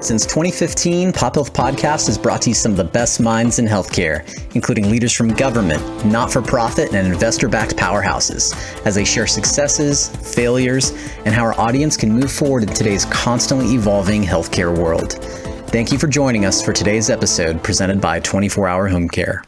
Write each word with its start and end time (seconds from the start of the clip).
Since 0.00 0.26
2015, 0.26 1.12
Pop 1.12 1.34
Health 1.34 1.52
Podcast 1.52 2.06
has 2.06 2.16
brought 2.16 2.40
to 2.42 2.50
you 2.50 2.54
some 2.54 2.70
of 2.70 2.76
the 2.78 2.84
best 2.84 3.18
minds 3.18 3.58
in 3.58 3.66
healthcare, 3.66 4.22
including 4.54 4.88
leaders 4.92 5.12
from 5.12 5.34
government, 5.34 5.82
not 6.06 6.32
for 6.32 6.40
profit, 6.40 6.94
and 6.94 7.12
investor 7.12 7.48
backed 7.48 7.74
powerhouses, 7.74 8.54
as 8.86 8.94
they 8.94 9.04
share 9.04 9.26
successes, 9.26 10.06
failures, 10.36 10.92
and 11.24 11.34
how 11.34 11.42
our 11.42 11.58
audience 11.58 11.96
can 11.96 12.12
move 12.12 12.30
forward 12.30 12.62
in 12.62 12.68
today's 12.68 13.06
constantly 13.06 13.74
evolving 13.74 14.22
healthcare 14.22 14.72
world. 14.78 15.14
Thank 15.70 15.90
you 15.90 15.98
for 15.98 16.06
joining 16.06 16.44
us 16.44 16.64
for 16.64 16.72
today's 16.72 17.10
episode 17.10 17.60
presented 17.64 18.00
by 18.00 18.20
24 18.20 18.68
Hour 18.68 18.86
Home 18.86 19.08
Care. 19.08 19.42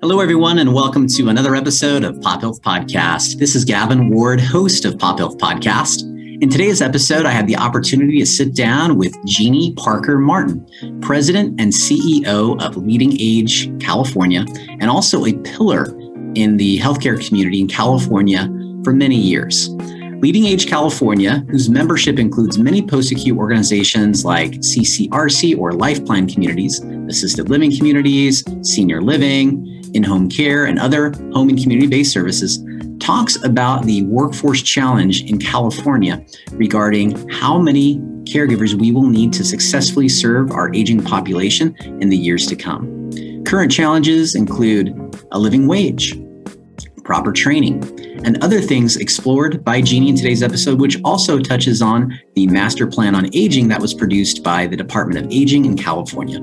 Hello, 0.00 0.20
everyone, 0.20 0.60
and 0.60 0.72
welcome 0.72 1.08
to 1.08 1.28
another 1.28 1.56
episode 1.56 2.04
of 2.04 2.20
Pop 2.20 2.42
Health 2.42 2.62
Podcast. 2.62 3.38
This 3.38 3.56
is 3.56 3.64
Gavin 3.64 4.10
Ward, 4.10 4.40
host 4.40 4.84
of 4.84 4.96
Pop 4.96 5.18
Health 5.18 5.38
Podcast. 5.38 6.06
In 6.40 6.48
today's 6.48 6.80
episode, 6.80 7.26
I 7.26 7.32
had 7.32 7.46
the 7.46 7.56
opportunity 7.56 8.18
to 8.18 8.24
sit 8.24 8.54
down 8.54 8.96
with 8.96 9.14
Jeannie 9.26 9.74
Parker 9.74 10.16
Martin, 10.18 10.66
President 11.02 11.60
and 11.60 11.70
CEO 11.70 12.58
of 12.62 12.78
Leading 12.78 13.14
Age 13.20 13.70
California, 13.78 14.46
and 14.80 14.84
also 14.84 15.26
a 15.26 15.34
pillar 15.34 15.94
in 16.34 16.56
the 16.56 16.78
healthcare 16.78 17.22
community 17.28 17.60
in 17.60 17.68
California 17.68 18.48
for 18.82 18.94
many 18.94 19.16
years. 19.16 19.68
Leading 20.22 20.46
Age 20.46 20.66
California, 20.66 21.44
whose 21.50 21.68
membership 21.68 22.18
includes 22.18 22.58
many 22.58 22.80
post 22.80 23.12
acute 23.12 23.36
organizations 23.36 24.24
like 24.24 24.52
CCRC 24.52 25.58
or 25.58 25.72
Life 25.72 26.06
Plan 26.06 26.26
communities, 26.26 26.80
assisted 27.06 27.50
living 27.50 27.76
communities, 27.76 28.42
senior 28.62 29.02
living, 29.02 29.66
in 29.92 30.02
home 30.02 30.30
care, 30.30 30.64
and 30.64 30.78
other 30.78 31.10
home 31.34 31.50
and 31.50 31.60
community 31.60 31.86
based 31.86 32.12
services, 32.12 32.64
talks 33.00 33.42
about 33.44 33.84
the 33.84 34.02
workforce 34.02 34.62
challenge 34.62 35.22
in 35.24 35.38
California 35.38 36.24
regarding 36.52 37.28
how 37.30 37.58
many 37.58 37.98
caregivers 38.24 38.74
we 38.74 38.92
will 38.92 39.08
need 39.08 39.32
to 39.32 39.44
successfully 39.44 40.08
serve 40.08 40.52
our 40.52 40.72
aging 40.74 41.02
population 41.02 41.74
in 42.00 42.10
the 42.10 42.16
years 42.16 42.46
to 42.46 42.54
come. 42.54 43.10
Current 43.44 43.72
challenges 43.72 44.34
include 44.34 44.94
a 45.32 45.38
living 45.38 45.66
wage, 45.66 46.14
proper 47.10 47.32
training, 47.32 47.82
and 48.24 48.40
other 48.40 48.60
things 48.60 48.96
explored 48.96 49.64
by 49.64 49.80
Jeannie 49.80 50.10
in 50.10 50.14
today's 50.14 50.44
episode, 50.44 50.78
which 50.78 50.96
also 51.02 51.40
touches 51.40 51.82
on 51.82 52.16
the 52.36 52.46
master 52.46 52.86
plan 52.86 53.16
on 53.16 53.28
aging 53.34 53.66
that 53.66 53.80
was 53.80 53.92
produced 53.92 54.44
by 54.44 54.64
the 54.68 54.76
Department 54.76 55.26
of 55.26 55.32
Aging 55.32 55.64
in 55.64 55.76
California. 55.76 56.38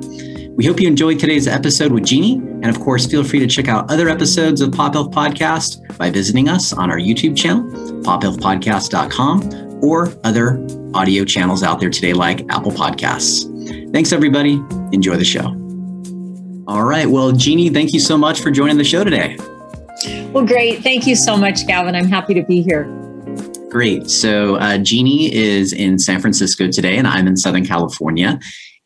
We 0.58 0.66
hope 0.66 0.82
you 0.82 0.88
enjoyed 0.90 1.20
today's 1.20 1.48
episode 1.48 1.94
with 1.94 2.04
Jeannie. 2.04 2.34
And 2.34 2.66
of 2.66 2.82
course, 2.82 3.06
feel 3.06 3.24
free 3.24 3.40
to 3.40 3.48
check 3.48 3.70
out 3.70 3.90
other 3.90 4.10
episodes 4.10 4.60
of 4.60 4.74
Pop 4.74 4.96
Health 4.96 5.12
Podcast 5.12 5.98
by 5.98 6.10
visiting 6.10 6.50
us 6.50 6.74
on 6.74 6.92
our 6.92 7.00
YouTube 7.00 7.38
channel, 7.38 7.64
pophealthpodcast.com, 8.02 9.80
or 9.82 10.12
other 10.26 10.68
audio 10.94 11.24
channels 11.24 11.64
out 11.64 11.80
there 11.80 11.90
today 11.90 12.12
like 12.12 12.42
Apple 12.50 12.74
Podcasts. 12.74 13.94
Thanks, 13.94 14.12
everybody. 14.12 14.62
Enjoy 14.92 15.16
the 15.16 15.24
show. 15.24 15.46
All 16.68 16.84
right. 16.84 17.08
Well, 17.08 17.32
Jeannie, 17.32 17.70
thank 17.70 17.94
you 17.94 18.02
so 18.02 18.18
much 18.18 18.42
for 18.42 18.52
joining 18.52 18.78
the 18.78 18.84
show 18.84 19.06
today. 19.06 19.38
Well, 20.34 20.46
great. 20.46 20.84
Thank 20.84 21.08
you 21.08 21.16
so 21.16 21.38
much, 21.38 21.66
Gavin. 21.66 21.96
I'm 21.96 22.08
happy 22.08 22.34
to 22.34 22.44
be 22.44 22.62
here. 22.62 22.86
Great. 23.70 24.10
So, 24.10 24.56
uh, 24.56 24.78
Jeannie 24.78 25.34
is 25.34 25.74
in 25.74 26.00
San 26.00 26.22
Francisco 26.22 26.70
today, 26.70 26.98
and 26.98 27.08
I'm 27.08 27.28
in 27.28 27.36
Southern 27.36 27.66
California. 27.66 28.40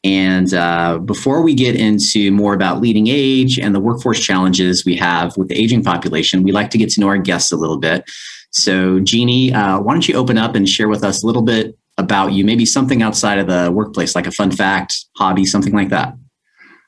And 0.04 0.54
uh, 0.54 0.98
before 0.98 1.44
we 1.44 1.54
get 1.54 1.76
into 1.76 2.32
more 2.32 2.54
about 2.54 2.82
leading 2.82 3.08
age 3.08 3.60
and 3.60 3.76
the 3.76 3.80
workforce 3.80 4.20
challenges 4.20 4.84
we 4.84 4.96
have 4.96 5.38
with 5.38 5.50
the 5.50 5.56
aging 5.56 5.84
population, 5.84 6.42
we 6.42 6.52
like 6.52 6.72
to 6.72 6.78
get 6.78 6.90
to 6.92 7.00
know 7.00 7.08
our 7.08 7.20
guests 7.20 7.52
a 7.52 7.58
little 7.58 7.78
bit. 7.78 8.10
So, 8.50 9.00
Jeannie, 9.00 9.54
uh, 9.54 9.80
why 9.80 9.94
don't 9.94 10.08
you 10.08 10.16
open 10.16 10.38
up 10.38 10.56
and 10.56 10.68
share 10.68 10.90
with 10.90 11.04
us 11.04 11.24
a 11.24 11.28
little 11.28 11.44
bit 11.44 11.78
about 11.98 12.34
you, 12.34 12.44
maybe 12.44 12.66
something 12.66 13.04
outside 13.04 13.38
of 13.38 13.48
the 13.48 13.72
workplace, 13.72 14.16
like 14.16 14.28
a 14.28 14.32
fun 14.32 14.52
fact, 14.52 15.06
hobby, 15.18 15.46
something 15.46 15.74
like 15.74 15.90
that? 15.90 16.16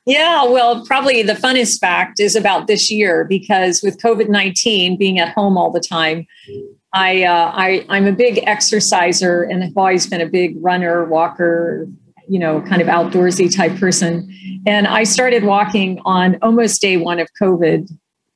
Yeah, 0.05 0.43
well, 0.43 0.85
probably 0.85 1.23
the 1.23 1.33
funnest 1.33 1.79
fact 1.79 2.19
is 2.19 2.35
about 2.35 2.67
this 2.67 2.91
year 2.91 3.23
because 3.23 3.81
with 3.81 4.01
COVID 4.01 4.27
19 4.27 4.97
being 4.97 5.17
at 5.19 5.29
home 5.29 5.57
all 5.57 5.71
the 5.71 5.79
time, 5.79 6.27
I, 6.93 7.23
uh, 7.23 7.51
I, 7.53 7.85
I'm 7.89 8.05
a 8.05 8.11
big 8.11 8.39
exerciser 8.45 9.43
and 9.43 9.63
have 9.63 9.77
always 9.77 10.05
been 10.05 10.21
a 10.21 10.27
big 10.27 10.55
runner, 10.59 11.05
walker, 11.05 11.87
you 12.27 12.37
know, 12.37 12.61
kind 12.61 12.81
of 12.81 12.87
outdoorsy 12.87 13.53
type 13.53 13.77
person. 13.79 14.29
And 14.65 14.87
I 14.87 15.03
started 15.03 15.43
walking 15.43 15.99
on 16.05 16.37
almost 16.41 16.81
day 16.81 16.97
one 16.97 17.19
of 17.19 17.27
COVID, 17.41 17.89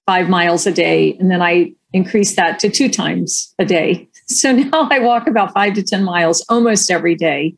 five 0.06 0.30
miles 0.30 0.66
a 0.66 0.72
day. 0.72 1.16
And 1.20 1.30
then 1.30 1.42
I 1.42 1.74
increased 1.94 2.36
that 2.38 2.60
to 2.60 2.70
two 2.70 2.90
times 2.90 3.54
a 3.60 3.66
day. 3.66 4.08
So 4.30 4.52
now 4.52 4.90
I 4.92 5.00
walk 5.00 5.26
about 5.26 5.54
five 5.54 5.74
to 5.76 5.82
10 5.82 6.04
miles 6.04 6.44
almost 6.50 6.92
every 6.92 7.16
day. 7.16 7.56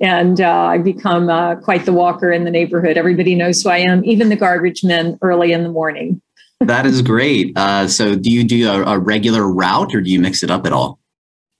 And 0.00 0.40
uh, 0.40 0.50
I've 0.50 0.84
become 0.84 1.28
uh, 1.28 1.56
quite 1.56 1.84
the 1.84 1.92
walker 1.92 2.32
in 2.32 2.44
the 2.44 2.50
neighborhood. 2.50 2.96
Everybody 2.96 3.34
knows 3.34 3.62
who 3.62 3.68
I 3.68 3.78
am, 3.78 4.04
even 4.04 4.30
the 4.30 4.36
garbage 4.36 4.82
men 4.82 5.18
early 5.20 5.52
in 5.52 5.62
the 5.62 5.68
morning. 5.68 6.22
that 6.60 6.86
is 6.86 7.02
great. 7.02 7.56
Uh, 7.56 7.86
so, 7.86 8.14
do 8.14 8.30
you 8.30 8.44
do 8.44 8.70
a, 8.70 8.82
a 8.94 8.98
regular 8.98 9.46
route 9.46 9.94
or 9.94 10.00
do 10.00 10.10
you 10.10 10.20
mix 10.20 10.42
it 10.42 10.50
up 10.50 10.66
at 10.66 10.72
all? 10.72 10.98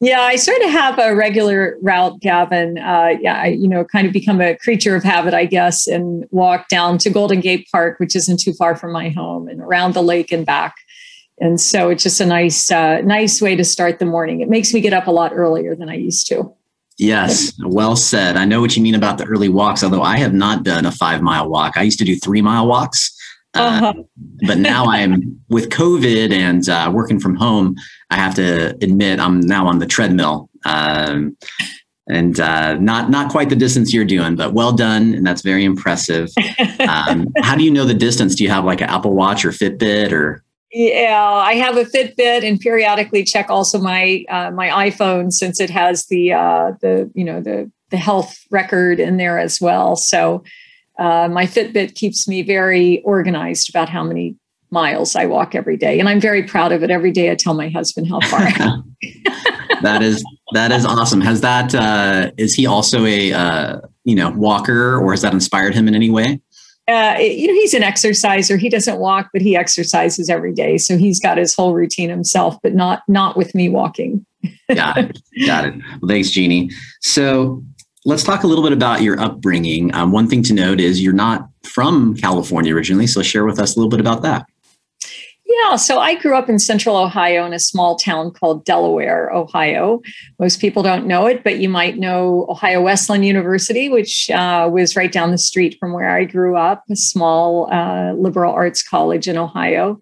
Yeah, 0.02 0.22
I 0.22 0.36
sort 0.36 0.62
of 0.62 0.70
have 0.70 0.98
a 0.98 1.14
regular 1.14 1.76
route, 1.82 2.20
Gavin. 2.20 2.78
Uh, 2.78 3.16
yeah, 3.20 3.42
I, 3.42 3.48
you 3.48 3.68
know, 3.68 3.84
kind 3.84 4.06
of 4.06 4.14
become 4.14 4.40
a 4.40 4.56
creature 4.56 4.96
of 4.96 5.04
habit, 5.04 5.34
I 5.34 5.44
guess, 5.44 5.86
and 5.86 6.24
walk 6.30 6.68
down 6.68 6.96
to 6.98 7.10
Golden 7.10 7.40
Gate 7.40 7.68
Park, 7.70 8.00
which 8.00 8.16
isn't 8.16 8.40
too 8.40 8.54
far 8.54 8.74
from 8.74 8.92
my 8.92 9.10
home, 9.10 9.46
and 9.46 9.60
around 9.60 9.92
the 9.92 10.02
lake 10.02 10.32
and 10.32 10.46
back. 10.46 10.74
And 11.38 11.60
so 11.60 11.90
it's 11.90 12.02
just 12.02 12.18
a 12.18 12.24
nice, 12.24 12.70
uh, 12.70 13.02
nice 13.02 13.42
way 13.42 13.56
to 13.56 13.64
start 13.64 13.98
the 13.98 14.06
morning. 14.06 14.40
It 14.40 14.48
makes 14.48 14.72
me 14.72 14.80
get 14.80 14.94
up 14.94 15.06
a 15.06 15.10
lot 15.10 15.32
earlier 15.34 15.76
than 15.76 15.90
I 15.90 15.96
used 15.96 16.26
to. 16.28 16.50
Yes, 17.00 17.54
well 17.64 17.96
said. 17.96 18.36
I 18.36 18.44
know 18.44 18.60
what 18.60 18.76
you 18.76 18.82
mean 18.82 18.94
about 18.94 19.16
the 19.16 19.24
early 19.24 19.48
walks, 19.48 19.82
although 19.82 20.02
I 20.02 20.18
have 20.18 20.34
not 20.34 20.64
done 20.64 20.84
a 20.84 20.92
five 20.92 21.22
mile 21.22 21.48
walk. 21.48 21.78
I 21.78 21.82
used 21.82 21.98
to 22.00 22.04
do 22.04 22.14
three 22.14 22.42
mile 22.42 22.66
walks. 22.66 23.16
Uh, 23.54 23.58
uh-huh. 23.58 23.92
but 24.46 24.58
now 24.58 24.84
I'm 24.84 25.40
with 25.48 25.70
COVID 25.70 26.30
and 26.30 26.68
uh, 26.68 26.90
working 26.92 27.18
from 27.18 27.36
home. 27.36 27.74
I 28.10 28.16
have 28.16 28.34
to 28.34 28.76
admit 28.82 29.18
I'm 29.18 29.40
now 29.40 29.66
on 29.66 29.78
the 29.78 29.86
treadmill, 29.86 30.50
um, 30.66 31.38
and 32.06 32.38
uh, 32.38 32.74
not 32.74 33.08
not 33.08 33.32
quite 33.32 33.48
the 33.48 33.56
distance 33.56 33.94
you're 33.94 34.04
doing, 34.04 34.36
but 34.36 34.52
well 34.52 34.72
done, 34.72 35.14
and 35.14 35.26
that's 35.26 35.42
very 35.42 35.64
impressive. 35.64 36.28
Um, 36.80 37.28
how 37.42 37.56
do 37.56 37.62
you 37.62 37.70
know 37.70 37.84
the 37.84 37.94
distance? 37.94 38.34
Do 38.34 38.42
you 38.42 38.50
have 38.50 38.64
like 38.64 38.80
an 38.80 38.88
Apple 38.88 39.12
Watch 39.12 39.44
or 39.44 39.50
Fitbit 39.50 40.12
or? 40.12 40.42
Yeah, 40.72 41.20
I 41.20 41.54
have 41.54 41.76
a 41.76 41.84
Fitbit, 41.84 42.44
and 42.44 42.60
periodically 42.60 43.24
check 43.24 43.50
also 43.50 43.80
my 43.80 44.24
uh, 44.28 44.52
my 44.52 44.90
iPhone 44.90 45.32
since 45.32 45.60
it 45.60 45.70
has 45.70 46.06
the 46.06 46.32
uh, 46.32 46.72
the 46.80 47.10
you 47.14 47.24
know 47.24 47.40
the 47.40 47.70
the 47.90 47.96
health 47.96 48.38
record 48.50 49.00
in 49.00 49.16
there 49.16 49.38
as 49.38 49.60
well. 49.60 49.96
So 49.96 50.44
uh, 50.98 51.28
my 51.28 51.46
Fitbit 51.46 51.96
keeps 51.96 52.28
me 52.28 52.42
very 52.42 53.02
organized 53.02 53.68
about 53.68 53.88
how 53.88 54.04
many 54.04 54.36
miles 54.70 55.16
I 55.16 55.26
walk 55.26 55.56
every 55.56 55.76
day, 55.76 55.98
and 55.98 56.08
I'm 56.08 56.20
very 56.20 56.44
proud 56.44 56.70
of 56.70 56.84
it. 56.84 56.90
Every 56.90 57.10
day, 57.10 57.32
I 57.32 57.34
tell 57.34 57.54
my 57.54 57.68
husband 57.68 58.08
how 58.08 58.20
far. 58.20 58.40
that 59.82 60.02
is 60.02 60.24
that 60.52 60.70
is 60.70 60.86
awesome. 60.86 61.20
Has 61.20 61.40
that 61.40 61.74
uh, 61.74 62.30
is 62.36 62.54
he 62.54 62.66
also 62.66 63.04
a 63.06 63.32
uh, 63.32 63.80
you 64.04 64.14
know 64.14 64.30
walker, 64.30 65.00
or 65.00 65.10
has 65.10 65.22
that 65.22 65.32
inspired 65.32 65.74
him 65.74 65.88
in 65.88 65.96
any 65.96 66.10
way? 66.10 66.40
Uh, 66.90 67.18
you 67.18 67.46
know, 67.46 67.54
he's 67.54 67.74
an 67.74 67.82
exerciser. 67.82 68.56
He 68.56 68.68
doesn't 68.68 68.98
walk, 68.98 69.30
but 69.32 69.42
he 69.42 69.56
exercises 69.56 70.28
every 70.28 70.52
day. 70.52 70.78
So 70.78 70.96
he's 70.96 71.20
got 71.20 71.38
his 71.38 71.54
whole 71.54 71.74
routine 71.74 72.10
himself, 72.10 72.56
but 72.62 72.74
not 72.74 73.02
not 73.08 73.36
with 73.36 73.54
me 73.54 73.68
walking. 73.68 74.24
got 74.74 74.98
it. 74.98 75.18
Got 75.46 75.66
it. 75.66 75.74
Well, 76.00 76.08
thanks, 76.08 76.30
Jeannie. 76.30 76.70
So 77.00 77.62
let's 78.04 78.22
talk 78.22 78.42
a 78.42 78.46
little 78.46 78.64
bit 78.64 78.72
about 78.72 79.02
your 79.02 79.20
upbringing. 79.20 79.94
Um, 79.94 80.12
one 80.12 80.28
thing 80.28 80.42
to 80.44 80.54
note 80.54 80.80
is 80.80 81.02
you're 81.02 81.12
not 81.12 81.46
from 81.64 82.16
California 82.16 82.74
originally, 82.74 83.06
so 83.06 83.22
share 83.22 83.44
with 83.44 83.58
us 83.58 83.76
a 83.76 83.78
little 83.78 83.90
bit 83.90 84.00
about 84.00 84.22
that. 84.22 84.46
Yeah, 85.50 85.76
so 85.76 85.98
I 85.98 86.14
grew 86.14 86.36
up 86.36 86.48
in 86.48 86.60
central 86.60 86.96
Ohio 86.96 87.44
in 87.44 87.52
a 87.52 87.58
small 87.58 87.96
town 87.96 88.30
called 88.30 88.64
Delaware, 88.64 89.32
Ohio. 89.32 90.00
Most 90.38 90.60
people 90.60 90.82
don't 90.82 91.06
know 91.06 91.26
it, 91.26 91.42
but 91.42 91.58
you 91.58 91.68
might 91.68 91.98
know 91.98 92.46
Ohio 92.48 92.82
Wesleyan 92.82 93.24
University, 93.24 93.88
which 93.88 94.30
uh, 94.30 94.68
was 94.70 94.94
right 94.94 95.10
down 95.10 95.32
the 95.32 95.38
street 95.38 95.76
from 95.80 95.92
where 95.92 96.10
I 96.10 96.24
grew 96.24 96.56
up, 96.56 96.84
a 96.88 96.94
small 96.94 97.72
uh, 97.72 98.12
liberal 98.12 98.52
arts 98.52 98.82
college 98.82 99.26
in 99.26 99.36
Ohio. 99.36 100.00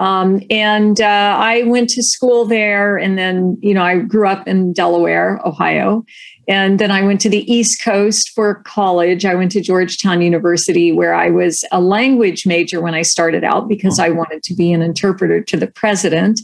Um, 0.00 0.42
and 0.48 0.98
uh, 1.00 1.36
I 1.38 1.62
went 1.64 1.90
to 1.90 2.02
school 2.02 2.46
there, 2.46 2.96
and 2.96 3.18
then, 3.18 3.58
you 3.60 3.74
know, 3.74 3.82
I 3.82 3.98
grew 3.98 4.26
up 4.26 4.48
in 4.48 4.72
Delaware, 4.72 5.40
Ohio. 5.46 6.04
And 6.48 6.80
then 6.80 6.90
I 6.90 7.02
went 7.02 7.20
to 7.20 7.28
the 7.28 7.50
East 7.52 7.84
Coast 7.84 8.30
for 8.30 8.62
college. 8.64 9.24
I 9.24 9.34
went 9.34 9.52
to 9.52 9.60
Georgetown 9.60 10.22
University, 10.22 10.90
where 10.90 11.14
I 11.14 11.28
was 11.28 11.64
a 11.70 11.80
language 11.80 12.46
major 12.46 12.80
when 12.80 12.94
I 12.94 13.02
started 13.02 13.44
out 13.44 13.68
because 13.68 14.00
I 14.00 14.08
wanted 14.08 14.42
to 14.44 14.54
be 14.54 14.72
an 14.72 14.82
interpreter 14.82 15.42
to 15.42 15.56
the 15.56 15.68
president. 15.68 16.40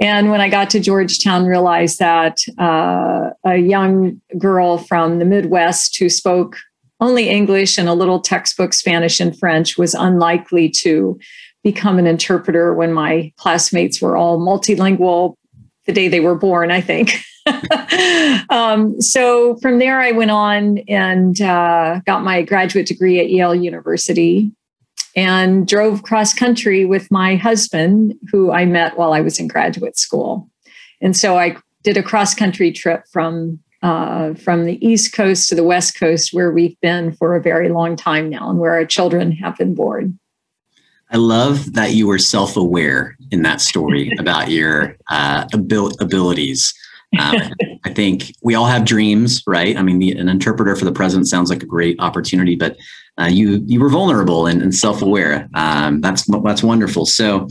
And 0.00 0.30
when 0.30 0.40
I 0.40 0.48
got 0.48 0.70
to 0.70 0.80
Georgetown, 0.80 1.46
realized 1.46 1.98
that 1.98 2.38
uh, 2.58 3.30
a 3.44 3.56
young 3.56 4.20
girl 4.38 4.78
from 4.78 5.18
the 5.18 5.24
Midwest 5.24 5.96
who 5.98 6.08
spoke 6.08 6.56
only 7.00 7.30
English 7.30 7.78
and 7.78 7.88
a 7.88 7.94
little 7.94 8.20
textbook 8.20 8.74
Spanish 8.74 9.20
and 9.20 9.36
French 9.38 9.78
was 9.78 9.94
unlikely 9.94 10.68
to 10.68 11.18
become 11.62 11.98
an 11.98 12.06
interpreter 12.06 12.74
when 12.74 12.92
my 12.92 13.32
classmates 13.36 14.00
were 14.00 14.16
all 14.16 14.38
multilingual 14.38 15.34
the 15.86 15.92
day 15.92 16.08
they 16.08 16.20
were 16.20 16.34
born, 16.34 16.70
I 16.70 16.80
think. 16.80 17.16
um, 18.50 19.00
so 19.00 19.56
from 19.56 19.78
there, 19.78 20.00
I 20.00 20.12
went 20.12 20.30
on 20.30 20.78
and 20.88 21.40
uh, 21.40 22.00
got 22.06 22.22
my 22.22 22.42
graduate 22.42 22.86
degree 22.86 23.18
at 23.18 23.30
Yale 23.30 23.54
University 23.54 24.52
and 25.16 25.66
drove 25.66 26.02
cross 26.02 26.32
country 26.32 26.84
with 26.84 27.10
my 27.10 27.36
husband, 27.36 28.14
who 28.30 28.52
I 28.52 28.64
met 28.64 28.96
while 28.96 29.12
I 29.12 29.20
was 29.20 29.38
in 29.38 29.48
graduate 29.48 29.98
school. 29.98 30.48
And 31.00 31.16
so 31.16 31.38
I 31.38 31.56
did 31.82 31.96
a 31.96 32.02
cross 32.02 32.34
country 32.34 32.72
trip 32.72 33.04
from 33.10 33.58
uh, 33.82 34.34
from 34.34 34.66
the 34.66 34.86
East 34.86 35.14
Coast 35.14 35.48
to 35.48 35.54
the 35.54 35.64
West 35.64 35.98
Coast, 35.98 36.34
where 36.34 36.50
we've 36.50 36.78
been 36.82 37.14
for 37.14 37.34
a 37.34 37.40
very 37.40 37.70
long 37.70 37.96
time 37.96 38.28
now, 38.28 38.50
and 38.50 38.58
where 38.58 38.74
our 38.74 38.84
children 38.84 39.32
have 39.32 39.56
been 39.56 39.74
born. 39.74 40.18
I 41.10 41.16
love 41.16 41.72
that 41.74 41.92
you 41.92 42.06
were 42.06 42.18
self 42.18 42.56
aware 42.56 43.16
in 43.30 43.42
that 43.42 43.60
story 43.60 44.12
about 44.18 44.50
your 44.50 44.96
uh, 45.10 45.46
abil- 45.52 45.92
abilities. 46.00 46.72
Um, 47.18 47.36
I 47.84 47.92
think 47.92 48.32
we 48.42 48.54
all 48.54 48.66
have 48.66 48.84
dreams, 48.84 49.42
right? 49.46 49.76
I 49.76 49.82
mean, 49.82 49.98
the, 49.98 50.12
an 50.12 50.28
interpreter 50.28 50.76
for 50.76 50.84
the 50.84 50.92
president 50.92 51.28
sounds 51.28 51.50
like 51.50 51.62
a 51.62 51.66
great 51.66 51.98
opportunity, 51.98 52.54
but 52.54 52.76
uh, 53.18 53.26
you 53.26 53.62
you 53.66 53.80
were 53.80 53.88
vulnerable 53.88 54.46
and, 54.46 54.62
and 54.62 54.74
self 54.74 55.02
aware. 55.02 55.48
Um, 55.54 56.00
that's 56.00 56.24
that's 56.42 56.62
wonderful. 56.62 57.06
So, 57.06 57.48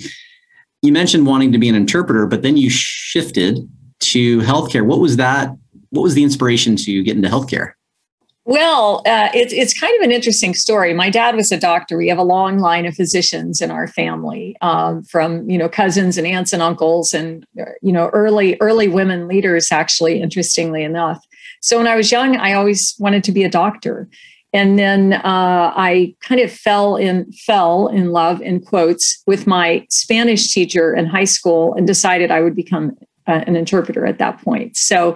you 0.81 0.93
mentioned 0.93 1.25
wanting 1.25 1.51
to 1.51 1.57
be 1.57 1.67
an 1.67 1.75
interpreter, 1.75 2.25
but 2.25 2.41
then 2.41 2.55
you 2.55 2.69
shifted 2.69 3.69
to 3.99 4.39
healthcare. 4.39 4.85
What 4.85 4.99
was 4.99 5.17
that? 5.17 5.51
What 5.89 6.03
was 6.03 6.13
the 6.13 6.23
inspiration 6.23 6.75
to 6.77 7.03
get 7.03 7.17
into 7.17 7.27
healthcare? 7.27 7.73
Well, 8.49 9.03
uh, 9.05 9.29
it's 9.35 9.53
it's 9.53 9.79
kind 9.79 9.95
of 9.97 10.01
an 10.01 10.11
interesting 10.11 10.55
story. 10.55 10.91
My 10.91 11.11
dad 11.11 11.35
was 11.35 11.51
a 11.51 11.57
doctor. 11.57 11.95
We 11.97 12.07
have 12.07 12.17
a 12.17 12.23
long 12.23 12.57
line 12.57 12.87
of 12.87 12.95
physicians 12.95 13.61
in 13.61 13.69
our 13.69 13.85
family, 13.85 14.57
um, 14.61 15.03
from 15.03 15.47
you 15.47 15.55
know 15.55 15.69
cousins 15.69 16.17
and 16.17 16.25
aunts 16.25 16.51
and 16.51 16.59
uncles, 16.59 17.13
and 17.13 17.45
uh, 17.61 17.65
you 17.83 17.93
know 17.93 18.09
early 18.11 18.57
early 18.59 18.87
women 18.87 19.27
leaders. 19.27 19.71
Actually, 19.71 20.19
interestingly 20.19 20.81
enough, 20.83 21.23
so 21.61 21.77
when 21.77 21.85
I 21.85 21.95
was 21.95 22.11
young, 22.11 22.37
I 22.37 22.53
always 22.53 22.95
wanted 22.97 23.23
to 23.25 23.31
be 23.31 23.43
a 23.43 23.49
doctor, 23.51 24.09
and 24.51 24.79
then 24.79 25.13
uh, 25.13 25.71
I 25.75 26.15
kind 26.19 26.41
of 26.41 26.51
fell 26.51 26.95
in 26.95 27.31
fell 27.45 27.89
in 27.89 28.11
love 28.11 28.41
in 28.41 28.61
quotes 28.61 29.21
with 29.27 29.45
my 29.45 29.85
Spanish 29.91 30.51
teacher 30.51 30.95
in 30.95 31.05
high 31.05 31.25
school, 31.25 31.75
and 31.75 31.85
decided 31.85 32.31
I 32.31 32.41
would 32.41 32.55
become 32.55 32.97
uh, 33.27 33.43
an 33.45 33.55
interpreter 33.55 34.07
at 34.07 34.17
that 34.17 34.41
point. 34.41 34.75
So 34.75 35.15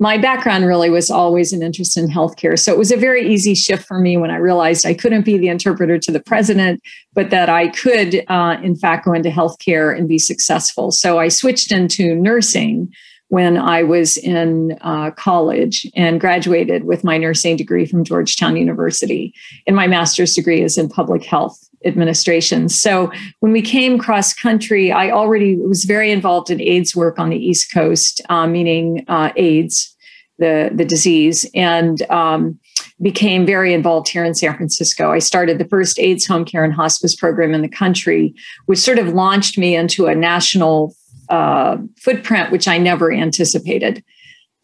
my 0.00 0.16
background 0.16 0.64
really 0.66 0.88
was 0.88 1.10
always 1.10 1.52
an 1.52 1.62
interest 1.62 1.96
in 1.98 2.08
healthcare. 2.08 2.58
So 2.58 2.72
it 2.72 2.78
was 2.78 2.90
a 2.90 2.96
very 2.96 3.30
easy 3.30 3.54
shift 3.54 3.86
for 3.86 3.98
me 3.98 4.16
when 4.16 4.30
I 4.30 4.36
realized 4.36 4.86
I 4.86 4.94
couldn't 4.94 5.26
be 5.26 5.36
the 5.36 5.48
interpreter 5.48 5.98
to 5.98 6.10
the 6.10 6.20
president, 6.20 6.82
but 7.12 7.28
that 7.28 7.50
I 7.50 7.68
could, 7.68 8.24
uh, 8.28 8.56
in 8.62 8.74
fact, 8.74 9.04
go 9.04 9.12
into 9.12 9.28
healthcare 9.28 9.96
and 9.96 10.08
be 10.08 10.18
successful. 10.18 10.90
So 10.90 11.18
I 11.18 11.28
switched 11.28 11.70
into 11.70 12.14
nursing 12.14 12.90
when 13.28 13.58
I 13.58 13.82
was 13.82 14.16
in 14.16 14.78
uh, 14.80 15.10
college 15.12 15.86
and 15.94 16.18
graduated 16.18 16.84
with 16.84 17.04
my 17.04 17.18
nursing 17.18 17.56
degree 17.56 17.84
from 17.84 18.02
Georgetown 18.02 18.56
University. 18.56 19.34
And 19.66 19.76
my 19.76 19.86
master's 19.86 20.34
degree 20.34 20.62
is 20.62 20.78
in 20.78 20.88
public 20.88 21.24
health 21.24 21.69
administration. 21.84 22.68
So 22.68 23.10
when 23.40 23.52
we 23.52 23.62
came 23.62 23.98
cross 23.98 24.34
country, 24.34 24.92
I 24.92 25.10
already 25.10 25.56
was 25.56 25.84
very 25.84 26.10
involved 26.10 26.50
in 26.50 26.60
AIDS 26.60 26.94
work 26.94 27.18
on 27.18 27.30
the 27.30 27.36
East 27.36 27.72
Coast, 27.72 28.20
uh, 28.28 28.46
meaning 28.46 29.04
uh, 29.08 29.32
AIDS, 29.36 29.96
the, 30.38 30.70
the 30.74 30.84
disease, 30.84 31.48
and 31.54 32.02
um, 32.10 32.58
became 33.02 33.46
very 33.46 33.72
involved 33.72 34.08
here 34.08 34.24
in 34.24 34.34
San 34.34 34.54
Francisco. 34.56 35.10
I 35.10 35.18
started 35.18 35.58
the 35.58 35.68
first 35.68 35.98
AIDS 35.98 36.26
home 36.26 36.44
care 36.44 36.64
and 36.64 36.72
hospice 36.72 37.16
program 37.16 37.54
in 37.54 37.62
the 37.62 37.68
country, 37.68 38.34
which 38.66 38.78
sort 38.78 38.98
of 38.98 39.08
launched 39.08 39.56
me 39.56 39.74
into 39.74 40.06
a 40.06 40.14
national 40.14 40.94
uh, 41.30 41.76
footprint, 41.98 42.50
which 42.50 42.68
I 42.68 42.76
never 42.76 43.12
anticipated. 43.12 44.04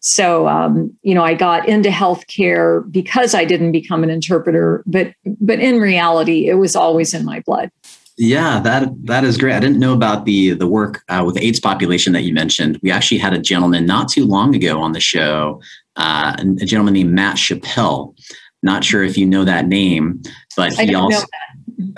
So, 0.09 0.47
um, 0.47 0.97
you 1.03 1.17
know, 1.17 1.25
I 1.25 1.35
got 1.35 1.69
into 1.69 1.89
healthcare 1.89 2.89
because 2.93 3.35
I 3.35 3.45
didn't 3.45 3.73
become 3.73 4.05
an 4.05 4.09
interpreter, 4.11 4.85
but 4.87 5.13
but 5.41 5.59
in 5.59 5.81
reality, 5.81 6.49
it 6.49 6.55
was 6.55 6.77
always 6.77 7.13
in 7.13 7.25
my 7.25 7.41
blood. 7.41 7.73
Yeah, 8.17 8.61
that 8.61 8.89
that 9.07 9.25
is 9.25 9.37
great. 9.37 9.55
I 9.55 9.59
didn't 9.59 9.81
know 9.81 9.93
about 9.93 10.25
the 10.25 10.53
the 10.53 10.69
work 10.69 11.03
uh, 11.09 11.25
with 11.27 11.35
the 11.35 11.45
AIDS 11.45 11.59
population 11.59 12.13
that 12.13 12.23
you 12.23 12.33
mentioned. 12.33 12.79
We 12.85 12.93
actually 12.93 13.19
had 13.19 13.35
a 13.35 13.41
gentleman 13.41 13.85
not 13.85 14.09
too 14.09 14.27
long 14.27 14.55
ago 14.55 14.81
on 14.81 14.93
the 14.93 15.01
show, 15.01 15.61
uh, 15.97 16.37
a 16.39 16.65
gentleman 16.65 16.95
named 16.95 17.13
Matt 17.13 17.37
Chappell. 17.37 18.15
Not 18.63 18.85
sure 18.85 19.03
if 19.03 19.19
you 19.19 19.27
know 19.27 19.45
that 19.45 19.67
name, 19.67 20.23
but 20.57 20.73
he 20.75 20.95
also 20.95 21.27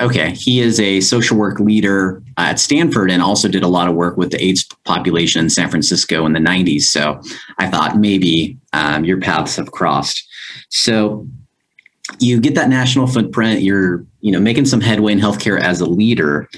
Okay, 0.01 0.31
he 0.31 0.61
is 0.61 0.81
a 0.81 1.01
social 1.01 1.37
work 1.37 1.61
leader 1.61 2.23
at 2.37 2.59
Stanford 2.59 3.11
and 3.11 3.23
also 3.23 3.49
did 3.49 3.63
a 3.63 3.69
lot 3.69 3.89
of 3.89 3.95
work 3.95 4.17
with 4.17 4.31
the 4.33 4.45
AIDS 4.45 4.65
population 4.85 5.43
in 5.43 5.51
San 5.51 5.71
Francisco 5.71 6.27
in 6.27 6.33
the 6.33 6.41
90s. 6.41 6.83
So 6.83 7.21
I 7.59 7.69
thought 7.69 7.97
maybe 7.97 8.57
um, 8.73 9.05
your 9.05 9.21
paths 9.21 9.57
have 9.57 9.71
crossed. 9.71 10.27
So 10.69 11.27
you 12.19 12.41
get 12.41 12.55
that 12.55 12.69
national 12.69 13.07
footprint. 13.07 13.63
You're 13.63 14.05
you 14.21 14.33
know 14.33 14.41
making 14.41 14.65
some 14.67 14.81
headway 14.81 15.13
in 15.13 15.21
healthcare 15.21 15.61
as 15.61 15.81
a 15.81 15.87
leader, 15.87 16.49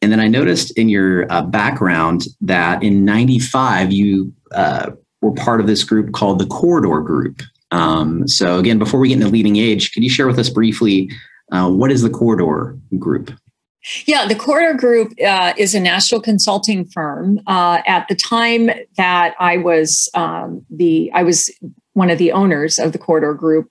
and 0.00 0.10
then 0.12 0.20
I 0.20 0.28
noticed 0.28 0.76
in 0.78 0.88
your 0.88 1.30
uh, 1.32 1.42
background 1.42 2.26
that 2.40 2.82
in 2.82 3.04
'95 3.04 3.92
you 3.92 4.32
uh, 4.52 4.92
were 5.20 5.32
part 5.32 5.60
of 5.60 5.66
this 5.66 5.84
group 5.84 6.12
called 6.12 6.38
the 6.38 6.46
Corridor 6.46 7.00
Group. 7.00 7.42
Um, 7.72 8.26
so 8.26 8.58
again, 8.58 8.78
before 8.78 9.00
we 9.00 9.08
get 9.08 9.14
into 9.14 9.28
leading 9.28 9.56
age, 9.56 9.92
could 9.92 10.02
you 10.02 10.10
share 10.10 10.26
with 10.26 10.38
us 10.38 10.48
briefly 10.48 11.10
uh, 11.52 11.70
what 11.70 11.90
is 11.90 12.02
the 12.02 12.10
Corridor 12.10 12.78
Group? 12.98 13.32
Yeah, 14.06 14.26
the 14.26 14.34
Corridor 14.34 14.74
Group 14.74 15.12
uh, 15.24 15.54
is 15.56 15.74
a 15.74 15.80
national 15.80 16.20
consulting 16.20 16.84
firm. 16.86 17.40
Uh, 17.46 17.80
at 17.86 18.06
the 18.08 18.14
time 18.14 18.70
that 18.96 19.34
I 19.38 19.56
was 19.56 20.08
um, 20.14 20.64
the, 20.70 21.10
I 21.14 21.22
was 21.22 21.50
one 21.94 22.10
of 22.10 22.18
the 22.18 22.32
owners 22.32 22.78
of 22.78 22.92
the 22.92 22.98
Corridor 22.98 23.34
Group. 23.34 23.70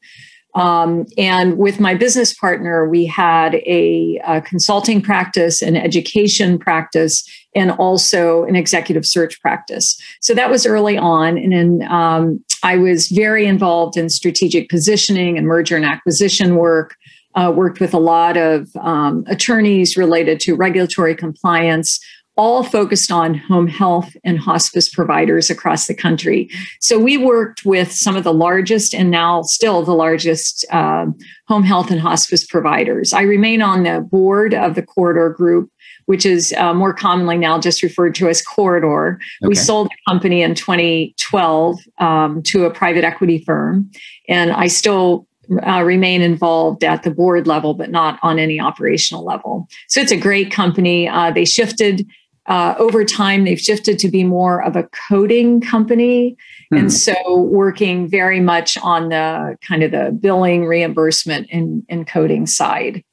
Um, 0.56 1.06
and 1.16 1.60
with 1.60 1.80
my 1.80 1.94
business 1.94 2.34
partner, 2.34 2.90
we 2.90 3.06
had 3.06 3.56
a, 3.56 4.20
a, 4.26 4.42
consulting 4.42 5.00
practice, 5.00 5.62
an 5.62 5.76
education 5.76 6.58
practice, 6.58 7.24
and 7.56 7.72
also 7.74 8.46
an 8.46 8.56
executive 8.56 9.06
search 9.06 9.40
practice. 9.42 10.02
So 10.22 10.34
that 10.34 10.50
was 10.50 10.66
early 10.66 10.98
on. 10.98 11.38
And 11.38 11.54
then 11.54 11.92
um, 11.92 12.44
I 12.64 12.78
was 12.78 13.10
very 13.10 13.46
involved 13.46 13.96
in 13.96 14.10
strategic 14.10 14.70
positioning 14.70 15.38
and 15.38 15.46
merger 15.46 15.76
and 15.76 15.86
acquisition 15.86 16.56
work 16.56 16.96
uh, 17.40 17.50
worked 17.52 17.80
with 17.80 17.94
a 17.94 18.00
lot 18.00 18.36
of 18.36 18.70
um, 18.82 19.24
attorneys 19.28 19.96
related 19.96 20.40
to 20.42 20.56
regulatory 20.56 21.16
compliance, 21.16 22.00
all 22.36 22.64
focused 22.64 23.12
on 23.12 23.34
home 23.34 23.68
health 23.68 24.16
and 24.24 24.40
hospice 24.40 24.90
providers 24.90 25.50
across 25.50 25.88
the 25.88 25.94
country. 25.94 26.50
So 26.82 27.00
we 27.00 27.18
worked 27.18 27.66
with 27.66 27.92
some 27.92 28.18
of 28.18 28.24
the 28.24 28.34
largest 28.34 28.94
and 28.94 29.10
now 29.10 29.42
still 29.44 29.84
the 29.84 29.94
largest 29.94 30.66
uh, 30.72 31.06
home 31.48 31.64
health 31.64 31.92
and 31.92 32.00
hospice 32.00 32.46
providers. 32.46 33.14
I 33.14 33.22
remain 33.22 33.62
on 33.62 33.84
the 33.84 34.02
board 34.02 34.54
of 34.54 34.76
the 34.76 34.84
Corridor 34.84 35.30
Group. 35.30 35.72
Which 36.06 36.26
is 36.26 36.56
uh, 36.58 36.74
more 36.74 36.92
commonly 36.92 37.38
now 37.38 37.60
just 37.60 37.84
referred 37.84 38.16
to 38.16 38.30
as 38.30 38.42
Corridor. 38.42 39.20
Okay. 39.44 39.48
We 39.48 39.54
sold 39.54 39.90
the 39.90 40.12
company 40.12 40.42
in 40.42 40.56
2012 40.56 41.80
um, 42.00 42.42
to 42.42 42.66
a 42.66 42.74
private 42.74 43.04
equity 43.04 43.44
firm, 43.46 43.92
and 44.28 44.52
I 44.52 44.66
still 44.70 45.28
uh, 45.66 45.82
remain 45.84 46.22
involved 46.22 46.84
at 46.84 47.04
the 47.04 47.12
board 47.12 47.48
level, 47.48 47.74
but 47.74 47.90
not 47.90 48.20
on 48.22 48.40
any 48.40 48.60
operational 48.60 49.24
level. 49.24 49.68
So 49.88 50.02
it's 50.02 50.12
a 50.12 50.18
great 50.18 50.52
company. 50.52 51.08
Uh, 51.08 51.32
they 51.32 51.46
shifted 51.46 52.06
uh, 52.50 52.74
over 52.80 53.06
time, 53.06 53.44
they've 53.44 53.60
shifted 53.60 54.00
to 54.00 54.10
be 54.10 54.24
more 54.24 54.64
of 54.64 54.76
a 54.76 54.90
coding 55.08 55.62
company. 55.62 56.36
Hmm. 56.72 56.78
And 56.78 56.94
so 56.94 57.42
working 57.42 58.08
very 58.08 58.40
much 58.40 58.76
on 58.80 59.10
the 59.10 59.56
kind 59.66 59.84
of 59.84 59.92
the 59.92 60.18
billing, 60.20 60.66
reimbursement, 60.66 61.48
and, 61.52 61.84
and 61.90 62.08
coding 62.08 62.48
side. 62.48 63.04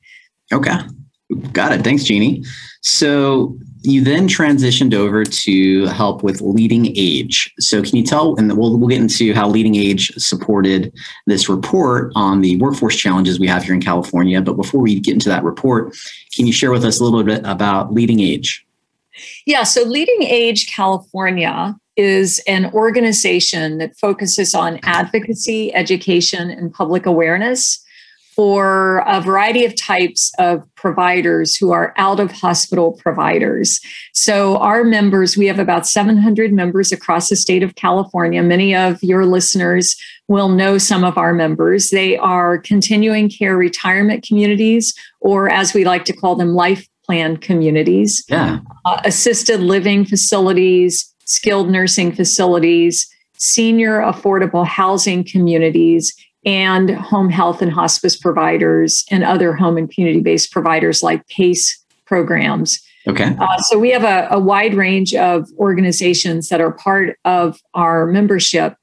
Okay. 0.52 0.76
Got 1.52 1.72
it. 1.72 1.82
Thanks, 1.82 2.04
Jeannie. 2.04 2.44
So 2.82 3.58
you 3.82 4.02
then 4.02 4.28
transitioned 4.28 4.94
over 4.94 5.24
to 5.24 5.86
help 5.86 6.22
with 6.22 6.40
Leading 6.40 6.92
Age. 6.96 7.52
So 7.58 7.82
can 7.82 7.96
you 7.96 8.04
tell, 8.04 8.36
and 8.36 8.56
we'll, 8.56 8.76
we'll 8.78 8.88
get 8.88 9.00
into 9.00 9.34
how 9.34 9.48
Leading 9.48 9.74
Age 9.74 10.12
supported 10.18 10.92
this 11.26 11.48
report 11.48 12.12
on 12.14 12.42
the 12.42 12.56
workforce 12.58 12.94
challenges 12.96 13.40
we 13.40 13.48
have 13.48 13.64
here 13.64 13.74
in 13.74 13.80
California. 13.80 14.40
But 14.40 14.54
before 14.54 14.80
we 14.80 15.00
get 15.00 15.14
into 15.14 15.28
that 15.28 15.42
report, 15.42 15.96
can 16.34 16.46
you 16.46 16.52
share 16.52 16.70
with 16.70 16.84
us 16.84 17.00
a 17.00 17.04
little 17.04 17.24
bit 17.24 17.42
about 17.44 17.92
Leading 17.92 18.20
Age? 18.20 18.64
Yeah, 19.46 19.64
so 19.64 19.82
Leading 19.82 20.22
Age 20.22 20.70
California 20.72 21.76
is 21.96 22.40
an 22.46 22.72
organization 22.72 23.78
that 23.78 23.96
focuses 23.96 24.54
on 24.54 24.78
advocacy, 24.82 25.74
education, 25.74 26.50
and 26.50 26.72
public 26.72 27.06
awareness 27.06 27.82
for 28.36 29.02
a 29.06 29.22
variety 29.22 29.64
of 29.64 29.74
types 29.80 30.30
of 30.38 30.62
providers 30.74 31.56
who 31.56 31.72
are 31.72 31.94
out 31.96 32.20
of 32.20 32.30
hospital 32.30 32.92
providers. 32.92 33.80
So, 34.12 34.58
our 34.58 34.84
members, 34.84 35.38
we 35.38 35.46
have 35.46 35.58
about 35.58 35.86
700 35.86 36.52
members 36.52 36.92
across 36.92 37.30
the 37.30 37.36
state 37.36 37.62
of 37.62 37.74
California. 37.76 38.42
Many 38.42 38.76
of 38.76 39.02
your 39.02 39.24
listeners 39.24 39.96
will 40.28 40.50
know 40.50 40.76
some 40.76 41.02
of 41.02 41.16
our 41.16 41.32
members. 41.32 41.88
They 41.88 42.18
are 42.18 42.58
continuing 42.58 43.30
care 43.30 43.56
retirement 43.56 44.22
communities, 44.22 44.94
or 45.20 45.50
as 45.50 45.72
we 45.72 45.84
like 45.84 46.04
to 46.04 46.12
call 46.12 46.36
them, 46.36 46.54
life 46.54 46.86
plan 47.06 47.38
communities, 47.38 48.22
yeah. 48.28 48.58
uh, 48.84 49.00
assisted 49.04 49.60
living 49.60 50.04
facilities, 50.04 51.14
skilled 51.24 51.70
nursing 51.70 52.12
facilities, 52.12 53.08
senior 53.38 54.00
affordable 54.00 54.66
housing 54.66 55.24
communities, 55.24 56.14
and 56.46 56.90
home 56.90 57.28
health 57.28 57.60
and 57.60 57.72
hospice 57.72 58.16
providers 58.16 59.04
and 59.10 59.24
other 59.24 59.52
home 59.52 59.76
and 59.76 59.90
community 59.90 60.20
based 60.20 60.52
providers 60.52 61.02
like 61.02 61.26
PACE 61.28 61.84
programs. 62.06 62.80
Okay. 63.08 63.36
Uh, 63.38 63.58
so 63.62 63.78
we 63.78 63.90
have 63.90 64.04
a, 64.04 64.28
a 64.30 64.38
wide 64.38 64.74
range 64.74 65.14
of 65.14 65.48
organizations 65.58 66.48
that 66.48 66.60
are 66.60 66.72
part 66.72 67.18
of 67.24 67.60
our 67.74 68.06
membership. 68.06 68.76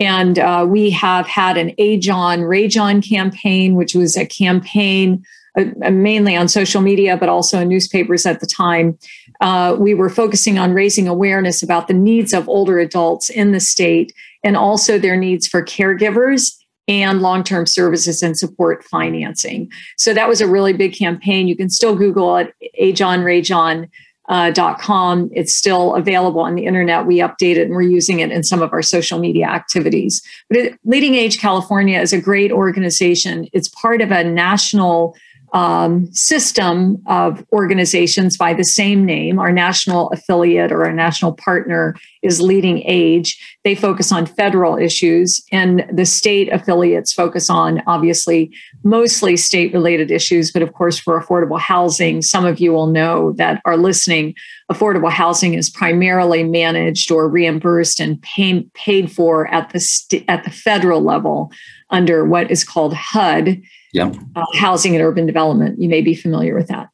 And 0.00 0.38
uh, 0.38 0.64
we 0.68 0.90
have 0.90 1.26
had 1.26 1.56
an 1.56 1.74
Age 1.78 2.08
On, 2.08 2.42
Rage 2.42 2.76
On 2.76 3.02
campaign, 3.02 3.74
which 3.74 3.94
was 3.94 4.16
a 4.16 4.26
campaign 4.26 5.24
uh, 5.58 5.64
uh, 5.84 5.90
mainly 5.90 6.36
on 6.36 6.48
social 6.48 6.80
media, 6.80 7.16
but 7.16 7.28
also 7.28 7.60
in 7.60 7.68
newspapers 7.68 8.26
at 8.26 8.38
the 8.40 8.46
time. 8.46 8.96
Uh, 9.40 9.76
we 9.78 9.94
were 9.94 10.10
focusing 10.10 10.58
on 10.58 10.72
raising 10.72 11.08
awareness 11.08 11.62
about 11.62 11.88
the 11.88 11.94
needs 11.94 12.32
of 12.32 12.48
older 12.48 12.78
adults 12.78 13.28
in 13.28 13.50
the 13.50 13.60
state 13.60 14.12
and 14.44 14.56
also 14.56 14.98
their 14.98 15.16
needs 15.16 15.48
for 15.48 15.62
caregivers 15.62 16.57
and 16.88 17.20
long 17.20 17.44
term 17.44 17.66
services 17.66 18.22
and 18.22 18.36
support 18.36 18.82
financing. 18.84 19.70
So 19.96 20.14
that 20.14 20.28
was 20.28 20.40
a 20.40 20.48
really 20.48 20.72
big 20.72 20.94
campaign. 20.94 21.46
You 21.46 21.56
can 21.56 21.70
still 21.70 21.94
Google 21.94 22.36
it, 22.38 22.54
ageonrageon.com. 22.80 23.88
Uh. 24.28 25.28
It's 25.32 25.54
still 25.54 25.94
available 25.94 26.40
on 26.40 26.54
the 26.54 26.64
internet. 26.64 27.06
We 27.06 27.18
update 27.18 27.56
it 27.56 27.66
and 27.66 27.74
we're 27.74 27.82
using 27.82 28.20
it 28.20 28.32
in 28.32 28.42
some 28.42 28.62
of 28.62 28.72
our 28.72 28.82
social 28.82 29.18
media 29.18 29.46
activities. 29.46 30.22
But 30.48 30.58
it, 30.58 30.78
Leading 30.84 31.14
Age 31.14 31.38
California 31.38 32.00
is 32.00 32.12
a 32.12 32.20
great 32.20 32.50
organization. 32.50 33.46
It's 33.52 33.68
part 33.68 34.00
of 34.00 34.10
a 34.10 34.24
national 34.24 35.14
um, 35.52 36.12
system 36.12 37.02
of 37.06 37.44
organizations 37.52 38.36
by 38.36 38.52
the 38.52 38.64
same 38.64 39.04
name. 39.04 39.38
Our 39.38 39.52
national 39.52 40.10
affiliate 40.10 40.72
or 40.72 40.84
our 40.84 40.92
national 40.92 41.32
partner 41.32 41.96
is 42.22 42.40
Leading 42.40 42.82
Age. 42.84 43.58
They 43.64 43.74
focus 43.74 44.12
on 44.12 44.26
federal 44.26 44.76
issues, 44.76 45.42
and 45.52 45.84
the 45.92 46.04
state 46.04 46.52
affiliates 46.52 47.12
focus 47.12 47.48
on 47.48 47.82
obviously 47.86 48.52
mostly 48.82 49.36
state 49.36 49.72
related 49.72 50.10
issues. 50.10 50.50
But 50.50 50.62
of 50.62 50.72
course, 50.72 50.98
for 50.98 51.20
affordable 51.20 51.60
housing, 51.60 52.22
some 52.22 52.44
of 52.44 52.58
you 52.58 52.72
will 52.72 52.88
know 52.88 53.32
that 53.32 53.60
are 53.64 53.76
listening. 53.76 54.34
Affordable 54.70 55.10
housing 55.10 55.54
is 55.54 55.70
primarily 55.70 56.44
managed 56.44 57.10
or 57.10 57.28
reimbursed 57.28 58.00
and 58.00 58.20
pay, 58.22 58.62
paid 58.74 59.10
for 59.10 59.46
at 59.48 59.70
the 59.70 59.80
st- 59.80 60.24
at 60.28 60.44
the 60.44 60.50
federal 60.50 61.00
level 61.02 61.50
under 61.90 62.24
what 62.24 62.50
is 62.50 62.64
called 62.64 62.92
HUD 62.92 63.62
yeah. 63.92 64.12
Uh, 64.36 64.44
housing 64.54 64.94
and 64.94 65.04
urban 65.04 65.26
development. 65.26 65.80
You 65.80 65.88
may 65.88 66.02
be 66.02 66.14
familiar 66.14 66.54
with 66.54 66.68
that. 66.68 66.88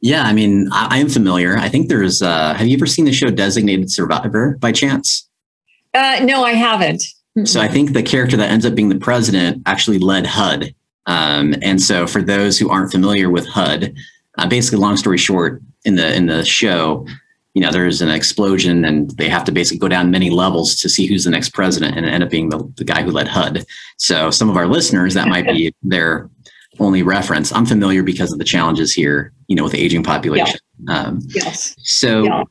Yeah, 0.00 0.22
I 0.22 0.32
mean, 0.32 0.68
I, 0.72 0.96
I 0.96 0.98
am 0.98 1.08
familiar. 1.08 1.56
I 1.56 1.68
think 1.68 1.88
there's. 1.88 2.22
Uh, 2.22 2.54
have 2.54 2.66
you 2.66 2.76
ever 2.76 2.86
seen 2.86 3.04
the 3.04 3.12
show 3.12 3.30
Designated 3.30 3.90
Survivor 3.90 4.56
by 4.60 4.72
chance? 4.72 5.28
Uh, 5.94 6.20
no, 6.22 6.44
I 6.44 6.52
haven't. 6.52 7.02
So 7.44 7.60
I 7.60 7.68
think 7.68 7.92
the 7.92 8.02
character 8.02 8.36
that 8.36 8.50
ends 8.50 8.66
up 8.66 8.74
being 8.74 8.88
the 8.88 8.98
president 8.98 9.62
actually 9.66 9.98
led 9.98 10.26
HUD. 10.26 10.74
Um, 11.06 11.54
and 11.62 11.80
so 11.80 12.06
for 12.06 12.20
those 12.20 12.58
who 12.58 12.68
aren't 12.68 12.90
familiar 12.90 13.30
with 13.30 13.46
HUD, 13.46 13.94
uh, 14.36 14.48
basically, 14.48 14.78
long 14.78 14.96
story 14.96 15.18
short, 15.18 15.62
in 15.84 15.94
the 15.94 16.14
in 16.14 16.26
the 16.26 16.44
show, 16.44 17.06
you 17.54 17.62
know, 17.62 17.70
there's 17.70 18.00
an 18.02 18.10
explosion 18.10 18.84
and 18.84 19.10
they 19.12 19.28
have 19.28 19.44
to 19.44 19.52
basically 19.52 19.78
go 19.78 19.88
down 19.88 20.10
many 20.10 20.30
levels 20.30 20.76
to 20.76 20.88
see 20.88 21.06
who's 21.06 21.24
the 21.24 21.30
next 21.30 21.50
president 21.50 21.96
and 21.96 22.06
end 22.06 22.22
up 22.22 22.30
being 22.30 22.50
the, 22.50 22.58
the 22.76 22.84
guy 22.84 23.02
who 23.02 23.10
led 23.10 23.28
HUD. 23.28 23.64
So 23.96 24.30
some 24.30 24.48
of 24.48 24.56
our 24.56 24.66
listeners, 24.66 25.14
that 25.14 25.28
might 25.28 25.46
be 25.46 25.74
their 25.82 26.30
only 26.78 27.02
reference. 27.02 27.52
I'm 27.52 27.66
familiar 27.66 28.02
because 28.02 28.32
of 28.32 28.38
the 28.38 28.44
challenges 28.44 28.92
here, 28.92 29.32
you 29.48 29.56
know, 29.56 29.64
with 29.64 29.72
the 29.72 29.80
aging 29.80 30.04
population. 30.04 30.60
Yeah. 30.86 30.94
Um, 30.94 31.20
yes. 31.28 31.74
So, 31.78 32.24
yeah. 32.24 32.44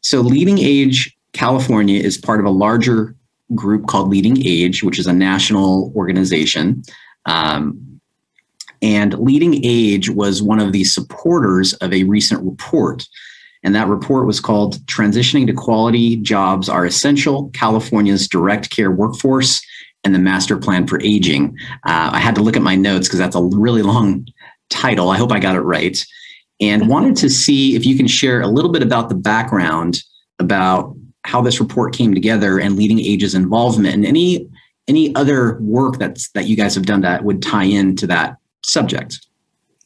so 0.00 0.20
Leading 0.20 0.58
Age 0.58 1.14
California 1.32 2.00
is 2.00 2.16
part 2.16 2.40
of 2.40 2.46
a 2.46 2.50
larger 2.50 3.14
group 3.54 3.86
called 3.86 4.08
Leading 4.08 4.44
Age, 4.44 4.82
which 4.82 4.98
is 4.98 5.06
a 5.06 5.12
national 5.12 5.92
organization. 5.94 6.82
Um, 7.26 8.00
and 8.82 9.18
Leading 9.18 9.60
Age 9.64 10.10
was 10.10 10.42
one 10.42 10.60
of 10.60 10.72
the 10.72 10.84
supporters 10.84 11.74
of 11.74 11.92
a 11.92 12.04
recent 12.04 12.42
report 12.42 13.06
and 13.66 13.74
that 13.74 13.88
report 13.88 14.26
was 14.26 14.38
called 14.38 14.76
Transitioning 14.86 15.44
to 15.48 15.52
Quality 15.52 16.18
Jobs 16.18 16.68
Are 16.68 16.86
Essential 16.86 17.50
California's 17.50 18.28
Direct 18.28 18.70
Care 18.70 18.92
Workforce 18.92 19.60
and 20.04 20.14
the 20.14 20.20
Master 20.20 20.56
Plan 20.56 20.86
for 20.86 21.00
Aging. 21.02 21.58
Uh, 21.84 22.10
I 22.12 22.20
had 22.20 22.36
to 22.36 22.42
look 22.42 22.56
at 22.56 22.62
my 22.62 22.76
notes 22.76 23.08
because 23.08 23.18
that's 23.18 23.34
a 23.34 23.42
really 23.42 23.82
long 23.82 24.28
title. 24.70 25.10
I 25.10 25.18
hope 25.18 25.32
I 25.32 25.40
got 25.40 25.56
it 25.56 25.62
right. 25.62 25.98
And 26.60 26.88
wanted 26.88 27.16
to 27.16 27.28
see 27.28 27.74
if 27.74 27.84
you 27.84 27.96
can 27.96 28.06
share 28.06 28.40
a 28.40 28.46
little 28.46 28.70
bit 28.70 28.84
about 28.84 29.08
the 29.08 29.16
background 29.16 29.98
about 30.38 30.94
how 31.24 31.42
this 31.42 31.58
report 31.58 31.92
came 31.92 32.14
together 32.14 32.60
and 32.60 32.76
leading 32.76 33.00
ages 33.00 33.34
involvement 33.34 33.94
and 33.94 34.06
any 34.06 34.48
any 34.86 35.12
other 35.16 35.58
work 35.60 35.98
that's 35.98 36.30
that 36.30 36.46
you 36.46 36.56
guys 36.56 36.76
have 36.76 36.86
done 36.86 37.00
that 37.00 37.24
would 37.24 37.42
tie 37.42 37.64
into 37.64 38.06
that 38.06 38.36
subject. 38.64 39.26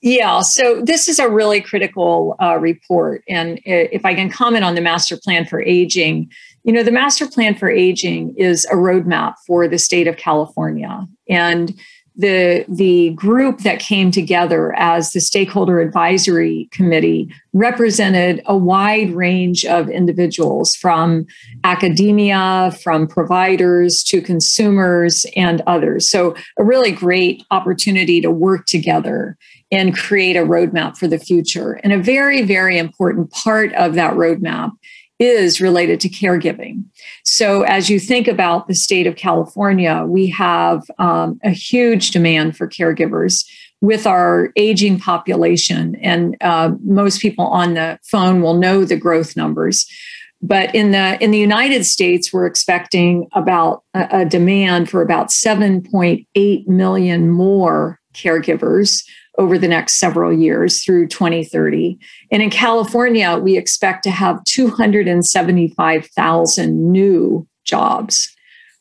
Yeah, 0.03 0.41
so 0.41 0.81
this 0.81 1.09
is 1.09 1.19
a 1.19 1.29
really 1.29 1.61
critical 1.61 2.35
uh, 2.41 2.57
report. 2.57 3.23
And 3.29 3.61
if 3.65 4.05
I 4.05 4.15
can 4.15 4.31
comment 4.31 4.65
on 4.65 4.75
the 4.75 4.81
master 4.81 5.17
plan 5.17 5.45
for 5.45 5.61
aging, 5.61 6.31
you 6.65 6.73
know, 6.73 6.83
the 6.83 6.91
master 6.91 7.27
plan 7.27 7.55
for 7.55 7.69
aging 7.71 8.35
is 8.37 8.65
a 8.67 8.77
roadmap 8.77 9.35
for 9.47 9.69
the 9.69 9.79
state 9.79 10.07
of 10.07 10.17
California. 10.17 11.07
And 11.29 11.79
the, 12.17 12.65
the 12.69 13.11
group 13.11 13.61
that 13.61 13.79
came 13.79 14.11
together 14.11 14.75
as 14.77 15.13
the 15.13 15.21
stakeholder 15.21 15.81
advisory 15.81 16.69
committee 16.71 17.33
represented 17.53 18.43
a 18.47 18.57
wide 18.57 19.11
range 19.11 19.65
of 19.65 19.89
individuals 19.89 20.75
from 20.75 21.27
academia, 21.65 22.77
from 22.83 23.07
providers 23.07 24.03
to 24.05 24.21
consumers 24.21 25.25
and 25.37 25.63
others. 25.67 26.09
So, 26.09 26.35
a 26.59 26.65
really 26.65 26.93
great 26.93 27.43
opportunity 27.51 28.21
to 28.21 28.31
work 28.31 28.67
together 28.67 29.39
and 29.71 29.97
create 29.97 30.37
a 30.37 30.45
roadmap 30.45 30.97
for 30.97 31.07
the 31.07 31.19
future. 31.19 31.75
And 31.85 31.93
a 31.93 31.99
very, 31.99 32.43
very 32.43 32.79
important 32.79 33.31
part 33.31 33.73
of 33.75 33.95
that 33.95 34.15
roadmap 34.15 34.73
is 35.21 35.61
related 35.61 36.01
to 36.01 36.09
caregiving. 36.09 36.83
So, 37.25 37.63
as 37.63 37.91
you 37.91 38.01
think 38.01 38.27
about 38.27 38.67
the 38.67 38.75
state 38.75 39.07
of 39.07 39.17
California, 39.17 40.05
we 40.07 40.29
have 40.29 40.83
um, 40.99 41.39
a 41.45 41.51
huge 41.51 42.11
demand 42.11 42.57
for 42.57 42.67
caregivers 42.67 43.45
with 43.83 44.07
our 44.07 44.51
aging 44.57 44.99
population. 44.99 45.97
And 45.97 46.37
uh, 46.41 46.73
most 46.83 47.21
people 47.21 47.47
on 47.47 47.75
the 47.75 47.99
phone 48.03 48.43
will 48.43 48.55
know 48.55 48.85
the 48.85 48.97
growth 48.97 49.37
numbers. 49.37 49.87
But 50.43 50.75
in 50.75 50.91
the 50.93 51.23
in 51.23 51.33
the 51.33 51.39
United 51.39 51.85
States, 51.85 52.33
we're 52.33 52.47
expecting 52.47 53.29
about 53.35 53.85
a, 53.93 54.09
a 54.21 54.25
demand 54.25 54.89
for 54.89 55.03
about 55.03 55.29
7.8 55.29 56.67
million 56.67 57.31
more 57.31 58.01
caregivers 58.15 59.05
over 59.41 59.59
the 59.59 59.67
next 59.67 59.99
several 59.99 60.33
years 60.33 60.85
through 60.85 61.09
2030. 61.09 61.99
And 62.31 62.41
in 62.43 62.51
California, 62.51 63.39
we 63.39 63.57
expect 63.57 64.05
to 64.05 64.11
have 64.11 64.45
275,000 64.45 66.93
new 66.93 67.49
jobs 67.65 68.33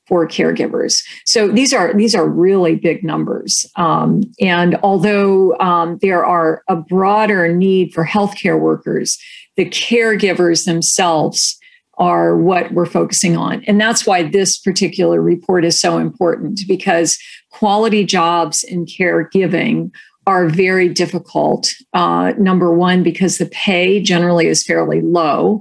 for 0.05 0.27
caregivers. 0.27 1.01
So 1.23 1.47
these 1.47 1.73
are 1.73 1.93
these 1.93 2.13
are 2.13 2.27
really 2.27 2.75
big 2.75 3.05
numbers. 3.05 3.65
Um, 3.77 4.23
and 4.41 4.75
although 4.83 5.57
um, 5.59 5.97
there 6.01 6.25
are 6.25 6.61
a 6.67 6.75
broader 6.75 7.55
need 7.55 7.93
for 7.93 8.03
healthcare 8.03 8.59
workers, 8.59 9.17
the 9.55 9.69
caregivers 9.69 10.65
themselves 10.65 11.57
are 11.99 12.35
what 12.35 12.73
we're 12.73 12.85
focusing 12.85 13.37
on. 13.37 13.63
And 13.65 13.79
that's 13.79 14.05
why 14.05 14.23
this 14.23 14.57
particular 14.57 15.21
report 15.21 15.63
is 15.63 15.79
so 15.79 15.97
important 15.97 16.59
because 16.67 17.17
quality 17.51 18.03
jobs 18.03 18.63
in 18.63 18.85
caregiving 18.85 19.91
are 20.29 20.47
very 20.47 20.87
difficult. 20.87 21.73
Uh, 21.93 22.33
number 22.37 22.71
one, 22.71 23.01
because 23.01 23.39
the 23.39 23.47
pay 23.47 23.99
generally 23.99 24.45
is 24.45 24.63
fairly 24.63 25.01
low. 25.01 25.59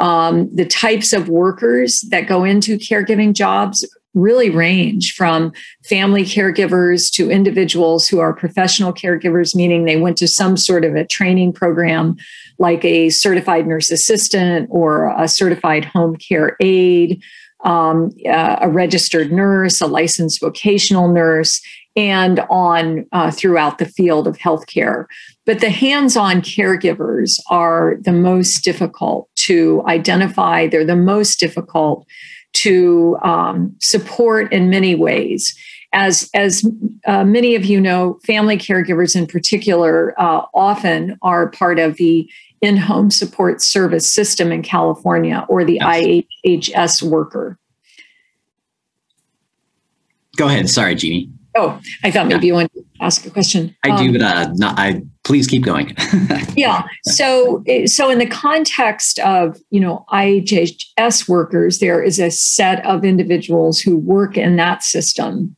Um, 0.00 0.52
the 0.52 0.66
types 0.66 1.12
of 1.12 1.28
workers 1.28 2.00
that 2.10 2.26
go 2.26 2.42
into 2.42 2.78
caregiving 2.78 3.32
jobs 3.32 3.86
really 4.14 4.50
range 4.50 5.14
from 5.14 5.52
family 5.84 6.24
caregivers 6.24 7.12
to 7.12 7.30
individuals 7.30 8.08
who 8.08 8.18
are 8.18 8.32
professional 8.32 8.92
caregivers, 8.92 9.54
meaning 9.54 9.84
they 9.84 10.00
went 10.00 10.16
to 10.16 10.26
some 10.26 10.56
sort 10.56 10.84
of 10.84 10.96
a 10.96 11.06
training 11.06 11.52
program 11.52 12.16
like 12.58 12.84
a 12.84 13.10
certified 13.10 13.68
nurse 13.68 13.92
assistant 13.92 14.68
or 14.68 15.14
a 15.16 15.28
certified 15.28 15.84
home 15.84 16.16
care 16.16 16.56
aide. 16.60 17.22
Um, 17.64 18.10
uh, 18.24 18.56
a 18.60 18.68
registered 18.68 19.32
nurse, 19.32 19.80
a 19.80 19.88
licensed 19.88 20.40
vocational 20.40 21.08
nurse, 21.08 21.60
and 21.98 22.38
on 22.48 23.04
uh, 23.10 23.28
throughout 23.28 23.78
the 23.78 23.84
field 23.84 24.28
of 24.28 24.38
healthcare. 24.38 25.06
But 25.44 25.58
the 25.58 25.68
hands 25.68 26.16
on 26.16 26.42
caregivers 26.42 27.40
are 27.50 27.96
the 28.00 28.12
most 28.12 28.62
difficult 28.62 29.28
to 29.46 29.82
identify, 29.88 30.68
they're 30.68 30.84
the 30.84 30.94
most 30.94 31.40
difficult 31.40 32.06
to 32.52 33.18
um, 33.22 33.74
support 33.80 34.52
in 34.52 34.70
many 34.70 34.94
ways. 34.94 35.58
as 35.92 36.30
as 36.34 36.64
uh, 37.06 37.24
many 37.24 37.56
of 37.56 37.64
you 37.64 37.80
know, 37.80 38.18
family 38.24 38.56
caregivers 38.56 39.16
in 39.16 39.26
particular 39.26 40.14
uh, 40.20 40.42
often 40.54 41.18
are 41.22 41.50
part 41.50 41.78
of 41.80 41.96
the 41.96 42.30
in-home 42.60 43.10
support 43.10 43.60
service 43.60 44.12
system 44.12 44.52
in 44.52 44.62
California, 44.62 45.46
or 45.48 45.64
the 45.64 45.78
yes. 45.80 46.24
IHSS 46.44 47.02
worker. 47.02 47.58
Go 50.36 50.46
ahead. 50.46 50.68
Sorry, 50.68 50.94
Jeannie. 50.94 51.30
Oh, 51.58 51.80
I 52.04 52.12
thought 52.12 52.28
maybe 52.28 52.46
yeah. 52.46 52.50
you 52.50 52.54
wanted 52.54 52.72
to 52.74 52.84
ask 53.00 53.26
a 53.26 53.30
question. 53.30 53.74
I 53.84 53.90
um, 53.90 53.96
do, 53.96 54.12
but 54.12 54.22
uh, 54.22 54.52
not, 54.54 54.78
I 54.78 55.02
please 55.24 55.48
keep 55.48 55.64
going. 55.64 55.96
yeah. 56.56 56.84
So, 57.02 57.64
so 57.86 58.10
in 58.10 58.18
the 58.18 58.28
context 58.28 59.18
of 59.20 59.58
you 59.70 59.80
know 59.80 60.04
IHSS 60.12 61.28
workers, 61.28 61.80
there 61.80 62.00
is 62.00 62.20
a 62.20 62.30
set 62.30 62.84
of 62.86 63.04
individuals 63.04 63.80
who 63.80 63.96
work 63.96 64.36
in 64.36 64.54
that 64.56 64.84
system. 64.84 65.56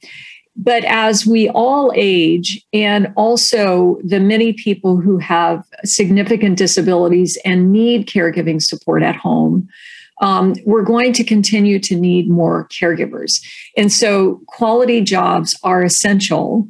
But 0.56 0.84
as 0.84 1.26
we 1.26 1.50
all 1.50 1.92
age, 1.94 2.64
and 2.72 3.12
also 3.16 3.98
the 4.02 4.20
many 4.20 4.54
people 4.54 4.98
who 4.98 5.18
have 5.18 5.64
significant 5.84 6.56
disabilities 6.56 7.36
and 7.44 7.70
need 7.72 8.06
caregiving 8.06 8.62
support 8.62 9.02
at 9.02 9.16
home, 9.16 9.68
um, 10.20 10.54
we're 10.64 10.84
going 10.84 11.12
to 11.14 11.24
continue 11.24 11.78
to 11.80 11.96
need 11.96 12.28
more 12.28 12.68
caregivers. 12.68 13.42
And 13.76 13.90
so 13.92 14.40
quality 14.46 15.00
jobs 15.00 15.58
are 15.62 15.82
essential, 15.82 16.68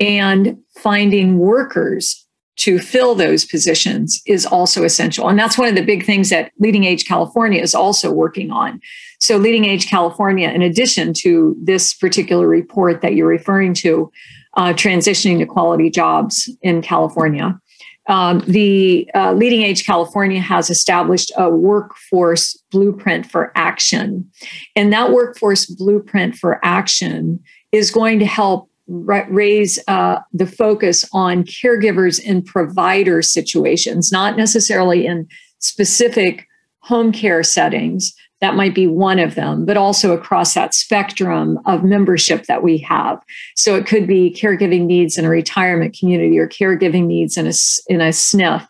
and 0.00 0.58
finding 0.76 1.38
workers 1.38 2.24
to 2.56 2.78
fill 2.78 3.14
those 3.14 3.44
positions 3.44 4.22
is 4.26 4.46
also 4.46 4.84
essential. 4.84 5.28
And 5.28 5.38
that's 5.38 5.58
one 5.58 5.68
of 5.68 5.74
the 5.74 5.84
big 5.84 6.04
things 6.04 6.30
that 6.30 6.52
Leading 6.60 6.84
Age 6.84 7.04
California 7.04 7.60
is 7.60 7.74
also 7.74 8.12
working 8.12 8.52
on. 8.52 8.80
So, 9.18 9.36
Leading 9.36 9.64
Age 9.64 9.88
California, 9.88 10.48
in 10.50 10.62
addition 10.62 11.14
to 11.14 11.56
this 11.60 11.94
particular 11.94 12.46
report 12.46 13.00
that 13.00 13.14
you're 13.14 13.26
referring 13.26 13.74
to, 13.74 14.10
uh, 14.56 14.72
transitioning 14.72 15.38
to 15.38 15.46
quality 15.46 15.90
jobs 15.90 16.48
in 16.62 16.80
California, 16.80 17.58
um, 18.06 18.40
the 18.46 19.10
uh, 19.14 19.32
Leading 19.32 19.62
Age 19.62 19.86
California 19.86 20.40
has 20.40 20.70
established 20.70 21.32
a 21.36 21.48
workforce 21.48 22.54
blueprint 22.70 23.30
for 23.30 23.52
action. 23.54 24.30
And 24.76 24.92
that 24.92 25.12
workforce 25.12 25.66
blueprint 25.66 26.36
for 26.36 26.60
action 26.62 27.40
is 27.72 27.90
going 27.90 28.18
to 28.18 28.26
help 28.26 28.68
raise 28.86 29.78
uh, 29.88 30.18
the 30.32 30.46
focus 30.46 31.04
on 31.12 31.44
caregivers 31.44 32.20
in 32.20 32.42
provider 32.42 33.22
situations, 33.22 34.12
not 34.12 34.36
necessarily 34.36 35.06
in 35.06 35.26
specific 35.58 36.46
home 36.80 37.10
care 37.10 37.42
settings, 37.42 38.14
that 38.44 38.56
might 38.56 38.74
be 38.74 38.86
one 38.86 39.18
of 39.18 39.36
them, 39.36 39.64
but 39.64 39.78
also 39.78 40.12
across 40.12 40.52
that 40.52 40.74
spectrum 40.74 41.58
of 41.64 41.82
membership 41.82 42.44
that 42.44 42.62
we 42.62 42.76
have. 42.76 43.18
So 43.56 43.74
it 43.74 43.86
could 43.86 44.06
be 44.06 44.36
caregiving 44.38 44.84
needs 44.84 45.16
in 45.16 45.24
a 45.24 45.30
retirement 45.30 45.96
community 45.98 46.38
or 46.38 46.46
caregiving 46.46 47.06
needs 47.06 47.38
in 47.38 47.46
a, 47.46 47.54
in 47.88 48.02
a 48.02 48.10
SNF 48.10 48.68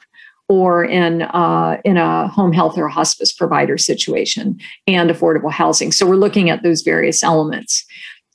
or 0.48 0.84
in 0.84 1.22
uh, 1.22 1.80
in 1.84 1.96
a 1.96 2.28
home 2.28 2.52
health 2.52 2.78
or 2.78 2.86
hospice 2.86 3.32
provider 3.32 3.76
situation 3.76 4.60
and 4.86 5.10
affordable 5.10 5.50
housing. 5.50 5.90
So 5.90 6.06
we're 6.06 6.14
looking 6.14 6.50
at 6.50 6.62
those 6.62 6.82
various 6.82 7.24
elements. 7.24 7.84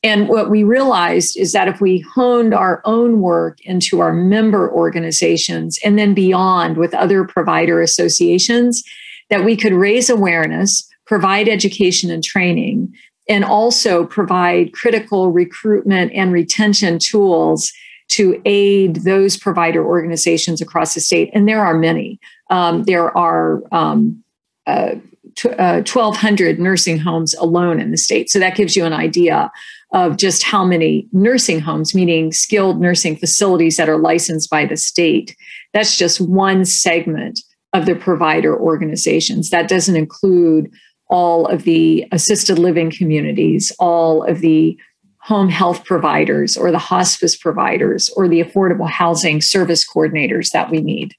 And 0.04 0.28
what 0.28 0.50
we 0.50 0.64
realized 0.64 1.38
is 1.38 1.54
that 1.54 1.70
if 1.70 1.80
we 1.80 2.00
honed 2.00 2.54
our 2.54 2.82
own 2.84 3.22
work 3.22 3.60
into 3.62 4.02
our 4.02 4.12
member 4.12 4.70
organizations 4.70 5.80
and 5.86 5.98
then 5.98 6.14
beyond 6.14 6.76
with 6.76 6.94
other 6.94 7.24
provider 7.24 7.82
associations, 7.82 8.84
that 9.30 9.46
we 9.46 9.56
could 9.56 9.74
raise 9.74 10.10
awareness, 10.10 10.89
provide 11.10 11.50
education 11.50 12.12
and 12.12 12.24
training, 12.24 12.94
and 13.28 13.44
also 13.44 14.06
provide 14.06 14.72
critical 14.74 15.32
recruitment 15.32 16.14
and 16.14 16.32
retention 16.32 17.00
tools 17.00 17.74
to 18.10 18.40
aid 18.46 18.98
those 18.98 19.36
provider 19.36 19.84
organizations 19.84 20.62
across 20.62 20.94
the 20.94 21.02
state. 21.02 21.32
And 21.34 21.48
there 21.48 21.66
are 21.66 21.76
many. 21.76 22.20
Um, 22.52 22.84
there 22.84 23.16
are 23.18 23.64
um, 23.72 24.24
uh, 24.68 24.96
t- 25.36 25.50
uh, 25.50 25.78
1,200 25.78 26.60
nursing 26.60 27.00
homes 27.00 27.34
alone 27.34 27.80
in 27.80 27.90
the 27.90 27.98
state. 27.98 28.30
So 28.30 28.38
that 28.38 28.56
gives 28.56 28.76
you 28.76 28.86
an 28.86 28.94
idea 28.94 29.52
of 29.94 30.16
just 30.18 30.44
how 30.44 30.64
many 30.64 31.08
nursing 31.12 31.60
homes, 31.60 31.96
meaning 31.96 32.32
skilled 32.32 32.80
nursing 32.80 33.16
facilities 33.16 33.78
that 33.78 33.90
are 33.90 33.98
licensed 33.98 34.52
by 34.52 34.66
the 34.66 34.78
state. 34.78 35.36
That's 35.74 35.98
just 35.98 36.22
one 36.22 36.66
segment 36.66 37.40
of 37.74 37.86
the 37.86 37.96
provider 37.96 38.60
organizations. 38.60 39.50
That 39.50 39.68
doesn't 39.68 39.96
include 39.96 40.72
all 41.10 41.48
of 41.48 41.64
the 41.64 42.08
assisted 42.12 42.60
living 42.60 42.92
communities, 42.92 43.72
all 43.80 44.24
of 44.24 44.40
the 44.40 44.78
home 45.18 45.50
health 45.50 45.84
providers 45.84 46.56
or 46.56 46.72
the 46.72 46.80
hospice 46.80 47.36
providers 47.36 48.10
or 48.16 48.28
the 48.28 48.42
affordable 48.42 48.90
housing 48.90 49.42
service 49.42 49.88
coordinators 49.88 50.52
that 50.52 50.72
we 50.72 50.82
need. 50.82 51.14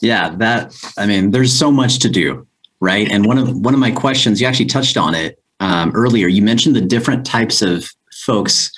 Yeah, 0.00 0.34
that 0.36 0.74
I 0.98 1.06
mean 1.06 1.30
there's 1.30 1.56
so 1.56 1.70
much 1.70 1.98
to 2.00 2.08
do, 2.08 2.46
right? 2.80 3.08
And 3.10 3.26
one 3.26 3.38
of 3.38 3.56
one 3.56 3.74
of 3.74 3.80
my 3.80 3.90
questions 3.90 4.40
you 4.40 4.46
actually 4.46 4.66
touched 4.66 4.96
on 4.96 5.14
it 5.14 5.38
um, 5.60 5.92
earlier. 5.94 6.26
You 6.28 6.42
mentioned 6.42 6.76
the 6.76 6.80
different 6.80 7.24
types 7.24 7.62
of 7.62 7.88
folks 8.12 8.70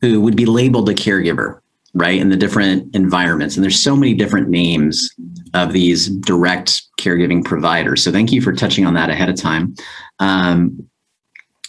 who 0.00 0.20
would 0.20 0.36
be 0.36 0.46
labeled 0.46 0.88
a 0.88 0.94
caregiver, 0.94 1.60
right? 1.94 2.20
In 2.20 2.28
the 2.28 2.36
different 2.36 2.94
environments. 2.94 3.56
And 3.56 3.64
there's 3.64 3.82
so 3.82 3.96
many 3.96 4.14
different 4.14 4.48
names 4.48 5.10
of 5.54 5.72
these 5.72 6.08
direct 6.08 6.82
caregiving 6.98 7.44
providers. 7.44 8.02
So 8.02 8.12
thank 8.12 8.32
you 8.32 8.40
for 8.40 8.52
touching 8.52 8.86
on 8.86 8.94
that 8.94 9.10
ahead 9.10 9.28
of 9.28 9.36
time. 9.36 9.74
Um, 10.20 10.88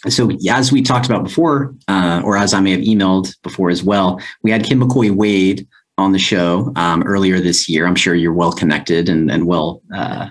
so 0.08 0.30
as 0.48 0.72
we 0.72 0.82
talked 0.82 1.06
about 1.06 1.24
before, 1.24 1.74
uh, 1.88 2.22
or 2.24 2.36
as 2.36 2.54
I 2.54 2.60
may 2.60 2.72
have 2.72 2.80
emailed 2.80 3.34
before 3.42 3.70
as 3.70 3.82
well, 3.82 4.20
we 4.42 4.50
had 4.50 4.64
Kim 4.64 4.80
McCoy 4.80 5.10
Wade 5.10 5.66
on 5.98 6.12
the 6.12 6.18
show 6.18 6.72
um, 6.76 7.02
earlier 7.04 7.38
this 7.40 7.68
year. 7.68 7.86
I'm 7.86 7.94
sure 7.94 8.14
you're 8.14 8.32
well 8.32 8.52
connected 8.52 9.08
and, 9.08 9.30
and 9.30 9.46
well 9.46 9.82
uh, 9.94 10.30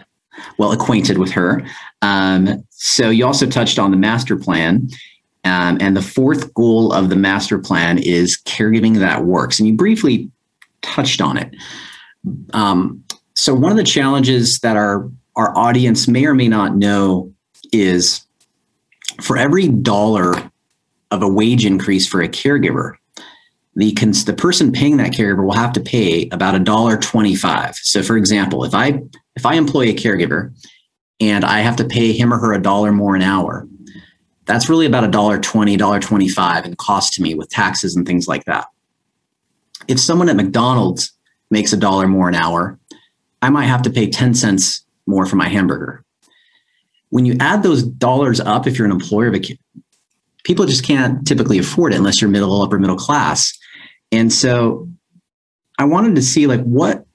well 0.57 0.71
acquainted 0.71 1.17
with 1.17 1.31
her. 1.31 1.65
Um, 2.01 2.65
so 2.69 3.09
you 3.09 3.25
also 3.25 3.45
touched 3.45 3.79
on 3.79 3.91
the 3.91 3.97
master 3.97 4.35
plan. 4.35 4.89
Um, 5.43 5.77
and 5.81 5.97
the 5.97 6.01
fourth 6.01 6.53
goal 6.53 6.93
of 6.93 7.09
the 7.09 7.15
master 7.15 7.57
plan 7.57 7.97
is 7.97 8.37
caregiving 8.45 8.99
that 8.99 9.25
works. 9.25 9.59
And 9.59 9.67
you 9.67 9.73
briefly 9.73 10.29
touched 10.81 11.21
on 11.21 11.37
it. 11.37 11.55
Um, 12.53 13.03
so 13.33 13.55
one 13.55 13.71
of 13.71 13.77
the 13.77 13.83
challenges 13.83 14.59
that 14.59 14.77
our 14.77 15.09
our 15.35 15.57
audience 15.57 16.07
may 16.07 16.25
or 16.25 16.35
may 16.35 16.47
not 16.47 16.75
know 16.75 17.33
is 17.71 18.25
for 19.21 19.37
every 19.37 19.67
dollar 19.69 20.51
of 21.09 21.23
a 21.23 21.27
wage 21.27 21.65
increase 21.65 22.07
for 22.07 22.21
a 22.21 22.27
caregiver, 22.27 22.95
the 23.75 23.93
cons- 23.93 24.25
the 24.25 24.33
person 24.33 24.71
paying 24.71 24.97
that 24.97 25.11
caregiver 25.11 25.45
will 25.45 25.53
have 25.53 25.73
to 25.73 25.79
pay 25.79 26.27
about 26.31 26.55
a 26.55 26.59
dollar 26.59 26.97
twenty 26.97 27.35
five. 27.35 27.75
So, 27.77 28.03
for 28.03 28.17
example, 28.17 28.63
if 28.63 28.75
I 28.75 29.01
if 29.35 29.45
I 29.45 29.55
employ 29.55 29.89
a 29.89 29.93
caregiver 29.93 30.53
and 31.19 31.45
I 31.45 31.59
have 31.61 31.77
to 31.77 31.85
pay 31.85 32.11
him 32.11 32.33
or 32.33 32.37
her 32.37 32.53
a 32.53 32.61
dollar 32.61 32.91
more 32.91 33.15
an 33.15 33.21
hour, 33.21 33.67
that's 34.45 34.69
really 34.69 34.85
about 34.85 35.03
a 35.03 35.07
dollar 35.07 35.39
twenty, 35.39 35.77
dollar 35.77 35.99
twenty 35.99 36.29
five 36.29 36.65
in 36.65 36.75
cost 36.75 37.13
to 37.13 37.21
me 37.21 37.33
with 37.33 37.49
taxes 37.49 37.95
and 37.95 38.05
things 38.05 38.27
like 38.27 38.45
that. 38.45 38.67
If 39.87 39.99
someone 39.99 40.29
at 40.29 40.35
McDonald's 40.35 41.11
makes 41.49 41.73
a 41.73 41.77
dollar 41.77 42.07
more 42.07 42.29
an 42.29 42.35
hour, 42.35 42.79
I 43.41 43.49
might 43.49 43.65
have 43.65 43.81
to 43.83 43.89
pay 43.89 44.09
10 44.09 44.33
cents 44.35 44.85
more 45.05 45.25
for 45.25 45.35
my 45.35 45.47
hamburger. 45.47 46.03
When 47.09 47.25
you 47.25 47.35
add 47.39 47.63
those 47.63 47.83
dollars 47.83 48.39
up, 48.39 48.67
if 48.67 48.77
you're 48.77 48.85
an 48.85 48.91
employer 48.91 49.27
of 49.27 49.35
a 49.35 49.41
people 50.43 50.65
just 50.65 50.85
can't 50.85 51.25
typically 51.27 51.59
afford 51.59 51.93
it 51.93 51.97
unless 51.97 52.21
you're 52.21 52.29
middle 52.29 52.61
upper 52.61 52.79
middle 52.79 52.95
class. 52.95 53.57
And 54.11 54.31
so 54.31 54.87
I 55.77 55.83
wanted 55.83 56.15
to 56.15 56.21
see 56.21 56.47
like 56.47 56.61
what 56.61 57.05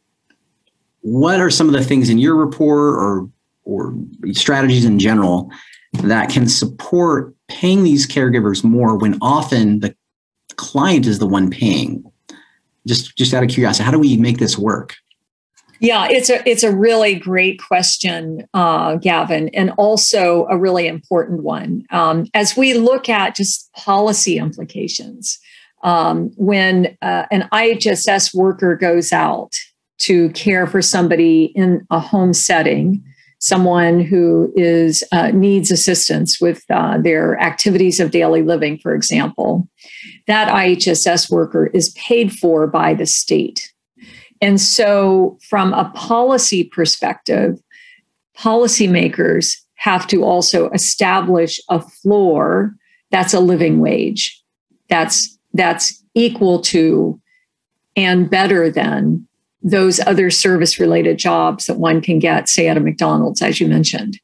what 1.00 1.40
are 1.40 1.50
some 1.50 1.68
of 1.68 1.72
the 1.72 1.84
things 1.84 2.10
in 2.10 2.18
your 2.18 2.34
report 2.34 2.94
or 2.94 3.30
or 3.64 3.96
strategies 4.32 4.84
in 4.84 4.98
general 4.98 5.50
that 6.02 6.30
can 6.30 6.48
support 6.48 7.34
paying 7.48 7.84
these 7.84 8.06
caregivers 8.06 8.64
more 8.64 8.96
when 8.96 9.18
often 9.20 9.80
the 9.80 9.94
client 10.56 11.06
is 11.06 11.18
the 11.18 11.26
one 11.26 11.50
paying 11.50 12.04
just 12.86 13.16
just 13.16 13.34
out 13.34 13.42
of 13.42 13.50
curiosity 13.50 13.84
how 13.84 13.90
do 13.90 13.98
we 13.98 14.16
make 14.16 14.38
this 14.38 14.56
work 14.58 14.96
yeah, 15.80 16.08
it's 16.08 16.30
a 16.30 16.48
it's 16.48 16.62
a 16.62 16.74
really 16.74 17.14
great 17.14 17.60
question, 17.60 18.46
uh, 18.54 18.96
Gavin, 18.96 19.50
and 19.50 19.72
also 19.76 20.46
a 20.48 20.56
really 20.56 20.86
important 20.86 21.42
one. 21.42 21.84
Um, 21.90 22.26
as 22.34 22.56
we 22.56 22.74
look 22.74 23.08
at 23.08 23.36
just 23.36 23.70
policy 23.74 24.38
implications, 24.38 25.38
um, 25.82 26.30
when 26.36 26.96
uh, 27.02 27.26
an 27.30 27.48
IHSS 27.52 28.34
worker 28.34 28.74
goes 28.74 29.12
out 29.12 29.52
to 29.98 30.30
care 30.30 30.66
for 30.66 30.80
somebody 30.80 31.52
in 31.54 31.86
a 31.90 32.00
home 32.00 32.32
setting, 32.32 33.04
someone 33.38 34.00
who 34.00 34.52
is 34.56 35.04
uh, 35.12 35.28
needs 35.28 35.70
assistance 35.70 36.40
with 36.40 36.64
uh, 36.70 36.98
their 36.98 37.38
activities 37.40 38.00
of 38.00 38.10
daily 38.10 38.42
living, 38.42 38.78
for 38.78 38.94
example, 38.94 39.68
that 40.26 40.48
IHSS 40.48 41.30
worker 41.30 41.66
is 41.68 41.90
paid 41.90 42.32
for 42.32 42.66
by 42.66 42.94
the 42.94 43.06
state. 43.06 43.72
And 44.40 44.60
so, 44.60 45.38
from 45.48 45.72
a 45.72 45.90
policy 45.94 46.64
perspective, 46.64 47.58
policymakers 48.36 49.56
have 49.76 50.06
to 50.08 50.24
also 50.24 50.68
establish 50.70 51.60
a 51.70 51.80
floor 51.80 52.74
that's 53.10 53.34
a 53.34 53.40
living 53.40 53.80
wage. 53.80 54.42
that's 54.88 55.38
that's 55.54 56.02
equal 56.14 56.60
to 56.60 57.20
and 57.96 58.28
better 58.28 58.70
than 58.70 59.26
those 59.62 60.00
other 60.00 60.30
service 60.30 60.78
related 60.78 61.18
jobs 61.18 61.66
that 61.66 61.78
one 61.78 62.00
can 62.00 62.18
get, 62.18 62.48
say, 62.48 62.68
at 62.68 62.76
a 62.76 62.80
McDonald's, 62.80 63.42
as 63.42 63.60
you 63.60 63.66
mentioned. 63.66 64.18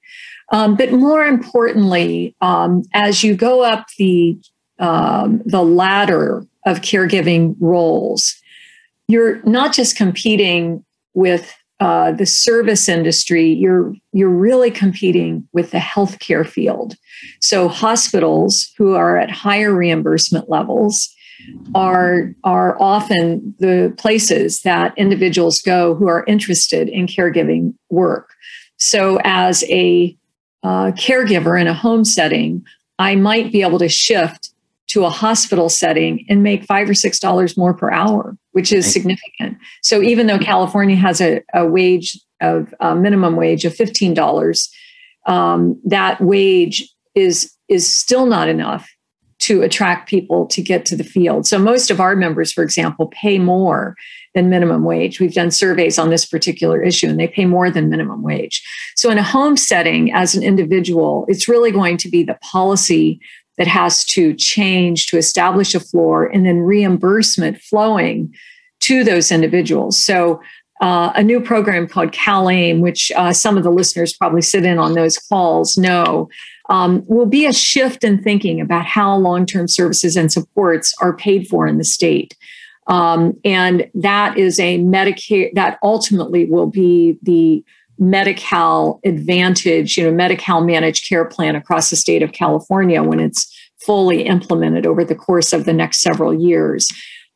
Um, 0.52 0.76
but 0.76 0.92
more 0.92 1.24
importantly, 1.24 2.36
um, 2.40 2.82
as 2.92 3.24
you 3.24 3.34
go 3.34 3.62
up 3.62 3.86
the 3.98 4.38
um, 4.78 5.42
the 5.46 5.62
ladder 5.62 6.44
of 6.66 6.80
caregiving 6.80 7.54
roles, 7.60 8.34
you're 9.08 9.42
not 9.44 9.72
just 9.72 9.96
competing 9.96 10.84
with 11.14 11.54
uh, 11.80 12.12
the 12.12 12.26
service 12.26 12.88
industry. 12.88 13.50
You're 13.50 13.94
you're 14.12 14.28
really 14.28 14.70
competing 14.70 15.48
with 15.52 15.70
the 15.70 15.78
healthcare 15.78 16.46
field. 16.46 16.94
So 17.40 17.68
hospitals 17.68 18.70
who 18.76 18.94
are 18.94 19.18
at 19.18 19.30
higher 19.30 19.74
reimbursement 19.74 20.48
levels 20.48 21.12
are 21.74 22.34
are 22.44 22.80
often 22.80 23.54
the 23.58 23.94
places 23.98 24.62
that 24.62 24.96
individuals 24.96 25.60
go 25.60 25.94
who 25.94 26.08
are 26.08 26.24
interested 26.26 26.88
in 26.88 27.06
caregiving 27.06 27.74
work. 27.90 28.30
So 28.76 29.18
as 29.24 29.64
a 29.64 30.16
uh, 30.62 30.92
caregiver 30.92 31.60
in 31.60 31.66
a 31.66 31.74
home 31.74 32.04
setting, 32.04 32.64
I 32.98 33.16
might 33.16 33.52
be 33.52 33.62
able 33.62 33.78
to 33.78 33.88
shift 33.88 34.50
to 34.88 35.04
a 35.04 35.10
hospital 35.10 35.68
setting 35.68 36.24
and 36.28 36.42
make 36.42 36.64
five 36.64 36.88
or 36.88 36.94
six 36.94 37.18
dollars 37.18 37.56
more 37.56 37.74
per 37.74 37.90
hour, 37.90 38.36
which 38.52 38.72
is 38.72 38.92
significant. 38.92 39.56
So 39.82 40.02
even 40.02 40.26
though 40.26 40.38
California 40.38 40.96
has 40.96 41.20
a, 41.20 41.42
a 41.54 41.66
wage 41.66 42.18
of 42.40 42.74
a 42.80 42.94
minimum 42.94 43.36
wage 43.36 43.64
of 43.64 43.74
fifteen 43.74 44.14
dollars, 44.14 44.70
um, 45.26 45.80
that 45.84 46.20
wage 46.20 46.88
is 47.14 47.52
is 47.68 47.90
still 47.90 48.26
not 48.26 48.48
enough 48.48 48.88
to 49.42 49.62
attract 49.62 50.08
people 50.08 50.46
to 50.46 50.62
get 50.62 50.86
to 50.86 50.96
the 50.96 51.04
field. 51.04 51.46
So 51.46 51.58
most 51.58 51.90
of 51.90 52.00
our 52.00 52.14
members, 52.14 52.52
for 52.52 52.62
example, 52.62 53.08
pay 53.08 53.40
more 53.40 53.96
than 54.34 54.48
minimum 54.48 54.84
wage. 54.84 55.18
We've 55.18 55.34
done 55.34 55.50
surveys 55.50 55.98
on 55.98 56.10
this 56.10 56.24
particular 56.24 56.80
issue 56.80 57.08
and 57.08 57.18
they 57.18 57.26
pay 57.26 57.44
more 57.44 57.68
than 57.68 57.90
minimum 57.90 58.22
wage. 58.22 58.62
So 58.94 59.10
in 59.10 59.18
a 59.18 59.22
home 59.22 59.56
setting 59.56 60.12
as 60.12 60.36
an 60.36 60.44
individual, 60.44 61.26
it's 61.28 61.48
really 61.48 61.72
going 61.72 61.96
to 61.98 62.08
be 62.08 62.22
the 62.22 62.38
policy 62.40 63.20
that 63.58 63.66
has 63.66 64.04
to 64.06 64.32
change 64.34 65.08
to 65.08 65.18
establish 65.18 65.74
a 65.74 65.80
floor 65.80 66.26
and 66.26 66.46
then 66.46 66.58
reimbursement 66.58 67.60
flowing 67.60 68.32
to 68.80 69.02
those 69.02 69.32
individuals. 69.32 70.00
So 70.00 70.40
uh, 70.80 71.12
a 71.14 71.22
new 71.22 71.40
program 71.40 71.86
called 71.86 72.12
CalAIM, 72.12 72.80
which 72.80 73.12
uh, 73.16 73.32
some 73.32 73.56
of 73.56 73.64
the 73.64 73.70
listeners 73.70 74.12
probably 74.12 74.42
sit 74.42 74.64
in 74.64 74.78
on 74.78 74.94
those 74.94 75.18
calls, 75.18 75.76
know 75.76 76.28
um, 76.72 77.04
will 77.06 77.26
be 77.26 77.44
a 77.44 77.52
shift 77.52 78.02
in 78.02 78.22
thinking 78.22 78.58
about 78.58 78.86
how 78.86 79.14
long 79.14 79.44
term 79.44 79.68
services 79.68 80.16
and 80.16 80.32
supports 80.32 80.94
are 81.02 81.14
paid 81.14 81.46
for 81.46 81.66
in 81.66 81.76
the 81.76 81.84
state. 81.84 82.34
Um, 82.86 83.34
and 83.44 83.88
that 83.94 84.38
is 84.38 84.58
a 84.58 84.78
Medicare, 84.78 85.52
that 85.52 85.78
ultimately 85.82 86.46
will 86.46 86.66
be 86.66 87.18
the 87.22 87.62
Medi-Cal 87.98 89.00
Advantage, 89.04 89.98
you 89.98 90.04
know, 90.04 90.12
Medi-Cal 90.12 90.64
managed 90.64 91.06
care 91.06 91.26
plan 91.26 91.54
across 91.54 91.90
the 91.90 91.96
state 91.96 92.22
of 92.22 92.32
California 92.32 93.02
when 93.02 93.20
it's 93.20 93.46
fully 93.84 94.22
implemented 94.22 94.86
over 94.86 95.04
the 95.04 95.14
course 95.14 95.52
of 95.52 95.66
the 95.66 95.74
next 95.74 96.00
several 96.00 96.32
years. 96.32 96.90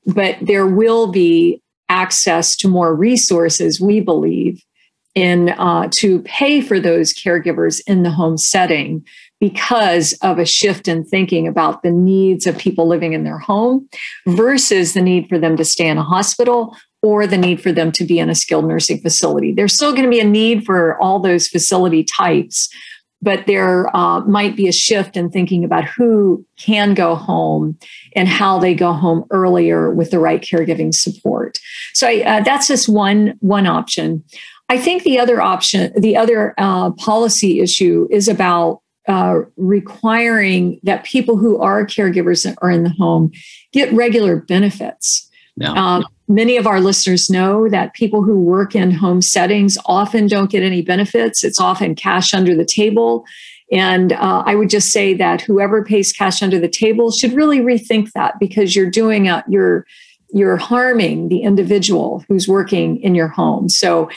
But 0.06 0.38
there 0.40 0.66
will 0.66 1.08
be 1.08 1.62
access 1.90 2.56
to 2.56 2.68
more 2.68 2.94
resources, 2.94 3.80
we 3.82 4.00
believe, 4.00 4.64
in 5.16 5.48
uh, 5.50 5.88
to 5.92 6.20
pay 6.20 6.60
for 6.60 6.78
those 6.78 7.12
caregivers 7.12 7.80
in 7.86 8.02
the 8.02 8.10
home 8.10 8.36
setting 8.36 9.04
because 9.40 10.12
of 10.22 10.38
a 10.38 10.46
shift 10.46 10.88
in 10.88 11.04
thinking 11.04 11.46
about 11.46 11.82
the 11.82 11.90
needs 11.90 12.46
of 12.46 12.56
people 12.56 12.88
living 12.88 13.12
in 13.12 13.24
their 13.24 13.38
home 13.38 13.88
versus 14.26 14.94
the 14.94 15.02
need 15.02 15.28
for 15.28 15.38
them 15.38 15.56
to 15.56 15.64
stay 15.64 15.86
in 15.86 15.98
a 15.98 16.02
hospital 16.02 16.76
or 17.02 17.26
the 17.26 17.36
need 17.36 17.60
for 17.60 17.70
them 17.70 17.92
to 17.92 18.04
be 18.04 18.18
in 18.18 18.30
a 18.30 18.34
skilled 18.34 18.66
nursing 18.66 19.00
facility. 19.00 19.52
There's 19.52 19.74
still 19.74 19.92
going 19.92 20.04
to 20.04 20.10
be 20.10 20.20
a 20.20 20.24
need 20.24 20.64
for 20.64 21.00
all 21.00 21.20
those 21.20 21.48
facility 21.48 22.02
types, 22.02 22.68
but 23.22 23.46
there 23.46 23.94
uh, 23.94 24.20
might 24.20 24.56
be 24.56 24.68
a 24.68 24.72
shift 24.72 25.16
in 25.16 25.30
thinking 25.30 25.64
about 25.64 25.84
who 25.84 26.44
can 26.58 26.94
go 26.94 27.14
home 27.14 27.78
and 28.14 28.28
how 28.28 28.58
they 28.58 28.74
go 28.74 28.92
home 28.92 29.24
earlier 29.30 29.90
with 29.90 30.10
the 30.10 30.18
right 30.18 30.40
caregiving 30.40 30.94
support. 30.94 31.58
So 31.92 32.08
I, 32.08 32.22
uh, 32.22 32.40
that's 32.42 32.68
just 32.68 32.88
one 32.88 33.34
one 33.40 33.66
option. 33.66 34.24
I 34.68 34.78
think 34.78 35.04
the 35.04 35.18
other 35.18 35.40
option, 35.40 35.92
the 35.96 36.16
other 36.16 36.54
uh, 36.58 36.90
policy 36.92 37.60
issue, 37.60 38.08
is 38.10 38.26
about 38.26 38.80
uh, 39.08 39.40
requiring 39.56 40.80
that 40.82 41.04
people 41.04 41.36
who 41.36 41.58
are 41.60 41.86
caregivers 41.86 42.44
and 42.44 42.58
are 42.62 42.70
in 42.70 42.82
the 42.82 42.90
home 42.90 43.30
get 43.72 43.92
regular 43.92 44.36
benefits. 44.36 45.28
Yeah. 45.56 45.72
Um, 45.72 46.06
many 46.28 46.56
of 46.56 46.66
our 46.66 46.80
listeners 46.80 47.30
know 47.30 47.68
that 47.68 47.94
people 47.94 48.22
who 48.22 48.38
work 48.38 48.74
in 48.74 48.90
home 48.90 49.22
settings 49.22 49.78
often 49.86 50.26
don't 50.26 50.50
get 50.50 50.62
any 50.62 50.82
benefits. 50.82 51.44
It's 51.44 51.60
often 51.60 51.94
cash 51.94 52.34
under 52.34 52.54
the 52.54 52.64
table. 52.64 53.24
And 53.72 54.12
uh, 54.12 54.42
I 54.46 54.54
would 54.54 54.70
just 54.70 54.92
say 54.92 55.14
that 55.14 55.40
whoever 55.40 55.84
pays 55.84 56.12
cash 56.12 56.42
under 56.42 56.58
the 56.58 56.68
table 56.68 57.10
should 57.10 57.32
really 57.32 57.60
rethink 57.60 58.12
that 58.12 58.38
because 58.38 58.76
you're 58.76 58.90
doing 58.90 59.28
a, 59.28 59.44
you're 59.48 59.86
you're 60.30 60.56
harming 60.56 61.28
the 61.28 61.42
individual 61.42 62.24
who's 62.28 62.48
working 62.48 63.00
in 63.00 63.14
your 63.14 63.28
home. 63.28 63.68
So 63.68 64.10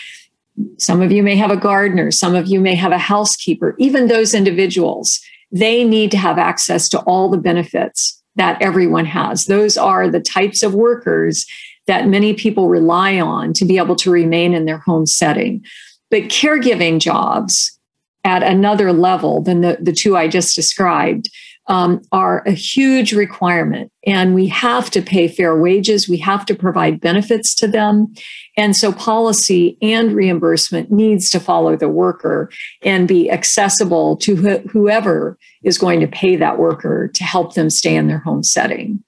some 0.78 1.02
of 1.02 1.12
you 1.12 1.24
may 1.24 1.36
have 1.36 1.52
a 1.52 1.58
gardener, 1.58 2.12
some 2.12 2.36
of 2.36 2.48
you 2.48 2.60
may 2.60 2.76
have 2.76 2.92
a 2.92 2.98
housekeeper. 2.98 3.76
Even 3.78 4.08
those 4.08 4.34
individuals, 4.34 5.20
they 5.52 5.84
need 5.84 6.12
to 6.12 6.18
have 6.18 6.38
access 6.38 6.90
to 6.90 7.00
all 7.02 7.30
the 7.30 7.38
benefits 7.38 8.22
that 8.36 8.62
everyone 8.62 9.06
has. 9.06 9.46
Those 9.46 9.78
are 9.78 10.08
the 10.08 10.20
types 10.20 10.64
of 10.64 10.74
workers 10.74 11.46
that 11.88 12.08
many 12.08 12.34
people 12.34 12.70
rely 12.70 13.20
on 13.20 13.54
to 13.54 13.66
be 13.66 13.78
able 13.78 13.96
to 13.98 14.12
remain 14.12 14.54
in 14.54 14.66
their 14.66 14.78
home 14.78 15.06
setting. 15.06 15.66
But 16.12 16.24
caregiving 16.24 17.00
jobs 17.00 17.78
at 18.24 18.44
another 18.44 18.94
level 18.94 19.42
than 19.42 19.62
the, 19.62 19.78
the 19.82 19.94
two 19.94 20.16
I 20.16 20.28
just 20.28 20.56
described 20.56 21.30
um, 21.70 22.02
are 22.12 22.44
a 22.48 22.52
huge 22.52 23.14
requirement. 23.14 23.92
And 24.06 24.34
we 24.34 24.48
have 24.48 24.90
to 24.92 25.02
pay 25.02 25.28
fair 25.28 25.56
wages. 25.56 26.10
We 26.10 26.18
have 26.18 26.46
to 26.48 26.56
provide 26.56 27.00
benefits 27.00 27.54
to 27.56 27.68
them. 27.68 28.14
And 28.58 28.76
so 28.76 28.92
policy 28.92 29.78
and 29.82 30.12
reimbursement 30.12 30.92
needs 30.92 31.30
to 31.30 31.40
follow 31.40 31.78
the 31.78 31.88
worker 31.88 32.50
and 32.82 33.08
be 33.08 33.30
accessible 33.30 34.18
to 34.18 34.36
wh- 34.36 34.70
whoever 34.70 35.38
is 35.64 35.78
going 35.78 36.00
to 36.00 36.08
pay 36.08 36.36
that 36.36 36.58
worker 36.58 37.08
to 37.08 37.24
help 37.24 37.54
them 37.54 37.70
stay 37.70 37.96
in 37.96 38.08
their 38.08 38.20
home 38.20 38.44
setting. 38.44 39.04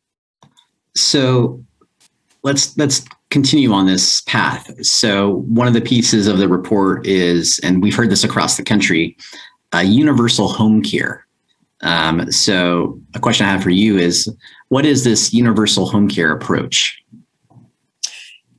So 0.96 1.64
let's 2.44 2.78
let's 2.78 3.06
continue 3.32 3.72
on 3.72 3.88
this 3.88 4.22
path. 4.22 4.86
So 4.86 5.38
one 5.48 5.68
of 5.68 5.74
the 5.74 5.82
pieces 5.82 6.28
of 6.28 6.38
the 6.38 6.50
report 6.50 7.08
is, 7.08 7.60
and 7.64 7.82
we've 7.82 7.96
heard 7.96 8.10
this 8.10 8.26
across 8.26 8.58
the 8.58 8.64
country, 8.64 9.18
uh, 9.74 9.80
universal 9.80 10.50
home 10.50 10.84
care. 10.84 11.26
Um, 11.84 12.32
so, 12.32 13.00
a 13.16 13.20
question 13.20 13.46
I 13.46 13.52
have 13.52 13.64
for 13.64 13.70
you 13.70 13.98
is 13.98 14.34
what 14.70 14.86
is 14.86 15.04
this 15.04 15.34
universal 15.34 15.86
home 15.88 16.08
care 16.08 16.32
approach? 16.32 17.02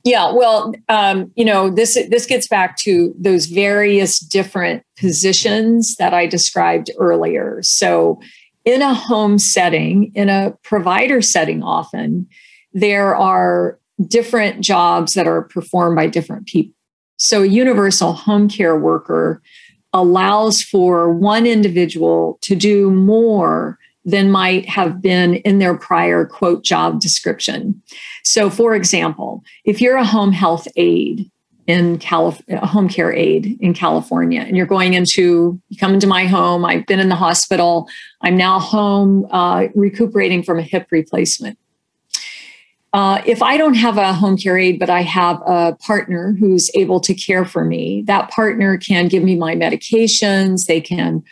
Yeah, 0.03 0.33
well, 0.33 0.73
um, 0.89 1.31
you 1.35 1.45
know, 1.45 1.69
this 1.69 1.93
this 2.09 2.25
gets 2.25 2.47
back 2.47 2.77
to 2.79 3.15
those 3.17 3.45
various 3.45 4.19
different 4.19 4.83
positions 4.97 5.95
that 5.95 6.13
I 6.13 6.27
described 6.27 6.91
earlier. 6.99 7.59
So, 7.61 8.19
in 8.65 8.81
a 8.81 8.93
home 8.93 9.39
setting, 9.39 10.11
in 10.13 10.27
a 10.27 10.57
provider 10.63 11.21
setting, 11.21 11.63
often 11.63 12.27
there 12.73 13.15
are 13.15 13.79
different 14.07 14.61
jobs 14.61 15.13
that 15.13 15.27
are 15.27 15.43
performed 15.43 15.95
by 15.95 16.07
different 16.07 16.47
people. 16.47 16.73
So, 17.15 17.43
a 17.43 17.47
universal 17.47 18.11
home 18.11 18.49
care 18.49 18.77
worker 18.77 19.41
allows 19.93 20.61
for 20.61 21.13
one 21.13 21.45
individual 21.45 22.39
to 22.41 22.55
do 22.55 22.89
more 22.89 23.77
than 24.05 24.31
might 24.31 24.67
have 24.67 25.01
been 25.01 25.35
in 25.35 25.59
their 25.59 25.77
prior 25.77 26.25
quote 26.25 26.63
job 26.63 26.99
description. 26.99 27.81
So, 28.23 28.49
for 28.49 28.75
example, 28.75 29.43
if 29.65 29.79
you're 29.79 29.97
a 29.97 30.05
home 30.05 30.31
health 30.31 30.67
aide 30.75 31.29
in 31.67 31.97
California, 31.99 32.65
home 32.65 32.89
care 32.89 33.13
aide 33.13 33.57
in 33.61 33.73
California, 33.73 34.41
and 34.41 34.57
you're 34.57 34.65
going 34.65 34.93
into, 34.93 35.59
you 35.69 35.77
come 35.77 35.93
into 35.93 36.07
my 36.07 36.25
home, 36.25 36.65
I've 36.65 36.85
been 36.85 36.99
in 36.99 37.07
the 37.07 37.15
hospital, 37.15 37.87
I'm 38.21 38.35
now 38.35 38.59
home 38.59 39.25
uh, 39.31 39.67
recuperating 39.73 40.43
from 40.43 40.59
a 40.59 40.63
hip 40.63 40.87
replacement. 40.91 41.57
Uh, 42.93 43.21
if 43.25 43.41
I 43.41 43.57
don't 43.57 43.73
have 43.73 43.97
a 43.97 44.13
home 44.13 44.37
care 44.37 44.57
aide, 44.57 44.77
but 44.77 44.89
I 44.89 45.01
have 45.01 45.41
a 45.47 45.75
partner 45.81 46.35
who's 46.39 46.69
able 46.75 46.99
to 47.01 47.15
care 47.15 47.43
for 47.43 47.65
me, 47.65 48.03
that 48.05 48.29
partner 48.29 48.77
can 48.77 49.07
give 49.07 49.23
me 49.23 49.35
my 49.35 49.55
medications. 49.55 50.67
They 50.67 50.79
can 50.79 51.23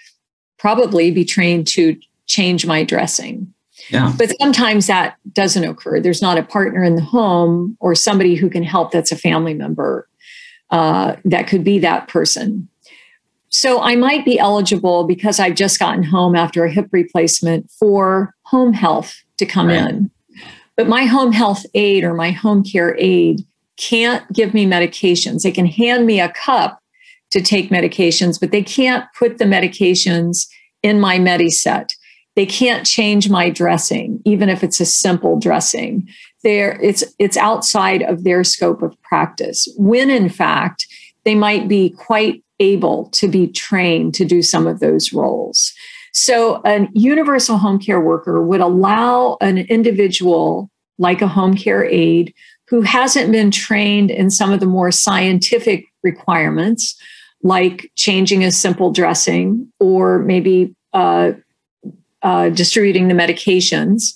probably 0.58 1.12
be 1.12 1.24
trained 1.24 1.68
to 1.70 1.96
change 2.26 2.66
my 2.66 2.84
dressing. 2.84 3.54
Yeah. 3.90 4.14
But 4.18 4.32
sometimes 4.40 4.88
that 4.88 5.18
doesn't 5.34 5.64
occur. 5.64 6.00
There's 6.00 6.22
not 6.22 6.38
a 6.38 6.44
partner 6.44 6.84
in 6.84 6.96
the 6.96 7.02
home 7.02 7.78
or 7.80 7.94
somebody 7.94 8.36
who 8.36 8.50
can 8.50 8.64
help 8.64 8.92
that's 8.92 9.12
a 9.12 9.18
family 9.18 9.54
member 9.54 10.08
uh, 10.72 11.16
that 11.26 11.48
could 11.48 11.64
be 11.64 11.78
that 11.80 12.08
person. 12.08 12.70
So 13.50 13.82
I 13.82 13.96
might 13.96 14.24
be 14.24 14.40
eligible 14.40 15.04
because 15.04 15.40
I've 15.40 15.56
just 15.56 15.78
gotten 15.78 16.04
home 16.04 16.36
after 16.36 16.64
a 16.64 16.72
hip 16.72 16.88
replacement 16.92 17.70
for 17.70 18.34
home 18.44 18.72
health 18.72 19.22
to 19.38 19.46
come 19.46 19.68
right. 19.68 19.90
in. 19.90 20.12
But 20.78 20.88
my 20.88 21.06
home 21.06 21.32
health 21.32 21.66
aide 21.74 22.04
or 22.04 22.14
my 22.14 22.32
home 22.32 22.64
care 22.64 22.96
aide 22.98 23.42
can't 23.78 24.32
give 24.32 24.54
me 24.54 24.66
medications. 24.66 25.44
They 25.44 25.52
can 25.52 25.66
hand 25.66 26.06
me 26.06 26.20
a 26.20 26.32
cup 26.32 26.80
to 27.32 27.42
take 27.42 27.70
medications, 27.70 28.40
but 28.40 28.52
they 28.52 28.62
can't 28.64 29.06
put 29.18 29.38
the 29.38 29.46
medications 29.46 30.48
in 30.84 31.00
my 31.00 31.18
MediSet. 31.18 31.94
They 32.36 32.46
can't 32.46 32.86
change 32.86 33.30
my 33.30 33.50
dressing, 33.50 34.22
even 34.26 34.50
if 34.50 34.64
it's 34.64 34.80
a 34.80 34.86
simple 34.86 35.40
dressing. 35.40 36.08
There, 36.44 36.80
it's 36.82 37.04
it's 37.20 37.38
outside 37.38 38.02
of 38.04 38.24
their 38.24 38.44
scope 38.44 38.82
of 38.82 39.00
practice. 39.02 39.68
When 39.78 40.10
in 40.10 40.30
fact, 40.30 40.88
they 41.24 41.36
might 41.36 41.68
be 41.68 41.92
quite 41.92 42.44
able 42.60 43.10
to 43.10 43.28
be 43.28 43.48
trained 43.48 44.14
to 44.16 44.26
do 44.26 44.42
some 44.42 44.68
of 44.68 44.80
those 44.80 45.12
roles. 45.12 45.74
So, 46.12 46.62
a 46.66 46.88
universal 46.94 47.58
home 47.58 47.80
care 47.80 48.02
worker 48.02 48.42
would 48.42 48.62
allow 48.62 49.38
an 49.42 49.58
individual 49.58 50.70
like 50.98 51.22
a 51.22 51.28
home 51.28 51.56
care 51.56 51.86
aide 51.86 52.34
who 52.68 52.82
hasn't 52.82 53.32
been 53.32 53.52
trained 53.52 54.12
in 54.12 54.30
some 54.30 54.52
of 54.52 54.60
the 54.60 54.66
more 54.66 54.92
scientific 54.92 55.86
requirements, 56.04 56.96
like 57.44 57.92
changing 57.96 58.44
a 58.44 58.52
simple 58.52 58.92
dressing 58.92 59.72
or 59.80 60.20
maybe 60.20 60.74
uh, 60.94 61.32
uh, 62.22 62.50
distributing 62.50 63.08
the 63.08 63.14
medications. 63.14 64.16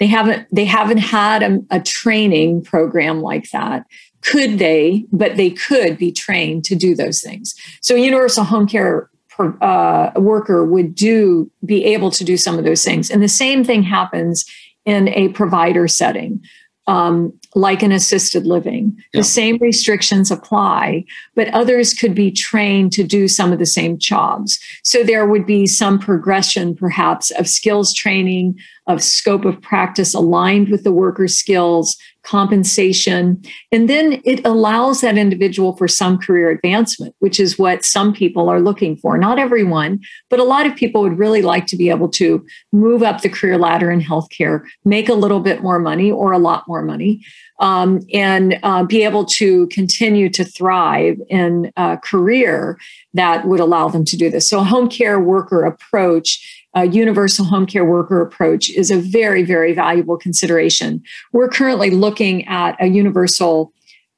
They 0.00 0.06
haven't 0.06 0.46
they 0.50 0.64
haven't 0.64 0.98
had 0.98 1.42
a, 1.42 1.60
a 1.70 1.80
training 1.80 2.62
program 2.62 3.20
like 3.20 3.50
that. 3.50 3.86
Could 4.22 4.58
they? 4.58 5.04
But 5.12 5.36
they 5.36 5.50
could 5.50 5.96
be 5.98 6.10
trained 6.10 6.64
to 6.64 6.74
do 6.74 6.94
those 6.94 7.20
things. 7.20 7.54
So 7.80 7.94
universal 7.94 8.44
home 8.44 8.66
care 8.66 9.08
uh, 9.38 10.10
worker 10.16 10.64
would 10.64 10.94
do 10.94 11.50
be 11.64 11.84
able 11.84 12.10
to 12.10 12.24
do 12.24 12.36
some 12.36 12.58
of 12.58 12.64
those 12.64 12.84
things 12.84 13.10
and 13.10 13.22
the 13.22 13.28
same 13.28 13.64
thing 13.64 13.82
happens 13.82 14.44
in 14.84 15.08
a 15.08 15.28
provider 15.28 15.88
setting 15.88 16.40
um, 16.86 17.32
like 17.54 17.82
an 17.82 17.92
assisted 17.92 18.46
living. 18.46 18.96
Yeah. 19.12 19.20
The 19.20 19.24
same 19.24 19.58
restrictions 19.58 20.30
apply, 20.30 21.04
but 21.34 21.48
others 21.48 21.94
could 21.94 22.14
be 22.14 22.30
trained 22.30 22.92
to 22.92 23.04
do 23.04 23.28
some 23.28 23.52
of 23.52 23.58
the 23.58 23.66
same 23.66 23.98
jobs. 23.98 24.58
So 24.82 25.02
there 25.02 25.26
would 25.26 25.46
be 25.46 25.66
some 25.66 25.98
progression, 25.98 26.74
perhaps, 26.74 27.30
of 27.32 27.48
skills 27.48 27.94
training, 27.94 28.58
of 28.86 29.02
scope 29.02 29.44
of 29.44 29.60
practice 29.62 30.14
aligned 30.14 30.68
with 30.68 30.84
the 30.84 30.92
worker's 30.92 31.36
skills, 31.36 31.96
compensation. 32.24 33.42
And 33.70 33.88
then 33.88 34.20
it 34.24 34.44
allows 34.44 35.02
that 35.02 35.18
individual 35.18 35.76
for 35.76 35.86
some 35.86 36.18
career 36.18 36.50
advancement, 36.50 37.14
which 37.20 37.38
is 37.38 37.58
what 37.58 37.84
some 37.84 38.12
people 38.12 38.48
are 38.48 38.60
looking 38.60 38.96
for. 38.96 39.16
Not 39.16 39.38
everyone, 39.38 40.00
but 40.30 40.40
a 40.40 40.44
lot 40.44 40.66
of 40.66 40.74
people 40.74 41.02
would 41.02 41.18
really 41.18 41.42
like 41.42 41.66
to 41.66 41.76
be 41.76 41.90
able 41.90 42.08
to 42.10 42.44
move 42.72 43.02
up 43.02 43.20
the 43.20 43.28
career 43.28 43.58
ladder 43.58 43.90
in 43.90 44.00
healthcare, 44.00 44.64
make 44.84 45.08
a 45.08 45.14
little 45.14 45.40
bit 45.40 45.62
more 45.62 45.78
money 45.78 46.10
or 46.10 46.32
a 46.32 46.38
lot 46.38 46.66
more 46.66 46.82
money. 46.82 47.22
Um, 47.60 48.00
and 48.12 48.58
uh, 48.64 48.82
be 48.82 49.04
able 49.04 49.24
to 49.26 49.68
continue 49.68 50.28
to 50.30 50.44
thrive 50.44 51.18
in 51.28 51.70
a 51.76 51.96
career 51.98 52.80
that 53.12 53.46
would 53.46 53.60
allow 53.60 53.86
them 53.86 54.04
to 54.06 54.16
do 54.16 54.28
this. 54.28 54.48
So, 54.48 54.58
a 54.58 54.64
home 54.64 54.88
care 54.88 55.20
worker 55.20 55.62
approach 55.62 56.63
a 56.74 56.86
universal 56.86 57.44
home 57.44 57.66
care 57.66 57.84
worker 57.84 58.20
approach 58.20 58.70
is 58.70 58.90
a 58.90 58.98
very, 58.98 59.42
very 59.42 59.72
valuable 59.72 60.16
consideration. 60.16 61.02
We're 61.32 61.48
currently 61.48 61.90
looking 61.90 62.46
at 62.46 62.76
a 62.80 62.86
universal, 62.86 63.72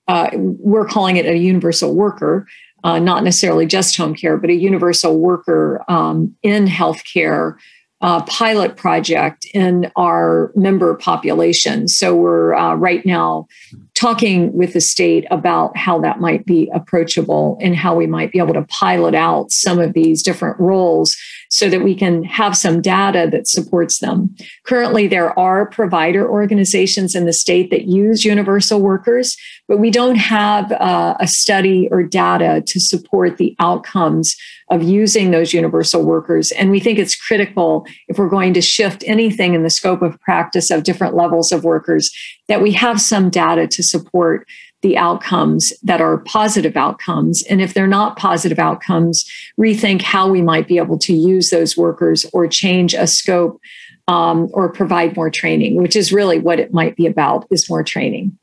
uh, 0.09 0.31
we're 0.35 0.87
calling 0.87 1.17
it 1.17 1.27
a 1.27 1.37
universal 1.37 1.95
worker, 1.95 2.47
uh, 2.85 2.99
not 2.99 3.25
necessarily 3.25 3.67
just 3.67 3.97
home 3.97 4.15
care, 4.15 4.37
but 4.37 4.51
a 4.51 4.55
universal 4.55 5.19
worker 5.19 5.85
um, 5.89 6.35
in 6.43 6.67
healthcare 6.67 7.57
uh, 8.03 8.23
pilot 8.25 8.77
project 8.77 9.47
in 9.55 9.91
our 9.97 10.53
member 10.55 10.95
population. 10.95 11.89
So 11.89 12.15
we're 12.15 12.55
uh, 12.55 12.75
right 12.75 13.05
now 13.07 13.47
talking 13.95 14.53
with 14.53 14.75
the 14.75 14.83
state 14.83 15.27
about 15.31 15.77
how 15.77 15.99
that 16.01 16.21
might 16.21 16.45
be 16.45 16.71
approachable 16.75 17.57
and 17.61 17.75
how 17.75 17.95
we 17.95 18.07
might 18.07 18.33
be 18.33 18.39
able 18.39 18.53
to 18.55 18.63
pilot 18.65 19.15
out 19.15 19.51
some 19.51 19.79
of 19.79 19.95
these 19.95 20.23
different 20.23 20.61
roles 20.61 21.17
so 21.49 21.69
that 21.69 21.83
we 21.83 21.95
can 21.95 22.25
have 22.25 22.57
some 22.57 22.81
data 22.81 23.29
that 23.31 23.47
supports 23.47 23.99
them. 23.99 24.35
Currently, 24.65 25.07
there 25.07 25.37
are 25.39 25.67
provider 25.67 26.29
organizations 26.29 27.15
in 27.15 27.27
the 27.27 27.33
state 27.33 27.71
that 27.71 27.87
use 27.87 28.25
universal 28.25 28.81
workers, 28.81 29.37
but 29.69 29.79
we 29.79 29.91
don't 29.91 30.17
have 30.17 30.73
uh, 30.73 31.17
a 31.21 31.27
study 31.27 31.89
or 31.91 32.03
data 32.03 32.63
to 32.67 32.81
support 32.81 33.37
the 33.37 33.55
outcomes 33.59 34.37
of 34.71 34.83
using 34.83 35.31
those 35.31 35.53
universal 35.53 36.03
workers. 36.03 36.51
And 36.53 36.71
we 36.71 36.81
think 36.81 36.99
it's 36.99 37.15
critical 37.15 37.87
if 38.09 38.19
we're 38.19 38.29
going 38.29 38.53
to 38.55 38.61
shift 38.61 39.05
anything 39.07 39.55
in 39.55 39.63
the 39.63 39.71
scope 39.71 40.03
of 40.03 40.21
practice 40.21 40.71
of 40.71 40.83
different 40.83 41.15
levels 41.15 41.53
of 41.53 41.63
workers 41.63 42.11
that 42.49 42.63
we 42.63 42.73
have 42.73 43.01
some 43.01 43.31
data 43.31 43.67
to 43.69 43.83
support 43.83 44.47
the 44.83 44.97
outcomes 44.97 45.73
that 45.83 46.01
are 46.01 46.19
positive 46.19 46.77
outcomes. 46.77 47.43
And 47.45 47.61
if 47.61 47.75
they're 47.75 47.87
not 47.87 48.17
positive 48.17 48.59
outcomes, 48.59 49.29
rethink 49.59 50.03
how 50.03 50.29
we 50.29 50.43
might 50.43 50.69
be 50.69 50.79
able 50.79 50.99
to 50.99 51.15
use 51.15 51.51
those 51.51 51.77
workers 51.77 52.27
or 52.33 52.47
change 52.47 52.95
a 52.95 53.07
scope 53.07 53.61
um, 54.09 54.49
or 54.53 54.69
provide 54.69 55.17
more 55.17 55.31
training, 55.31 55.81
which 55.81 55.97
is 55.97 56.13
really 56.13 56.39
what 56.39 56.61
it 56.61 56.73
might 56.73 56.97
be 56.97 57.07
about 57.07 57.47
is 57.51 57.69
more 57.69 57.83
training. 57.83 58.37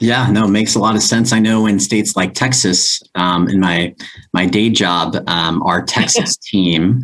Yeah, 0.00 0.30
no, 0.30 0.44
it 0.44 0.50
makes 0.50 0.74
a 0.74 0.78
lot 0.78 0.94
of 0.94 1.02
sense. 1.02 1.32
I 1.32 1.38
know 1.38 1.66
in 1.66 1.80
states 1.80 2.14
like 2.14 2.34
Texas, 2.34 3.02
um, 3.14 3.48
in 3.48 3.58
my 3.58 3.94
my 4.32 4.46
day 4.46 4.70
job, 4.70 5.16
um, 5.26 5.62
our 5.62 5.82
Texas 5.82 6.36
team, 6.42 7.02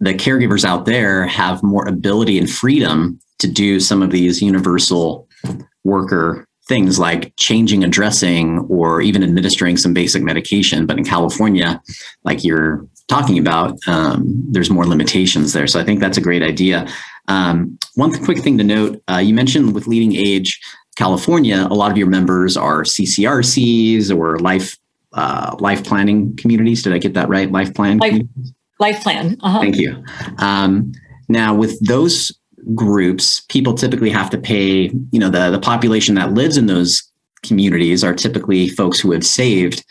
the 0.00 0.14
caregivers 0.14 0.64
out 0.64 0.84
there 0.84 1.26
have 1.26 1.62
more 1.62 1.88
ability 1.88 2.38
and 2.38 2.50
freedom 2.50 3.18
to 3.38 3.48
do 3.48 3.80
some 3.80 4.02
of 4.02 4.10
these 4.10 4.42
universal 4.42 5.28
worker 5.84 6.46
things 6.66 6.98
like 6.98 7.34
changing 7.36 7.82
a 7.82 7.88
dressing 7.88 8.60
or 8.68 9.00
even 9.00 9.22
administering 9.22 9.76
some 9.76 9.92
basic 9.92 10.22
medication. 10.22 10.86
But 10.86 10.98
in 10.98 11.04
California, 11.04 11.82
like 12.24 12.44
you're 12.44 12.86
talking 13.08 13.38
about, 13.38 13.76
um, 13.86 14.44
there's 14.50 14.70
more 14.70 14.86
limitations 14.86 15.52
there. 15.52 15.66
So 15.66 15.80
I 15.80 15.84
think 15.84 16.00
that's 16.00 16.16
a 16.16 16.20
great 16.20 16.42
idea. 16.42 16.86
Um, 17.28 17.78
one 17.94 18.12
quick 18.24 18.38
thing 18.38 18.58
to 18.58 18.64
note 18.64 19.02
uh, 19.10 19.18
you 19.18 19.34
mentioned 19.34 19.74
with 19.74 19.86
Leading 19.86 20.14
Age 20.14 20.60
California, 20.96 21.66
a 21.70 21.74
lot 21.74 21.90
of 21.90 21.96
your 21.96 22.06
members 22.06 22.56
are 22.56 22.82
CCRCs 22.82 24.14
or 24.16 24.38
life 24.38 24.76
uh, 25.14 25.56
life 25.58 25.84
planning 25.84 26.34
communities. 26.36 26.82
Did 26.82 26.94
I 26.94 26.98
get 26.98 27.14
that 27.14 27.28
right? 27.28 27.50
Life 27.50 27.74
plan. 27.74 27.98
Life, 27.98 28.22
life 28.78 29.02
plan. 29.02 29.36
Uh-huh. 29.42 29.60
Thank 29.60 29.76
you. 29.76 30.02
Um, 30.38 30.92
now, 31.28 31.54
with 31.54 31.78
those 31.86 32.32
groups, 32.74 33.40
people 33.48 33.74
typically 33.74 34.10
have 34.10 34.30
to 34.30 34.38
pay, 34.38 34.90
you 35.10 35.18
know, 35.18 35.30
the, 35.30 35.50
the 35.50 35.60
population 35.60 36.14
that 36.14 36.32
lives 36.32 36.56
in 36.56 36.66
those 36.66 37.02
communities 37.42 38.04
are 38.04 38.14
typically 38.14 38.68
folks 38.68 39.00
who 39.00 39.12
have 39.12 39.24
saved 39.24 39.84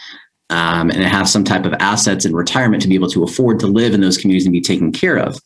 um, 0.49 0.89
and 0.89 1.03
have 1.03 1.29
some 1.29 1.43
type 1.43 1.65
of 1.65 1.73
assets 1.79 2.25
in 2.25 2.33
retirement 2.33 2.81
to 2.81 2.89
be 2.89 2.95
able 2.95 3.09
to 3.09 3.23
afford 3.23 3.59
to 3.59 3.67
live 3.67 3.93
in 3.93 4.01
those 4.01 4.17
communities 4.17 4.45
and 4.45 4.53
be 4.53 4.61
taken 4.61 4.91
care 4.91 5.17
of. 5.17 5.37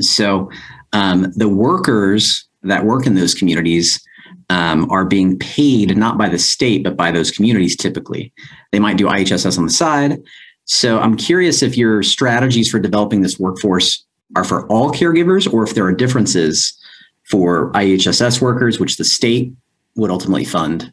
So 0.00 0.50
um, 0.92 1.32
the 1.36 1.48
workers 1.48 2.46
that 2.62 2.84
work 2.84 3.06
in 3.06 3.14
those 3.14 3.34
communities 3.34 4.02
um, 4.50 4.90
are 4.90 5.04
being 5.04 5.38
paid 5.38 5.96
not 5.96 6.18
by 6.18 6.28
the 6.28 6.38
state, 6.38 6.84
but 6.84 6.96
by 6.96 7.10
those 7.10 7.30
communities 7.30 7.76
typically. 7.76 8.32
They 8.72 8.78
might 8.78 8.96
do 8.96 9.06
IHSS 9.06 9.58
on 9.58 9.66
the 9.66 9.72
side. 9.72 10.22
So 10.64 10.98
I'm 10.98 11.16
curious 11.16 11.62
if 11.62 11.76
your 11.76 12.02
strategies 12.02 12.70
for 12.70 12.78
developing 12.78 13.20
this 13.20 13.38
workforce 13.38 14.04
are 14.36 14.44
for 14.44 14.66
all 14.66 14.90
caregivers 14.90 15.50
or 15.52 15.62
if 15.64 15.74
there 15.74 15.84
are 15.84 15.92
differences 15.92 16.78
for 17.24 17.72
IHSS 17.72 18.40
workers, 18.40 18.78
which 18.78 18.96
the 18.96 19.04
state 19.04 19.52
would 19.96 20.10
ultimately 20.10 20.44
fund, 20.44 20.92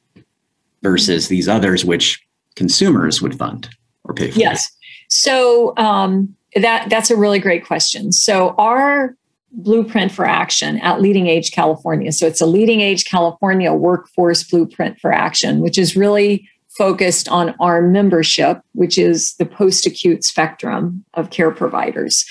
versus 0.81 1.27
these 1.27 1.47
others, 1.47 1.85
which 1.85 2.25
consumers 2.55 3.21
would 3.21 3.37
fund 3.37 3.69
or 4.03 4.13
pay 4.13 4.31
for. 4.31 4.39
Yes. 4.39 4.71
So 5.09 5.73
um, 5.77 6.35
that 6.55 6.89
that's 6.89 7.11
a 7.11 7.15
really 7.15 7.39
great 7.39 7.65
question. 7.65 8.11
So 8.11 8.55
our 8.57 9.15
blueprint 9.51 10.11
for 10.11 10.25
action 10.25 10.79
at 10.79 11.01
Leading 11.01 11.27
Age 11.27 11.51
California. 11.51 12.11
So 12.11 12.25
it's 12.25 12.41
a 12.41 12.45
Leading 12.45 12.81
Age 12.81 13.05
California 13.05 13.73
workforce 13.73 14.43
blueprint 14.43 14.99
for 14.99 15.11
action, 15.11 15.59
which 15.59 15.77
is 15.77 15.95
really 15.95 16.47
focused 16.69 17.27
on 17.27 17.53
our 17.59 17.81
membership, 17.81 18.61
which 18.73 18.97
is 18.97 19.33
the 19.35 19.45
post 19.45 19.85
acute 19.85 20.23
spectrum 20.23 21.03
of 21.15 21.29
care 21.29 21.51
providers 21.51 22.25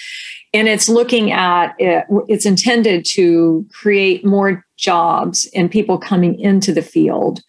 and 0.53 0.69
it's 0.69 0.89
looking 0.89 1.31
at 1.33 1.75
it, 1.79 2.05
it's 2.29 2.47
intended 2.47 3.05
to 3.13 3.67
create 3.73 4.25
more 4.25 4.65
jobs 4.77 5.49
and 5.55 5.71
people 5.71 5.99
coming 5.99 6.39
into 6.39 6.73
the 6.73 6.83
field 6.83 7.41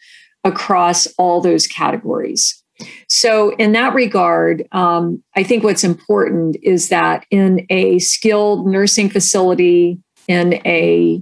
across 0.44 1.08
all 1.18 1.42
those 1.42 1.68
categories. 1.68 2.62
So 3.08 3.56
in 3.56 3.74
that 3.74 3.94
regard 3.94 4.68
um, 4.72 5.24
i 5.36 5.44
think 5.44 5.64
what's 5.64 5.84
important 5.84 6.58
is 6.64 6.90
that 6.90 7.26
in 7.30 7.66
a 7.70 8.00
skilled 8.00 8.68
nursing 8.68 9.10
facility 9.10 10.00
in 10.28 10.56
a 10.66 11.22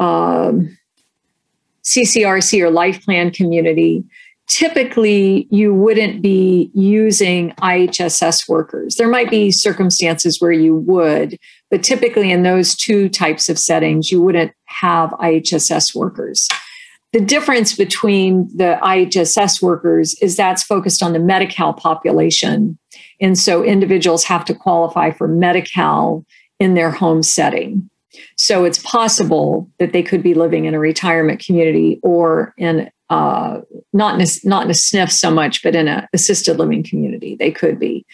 um, 0.00 0.76
ccrc 1.84 2.60
or 2.60 2.70
life 2.70 3.02
plan 3.04 3.30
community 3.30 4.04
typically 4.48 5.46
you 5.50 5.74
wouldn't 5.74 6.22
be 6.22 6.70
using 6.74 7.50
IHSS 7.60 8.48
workers. 8.48 8.96
There 8.96 9.08
might 9.08 9.30
be 9.30 9.50
circumstances 9.50 10.40
where 10.40 10.52
you 10.52 10.74
would, 10.74 11.38
but 11.70 11.82
typically 11.82 12.32
in 12.32 12.42
those 12.42 12.74
two 12.74 13.08
types 13.08 13.48
of 13.48 13.58
settings, 13.58 14.10
you 14.10 14.22
wouldn't 14.22 14.52
have 14.64 15.10
IHSS 15.10 15.94
workers. 15.94 16.48
The 17.12 17.20
difference 17.20 17.74
between 17.74 18.48
the 18.54 18.78
IHSS 18.82 19.62
workers 19.62 20.14
is 20.20 20.36
that's 20.36 20.62
focused 20.62 21.02
on 21.02 21.12
the 21.12 21.18
Medi 21.18 21.46
Cal 21.46 21.72
population. 21.72 22.78
And 23.20 23.38
so 23.38 23.62
individuals 23.62 24.24
have 24.24 24.44
to 24.46 24.54
qualify 24.54 25.10
for 25.10 25.28
Medi 25.28 25.62
Cal 25.62 26.24
in 26.58 26.74
their 26.74 26.90
home 26.90 27.22
setting. 27.22 27.88
So 28.36 28.64
it's 28.64 28.82
possible 28.82 29.70
that 29.78 29.92
they 29.92 30.02
could 30.02 30.22
be 30.22 30.34
living 30.34 30.64
in 30.64 30.74
a 30.74 30.78
retirement 30.78 31.44
community 31.44 32.00
or 32.02 32.54
in 32.58 32.90
uh, 33.10 33.60
not 33.92 34.14
in 34.14 34.26
a, 34.26 34.28
not 34.44 34.64
in 34.64 34.70
a 34.70 34.74
sniff 34.74 35.10
so 35.10 35.30
much, 35.30 35.62
but 35.62 35.74
in 35.74 35.88
an 35.88 36.06
assisted 36.12 36.58
living 36.58 36.82
community. 36.82 37.36
They 37.36 37.50
could 37.50 37.78
be. 37.78 38.04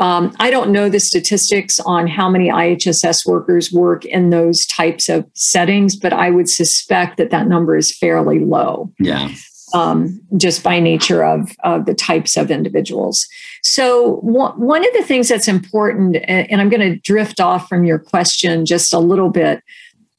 Um, 0.00 0.34
I 0.40 0.50
don't 0.50 0.72
know 0.72 0.88
the 0.88 0.98
statistics 0.98 1.78
on 1.80 2.08
how 2.08 2.28
many 2.28 2.48
IHSS 2.48 3.26
workers 3.26 3.72
work 3.72 4.04
in 4.04 4.30
those 4.30 4.66
types 4.66 5.08
of 5.08 5.24
settings, 5.34 5.94
but 5.94 6.12
I 6.12 6.30
would 6.30 6.48
suspect 6.48 7.16
that 7.18 7.30
that 7.30 7.46
number 7.46 7.76
is 7.76 7.96
fairly 7.96 8.40
low. 8.40 8.92
Yeah. 8.98 9.30
Um, 9.72 10.20
just 10.36 10.62
by 10.62 10.78
nature 10.78 11.24
of, 11.24 11.50
of 11.64 11.86
the 11.86 11.94
types 11.94 12.36
of 12.36 12.50
individuals. 12.50 13.26
So, 13.64 14.16
one 14.20 14.86
of 14.86 14.92
the 14.92 15.02
things 15.02 15.28
that's 15.28 15.48
important, 15.48 16.16
and 16.28 16.60
I'm 16.60 16.68
going 16.68 16.92
to 16.92 17.00
drift 17.00 17.40
off 17.40 17.68
from 17.68 17.84
your 17.84 17.98
question 17.98 18.66
just 18.66 18.94
a 18.94 19.00
little 19.00 19.30
bit, 19.30 19.64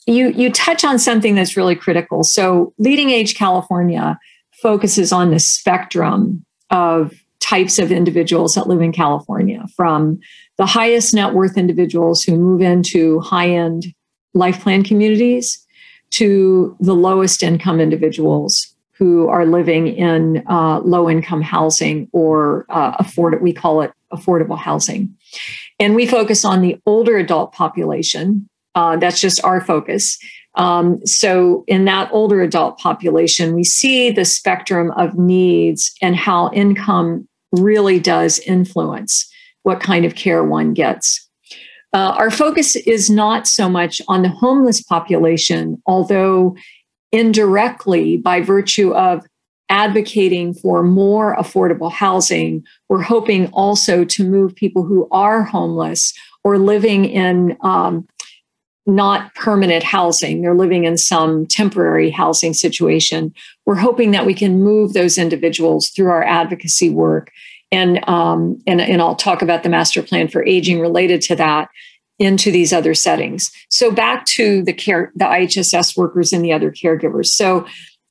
you 0.08 0.30
you 0.30 0.52
touch 0.52 0.84
on 0.84 1.00
something 1.00 1.36
that's 1.36 1.58
really 1.58 1.76
critical. 1.76 2.24
So 2.24 2.74
leading 2.78 3.10
age 3.10 3.36
California 3.36 4.20
focuses 4.54 5.12
on 5.12 5.32
the 5.32 5.40
spectrum 5.40 6.46
of 6.70 7.14
types 7.40 7.78
of 7.78 7.92
individuals 7.92 8.56
that 8.56 8.68
live 8.68 8.82
in 8.82 8.92
California, 8.92 9.66
from 9.76 10.20
the 10.58 10.66
highest 10.66 11.14
net 11.14 11.34
worth 11.34 11.58
individuals 11.58 12.24
who 12.24 12.38
move 12.38 12.62
into 12.62 13.20
high 13.20 13.50
end 13.50 13.94
life 14.34 14.62
plan 14.62 14.84
communities 14.84 15.66
to 16.12 16.76
the 16.80 16.94
lowest 16.94 17.44
income 17.44 17.80
individuals 17.80 18.74
who 18.98 19.28
are 19.28 19.46
living 19.46 19.88
in 19.88 20.44
uh, 20.48 20.80
low 20.80 21.10
income 21.10 21.42
housing 21.42 22.08
or 22.14 22.66
uh, 22.70 22.96
afford 23.00 23.42
we 23.42 23.52
call 23.52 23.82
it 23.82 23.92
affordable 24.14 24.58
housing 24.58 25.14
and 25.80 25.96
we 25.96 26.06
focus 26.06 26.46
on 26.46 26.62
the 26.62 26.80
older 26.86 27.18
adult 27.18 27.52
population 27.52 28.48
uh, 28.76 28.98
that's 28.98 29.22
just 29.22 29.44
our 29.44 29.62
focus. 29.62 30.18
Um, 30.56 31.06
so, 31.06 31.64
in 31.68 31.86
that 31.86 32.10
older 32.12 32.42
adult 32.42 32.78
population, 32.78 33.54
we 33.54 33.64
see 33.64 34.10
the 34.10 34.24
spectrum 34.24 34.92
of 34.92 35.18
needs 35.18 35.94
and 36.02 36.16
how 36.16 36.50
income 36.52 37.28
really 37.52 38.00
does 38.00 38.40
influence 38.40 39.30
what 39.64 39.80
kind 39.80 40.06
of 40.06 40.16
care 40.16 40.44
one 40.44 40.74
gets. 40.74 41.28
Uh, 41.94 42.14
our 42.18 42.30
focus 42.30 42.76
is 42.76 43.10
not 43.10 43.48
so 43.48 43.70
much 43.70 44.02
on 44.08 44.22
the 44.22 44.30
homeless 44.30 44.82
population, 44.82 45.82
although 45.86 46.56
indirectly, 47.12 48.18
by 48.18 48.42
virtue 48.42 48.94
of 48.94 49.26
advocating 49.70 50.54
for 50.54 50.84
more 50.84 51.36
affordable 51.38 51.92
housing, 51.92 52.64
we're 52.90 53.02
hoping 53.02 53.48
also 53.48 54.06
to 54.06 54.24
move 54.24 54.56
people 54.56 54.84
who 54.84 55.08
are 55.12 55.44
homeless 55.44 56.14
or 56.44 56.60
living 56.60 57.06
in 57.06 57.58
um, 57.62 58.08
not 58.86 59.34
permanent 59.34 59.84
housing. 59.84 60.42
They're 60.42 60.56
living 60.56 60.84
in 60.84 60.98
some 60.98 61.46
temporary 61.48 62.12
housing 62.12 62.54
situation. 62.54 63.34
We're 63.66 63.76
hoping 63.76 64.12
that 64.12 64.26
we 64.26 64.34
can 64.34 64.62
move 64.62 64.94
those 64.94 65.18
individuals 65.18 65.90
through 65.90 66.10
our 66.10 66.24
advocacy 66.24 66.90
work. 66.90 67.32
And, 67.72 68.08
um, 68.08 68.62
and, 68.68 68.80
and 68.80 69.02
I'll 69.02 69.16
talk 69.16 69.42
about 69.42 69.64
the 69.64 69.70
master 69.70 70.04
plan 70.04 70.28
for 70.28 70.46
aging 70.46 70.80
related 70.80 71.22
to 71.24 71.36
that 71.38 71.70
into 72.20 72.52
these 72.52 72.72
other 72.72 72.94
settings. 72.94 73.52
So 73.70 73.92
back 73.92 74.26
to 74.28 74.64
the 74.64 74.72
care, 74.72 75.12
the 75.16 75.26
IHSS 75.26 75.98
workers 75.98 76.32
and 76.32 76.46
the 76.46 76.54
other 76.54 76.72
caregivers. 76.72 77.28
So 77.28 77.66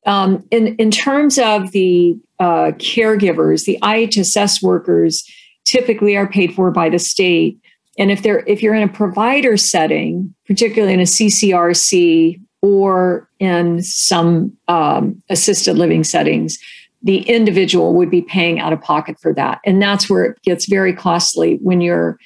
um, 0.07 0.45
in, 0.51 0.77
in 0.77 0.91
terms 0.91 1.39
of 1.39 1.71
the 1.71 2.19
uh, 2.39 2.73
caregivers, 2.77 3.65
the 3.65 3.79
IHSS 3.81 4.63
workers 4.63 5.25
typically 5.65 6.17
are 6.17 6.27
paid 6.27 6.55
for 6.55 6.71
by 6.71 6.91
the 6.91 6.99
state 6.99 7.59
and 7.99 8.11
if 8.11 8.23
they're 8.23 8.45
if 8.47 8.63
you're 8.63 8.75
in 8.75 8.83
a 8.83 8.93
provider 8.93 9.57
setting, 9.57 10.35
particularly 10.47 10.95
in 10.95 11.01
a 11.01 11.05
CCRC 11.05 12.41
or 12.63 13.29
in 13.39 13.83
some 13.83 14.57
um, 14.69 15.23
assisted 15.29 15.77
living 15.77 16.03
settings, 16.03 16.59
the 17.03 17.19
individual 17.29 17.95
would 17.95 18.11
be 18.11 18.23
paying 18.23 18.59
out 18.59 18.73
of 18.73 18.81
pocket 18.81 19.19
for 19.21 19.33
that, 19.35 19.61
and 19.65 19.81
that's 19.81 20.09
where 20.09 20.25
it 20.25 20.43
gets 20.43 20.67
very 20.67 20.93
costly 20.93 21.57
when 21.63 21.81
you're 21.81 22.19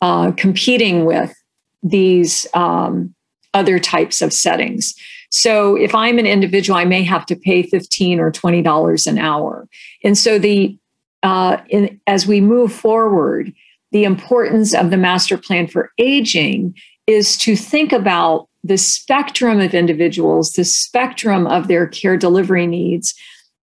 uh, 0.00 0.32
competing 0.32 1.04
with 1.04 1.34
these 1.82 2.46
um, 2.54 3.14
other 3.54 3.78
types 3.78 4.22
of 4.22 4.32
settings. 4.32 4.94
So 5.30 5.76
if 5.76 5.94
I'm 5.94 6.18
an 6.18 6.26
individual, 6.26 6.78
I 6.78 6.84
may 6.84 7.02
have 7.04 7.26
to 7.26 7.36
pay 7.36 7.62
fifteen 7.62 8.20
or 8.20 8.30
twenty 8.30 8.62
dollars 8.62 9.06
an 9.06 9.18
hour, 9.18 9.68
and 10.02 10.16
so 10.16 10.38
the 10.38 10.78
uh, 11.22 11.58
in, 11.68 12.00
as 12.06 12.26
we 12.26 12.40
move 12.40 12.72
forward 12.72 13.52
the 13.92 14.04
importance 14.04 14.74
of 14.74 14.90
the 14.90 14.96
master 14.96 15.36
plan 15.36 15.66
for 15.66 15.90
aging 15.98 16.74
is 17.06 17.36
to 17.38 17.56
think 17.56 17.92
about 17.92 18.48
the 18.62 18.78
spectrum 18.78 19.60
of 19.60 19.74
individuals, 19.74 20.52
the 20.52 20.64
spectrum 20.64 21.46
of 21.46 21.66
their 21.66 21.86
care 21.86 22.16
delivery 22.16 22.66
needs, 22.66 23.14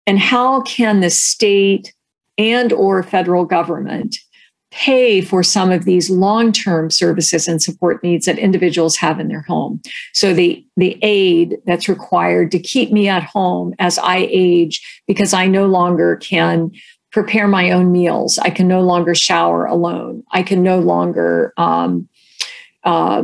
and 0.07 0.19
how 0.19 0.63
can 0.63 1.01
the 1.01 1.11
state 1.11 1.93
and 2.39 2.73
or 2.73 3.03
federal 3.03 3.45
government 3.45 4.17
pay 4.77 5.21
for 5.21 5.43
some 5.43 5.71
of 5.71 5.85
these 5.85 6.11
long-term 6.11 6.91
services 6.91 7.49
and 7.49 7.63
support 7.63 8.03
needs 8.03 8.27
that 8.27 8.39
individuals 8.39 8.97
have 8.97 9.19
in 9.19 9.29
their 9.29 9.43
home. 9.43 9.81
So 10.13 10.35
the 10.35 10.65
the 10.77 10.99
aid 11.03 11.57
that's 11.67 11.89
required 11.89 12.51
to 12.51 12.59
keep 12.59 12.93
me 12.93 13.09
at 13.09 13.23
home 13.23 13.75
as 13.79 13.99
i 13.99 14.29
age 14.31 15.03
because 15.07 15.33
i 15.33 15.47
no 15.47 15.67
longer 15.67 16.17
can 16.17 16.71
prepare 17.17 17.49
my 17.49 17.71
own 17.71 17.91
meals. 17.93 18.37
I 18.37 18.51
can 18.51 18.69
no 18.69 18.83
longer 18.83 19.15
shower 19.15 19.65
alone. 19.65 20.23
I 20.33 20.43
can 20.43 20.63
no 20.63 20.81
longer 20.81 21.55
um, 21.57 22.07
uh, 22.85 23.23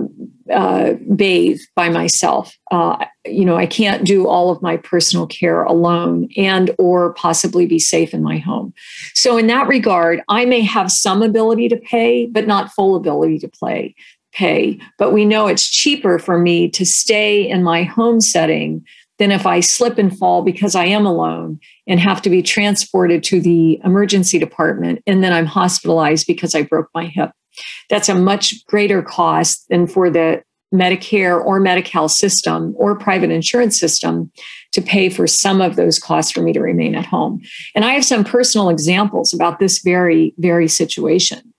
uh, 0.50 0.94
bathe 1.14 1.60
by 1.76 1.90
myself. 1.90 2.56
Uh, 2.70 3.04
you 3.26 3.44
know, 3.44 3.54
I 3.54 3.66
can't 3.66 4.06
do 4.06 4.26
all 4.26 4.50
of 4.50 4.62
my 4.62 4.78
personal 4.78 5.26
care 5.26 5.62
alone, 5.64 6.30
and 6.38 6.70
or 6.78 7.12
possibly 7.12 7.66
be 7.66 7.78
safe 7.78 8.14
in 8.14 8.22
my 8.22 8.38
home. 8.38 8.72
So, 9.12 9.36
in 9.36 9.46
that 9.48 9.68
regard, 9.68 10.22
I 10.30 10.46
may 10.46 10.62
have 10.62 10.90
some 10.90 11.20
ability 11.20 11.68
to 11.68 11.76
pay, 11.76 12.24
but 12.28 12.46
not 12.46 12.72
full 12.72 12.96
ability 12.96 13.40
to 13.40 13.48
play 13.48 13.94
pay. 14.32 14.80
But 14.96 15.12
we 15.12 15.26
know 15.26 15.48
it's 15.48 15.68
cheaper 15.68 16.18
for 16.18 16.38
me 16.38 16.70
to 16.70 16.86
stay 16.86 17.46
in 17.46 17.62
my 17.62 17.82
home 17.82 18.22
setting 18.22 18.86
than 19.18 19.30
if 19.30 19.46
I 19.46 19.60
slip 19.60 19.98
and 19.98 20.16
fall 20.16 20.42
because 20.42 20.74
I 20.74 20.86
am 20.86 21.06
alone 21.06 21.60
and 21.86 22.00
have 22.00 22.22
to 22.22 22.30
be 22.30 22.42
transported 22.42 23.22
to 23.24 23.40
the 23.40 23.80
emergency 23.84 24.38
department 24.38 25.02
and 25.06 25.22
then 25.22 25.32
I'm 25.32 25.46
hospitalized 25.46 26.26
because 26.26 26.54
I 26.54 26.62
broke 26.62 26.88
my 26.94 27.06
hip. 27.06 27.30
That's 27.90 28.08
a 28.08 28.14
much 28.14 28.64
greater 28.66 29.02
cost 29.02 29.68
than 29.68 29.86
for 29.86 30.10
the 30.10 30.42
Medicare 30.72 31.44
or 31.44 31.60
Medi-Cal 31.60 32.08
system 32.08 32.74
or 32.76 32.98
private 32.98 33.30
insurance 33.30 33.78
system 33.78 34.32
to 34.72 34.80
pay 34.80 35.10
for 35.10 35.26
some 35.26 35.60
of 35.60 35.76
those 35.76 35.98
costs 35.98 36.32
for 36.32 36.40
me 36.40 36.52
to 36.54 36.60
remain 36.60 36.94
at 36.94 37.04
home. 37.04 37.42
And 37.74 37.84
I 37.84 37.92
have 37.92 38.04
some 38.04 38.24
personal 38.24 38.70
examples 38.70 39.34
about 39.34 39.58
this 39.58 39.80
very, 39.82 40.34
very 40.38 40.68
situation. 40.68 41.52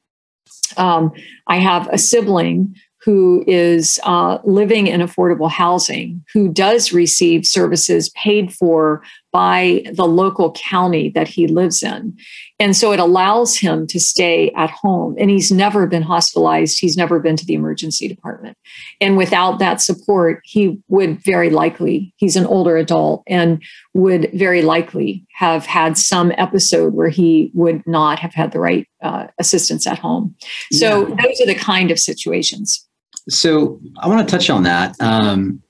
Um, 0.77 1.11
I 1.45 1.57
have 1.57 1.87
a 1.89 1.99
sibling 1.99 2.75
who 3.03 3.43
is 3.47 3.99
uh, 4.03 4.37
living 4.43 4.87
in 4.87 5.01
affordable 5.01 5.49
housing, 5.49 6.23
who 6.33 6.47
does 6.47 6.93
receive 6.93 7.45
services 7.45 8.09
paid 8.09 8.53
for 8.53 9.03
by 9.33 9.83
the 9.91 10.05
local 10.05 10.51
county 10.53 11.09
that 11.09 11.27
he 11.27 11.47
lives 11.47 11.81
in. 11.81 12.15
And 12.59 12.77
so 12.77 12.93
it 12.93 12.99
allows 12.99 13.57
him 13.57 13.87
to 13.87 13.99
stay 13.99 14.51
at 14.55 14.69
home. 14.69 15.15
And 15.17 15.31
he's 15.31 15.51
never 15.51 15.87
been 15.87 16.03
hospitalized, 16.03 16.79
he's 16.79 16.95
never 16.95 17.19
been 17.19 17.35
to 17.37 17.45
the 17.45 17.55
emergency 17.55 18.07
department. 18.07 18.55
And 19.01 19.17
without 19.17 19.57
that 19.57 19.81
support, 19.81 20.41
he 20.43 20.79
would 20.87 21.19
very 21.19 21.49
likely, 21.49 22.13
he's 22.17 22.35
an 22.35 22.45
older 22.45 22.77
adult 22.77 23.23
and 23.27 23.61
would 23.95 24.29
very 24.33 24.61
likely 24.61 25.25
have 25.33 25.65
had 25.65 25.97
some 25.97 26.31
episode 26.37 26.93
where 26.93 27.09
he 27.09 27.51
would 27.55 27.85
not 27.87 28.19
have 28.19 28.35
had 28.35 28.51
the 28.51 28.59
right 28.59 28.87
uh, 29.01 29.27
assistance 29.39 29.87
at 29.87 29.97
home. 29.97 30.35
So 30.71 31.07
yeah. 31.07 31.15
those 31.15 31.41
are 31.41 31.47
the 31.47 31.55
kind 31.55 31.89
of 31.89 31.99
situations. 31.99 32.87
So 33.29 33.79
I 33.99 34.07
want 34.07 34.27
to 34.27 34.31
touch 34.31 34.49
on 34.49 34.63
that. 34.63 34.95
Um, 34.99 35.61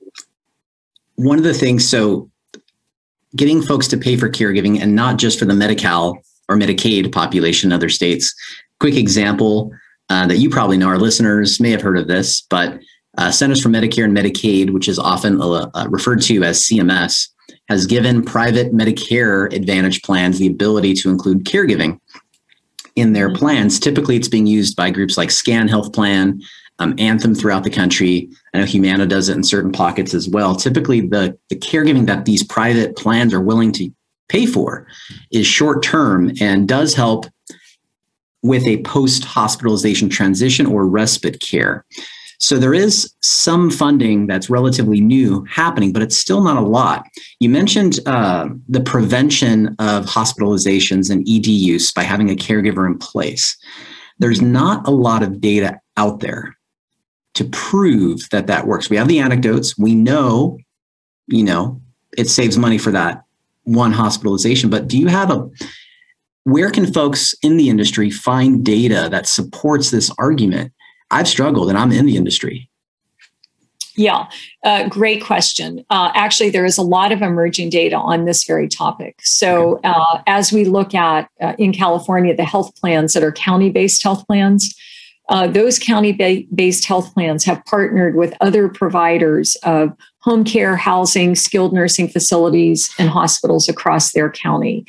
one 1.16 1.38
of 1.38 1.44
the 1.44 1.54
things, 1.54 1.88
so 1.88 2.30
getting 3.36 3.62
folks 3.62 3.88
to 3.90 3.98
pay 3.98 4.18
for 4.18 4.30
caregiving 4.30 4.82
and 4.82 4.96
not 4.96 5.18
just 5.18 5.40
for 5.40 5.46
the 5.46 5.54
Medi-Cal 5.54 6.18
or 6.50 6.58
Medicaid 6.58 7.12
population 7.12 7.70
in 7.70 7.74
other 7.74 7.90
states. 7.90 8.34
Quick 8.80 8.96
example 8.96 9.72
uh, 10.10 10.28
that 10.28 10.38
you 10.38 10.50
probably 10.50 10.78
know, 10.78 10.88
our 10.88 10.98
listeners 10.98 11.60
may 11.60 11.72
have 11.72 11.82
heard 11.82 11.98
of 11.98 12.08
this, 12.08 12.42
but 12.42 12.80
uh, 13.18 13.32
Centers 13.32 13.62
for 13.62 13.70
Medicare 13.70 14.04
and 14.04 14.16
Medicaid, 14.16 14.72
which 14.72 14.88
is 14.88 15.00
often 15.00 15.42
uh, 15.42 15.70
uh 15.74 15.88
referred 15.90 16.22
to 16.24 16.44
as 16.44 16.62
CMS, 16.62 17.30
has 17.70 17.86
given 17.86 18.24
private 18.24 18.74
Medicare 18.74 19.52
Advantage 19.54 20.02
plans 20.02 20.40
the 20.40 20.48
ability 20.48 20.94
to 20.96 21.10
include 21.10 21.46
caregiving 21.46 22.00
in 22.96 23.14
their 23.14 23.30
mm-hmm. 23.30 23.38
plans. 23.38 23.80
Typically, 23.80 24.16
it's 24.16 24.28
being 24.28 24.48
used 24.48 24.76
by 24.76 24.90
groups 24.90 25.18
like 25.18 25.32
SCAN 25.32 25.68
Health 25.68 25.94
Plan, 25.94 26.42
um, 26.80 26.96
Anthem 26.98 27.36
throughout 27.36 27.64
the 27.64 27.70
country. 27.70 28.30
I 28.54 28.60
know 28.60 28.66
Humana 28.66 29.06
does 29.06 29.30
it 29.30 29.38
in 29.38 29.44
certain 29.44 29.72
pockets 29.72 30.14
as 30.14 30.28
well. 30.28 30.56
Typically, 30.56 31.02
the, 31.02 31.38
the 31.50 31.56
caregiving 31.56 32.08
that 32.08 32.26
these 32.26 32.44
private 32.44 32.96
plans 32.96 33.34
are 33.34 33.42
willing 33.42 33.72
to 33.74 33.92
pay 34.30 34.46
for 34.46 34.88
is 35.32 35.46
short 35.46 35.84
term 35.84 36.32
and 36.42 36.68
does 36.68 36.94
help 36.94 37.26
with 38.42 38.66
a 38.66 38.82
post 38.84 39.24
hospitalization 39.24 40.10
transition 40.10 40.66
or 40.66 40.86
respite 40.86 41.40
care. 41.40 41.86
So 42.40 42.58
there 42.58 42.74
is 42.74 43.14
some 43.22 43.70
funding 43.70 44.28
that's 44.28 44.50
relatively 44.50 45.00
new 45.00 45.46
happening, 45.50 45.94
but 45.94 46.02
it's 46.02 46.18
still 46.18 46.44
not 46.44 46.58
a 46.58 46.68
lot. 46.68 47.06
You 47.40 47.48
mentioned 47.48 48.00
uh, 48.06 48.50
the 48.68 48.82
prevention 48.82 49.68
of 49.80 50.06
hospitalizations 50.06 51.10
and 51.10 51.22
ED 51.22 51.48
use 51.48 51.94
by 51.94 52.04
having 52.04 52.30
a 52.30 52.36
caregiver 52.36 52.86
in 52.86 52.98
place. 52.98 53.56
There's 54.20 54.42
not 54.42 54.86
a 54.86 54.92
lot 54.92 55.24
of 55.24 55.40
data 55.40 55.80
out 55.96 56.20
there 56.20 56.58
to 57.36 57.46
prove 57.46 58.30
that 58.30 58.48
that 58.48 58.68
works. 58.68 58.90
We 58.90 58.98
have 58.98 59.08
the 59.08 59.20
anecdotes. 59.20 59.78
We 59.78 59.96
know, 59.96 60.60
you 61.28 61.44
know, 61.44 61.82
it 62.18 62.30
saves 62.30 62.58
money 62.58 62.78
for 62.78 62.92
that 62.92 63.24
one 63.64 63.92
hospitalization. 63.92 64.70
But 64.70 64.88
do 64.88 64.98
you 64.98 65.08
have 65.08 65.32
a 65.32 65.50
where 66.44 66.70
can 66.70 66.92
folks 66.92 67.34
in 67.42 67.58
the 67.58 67.70
industry 67.70 68.10
find 68.10 68.66
data 68.66 69.08
that 69.10 69.28
supports 69.28 69.92
this 69.92 70.12
argument? 70.18 70.74
I've 71.10 71.28
struggled 71.28 71.70
and 71.70 71.78
I'm 71.78 71.92
in 71.92 72.06
the 72.06 72.18
industry. 72.18 72.70
Yeah, 73.96 74.28
uh, 74.64 74.90
great 74.90 75.24
question. 75.24 75.86
Uh, 75.92 76.12
actually, 76.16 76.50
there 76.50 76.66
is 76.66 76.80
a 76.80 76.82
lot 76.82 77.12
of 77.12 77.22
emerging 77.22 77.70
data 77.70 77.96
on 77.96 78.26
this 78.26 78.44
very 78.44 78.68
topic. 78.68 79.20
So, 79.24 79.80
uh, 79.84 80.24
as 80.26 80.52
we 80.52 80.66
look 80.66 80.96
at 80.96 81.30
uh, 81.40 81.54
in 81.60 81.74
California, 81.74 82.36
the 82.36 82.44
health 82.44 82.76
plans 82.76 83.14
that 83.14 83.22
are 83.22 83.32
county 83.32 83.70
based 83.70 84.02
health 84.02 84.26
plans, 84.26 84.76
uh, 85.30 85.48
those 85.48 85.80
county 85.80 86.12
based 86.54 86.86
health 86.86 87.14
plans 87.14 87.46
have 87.46 87.64
partnered 87.66 88.16
with 88.16 88.36
other 88.42 88.68
providers 88.68 89.56
of 89.64 89.96
home 90.20 90.44
care, 90.44 90.76
housing, 90.76 91.36
skilled 91.36 91.74
nursing 91.74 92.08
facilities, 92.08 92.94
and 92.98 93.10
hospitals 93.10 93.70
across 93.70 94.12
their 94.12 94.30
county. 94.30 94.86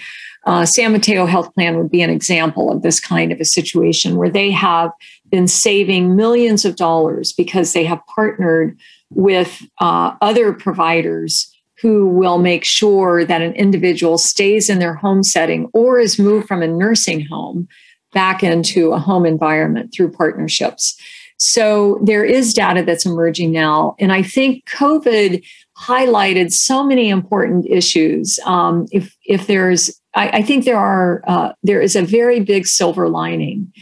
Uh, 0.47 0.66
San 0.66 0.93
Mateo 0.93 1.24
Health 1.24 1.55
Plan 1.55 1.78
would 1.78 1.91
be 1.91 2.03
an 2.03 2.11
example 2.11 2.70
of 2.70 2.82
this 2.82 3.01
kind 3.01 3.32
of 3.32 3.41
a 3.41 3.45
situation 3.45 4.16
where 4.16 4.28
they 4.28 4.51
have 4.51 4.91
been 5.30 5.49
saving 5.49 6.16
millions 6.16 6.64
of 6.64 6.76
dollars 6.76 7.32
because 7.32 7.72
they 7.72 7.85
have 7.85 8.01
partnered 8.14 8.78
with 9.11 9.62
uh, 9.80 10.14
other 10.20 10.53
providers 10.53 11.51
who 11.80 12.07
will 12.07 12.39
make 12.39 12.64
sure 12.64 13.24
that 13.24 13.43
an 13.43 13.53
individual 13.55 14.18
stays 14.18 14.68
in 14.68 14.78
their 14.78 14.95
home 14.95 15.22
setting 15.22 15.68
or 15.72 15.99
is 15.99 16.18
moved 16.18 16.47
from 16.47 16.62
a 16.62 16.68
nursing 16.68 17.24
home 17.26 17.68
back 18.15 18.43
into 18.43 18.93
a 18.93 18.99
home 18.99 19.27
environment 19.27 19.93
through 19.93 20.11
partnerships. 20.11 20.99
So 21.37 21.99
there 22.03 22.25
is 22.25 22.55
data 22.55 22.83
that's 22.83 23.05
emerging 23.05 23.53
now. 23.53 23.97
And 23.99 24.12
I 24.12 24.23
think 24.23 24.65
COVID 24.71 25.45
highlighted 25.77 26.53
so 26.53 26.85
many 26.85 27.11
important 27.11 27.67
issues. 27.67 28.39
Um, 28.47 28.87
if, 28.93 29.15
if 29.27 29.47
there's, 29.49 30.01
I, 30.15 30.29
I 30.29 30.43
think 30.43 30.65
there 30.65 30.79
are, 30.79 31.23
uh, 31.27 31.53
there 31.62 31.83
is 31.83 31.97
a 31.97 32.03
very 32.03 32.41
big 32.41 32.67
silver 32.67 33.09
lining 33.09 33.73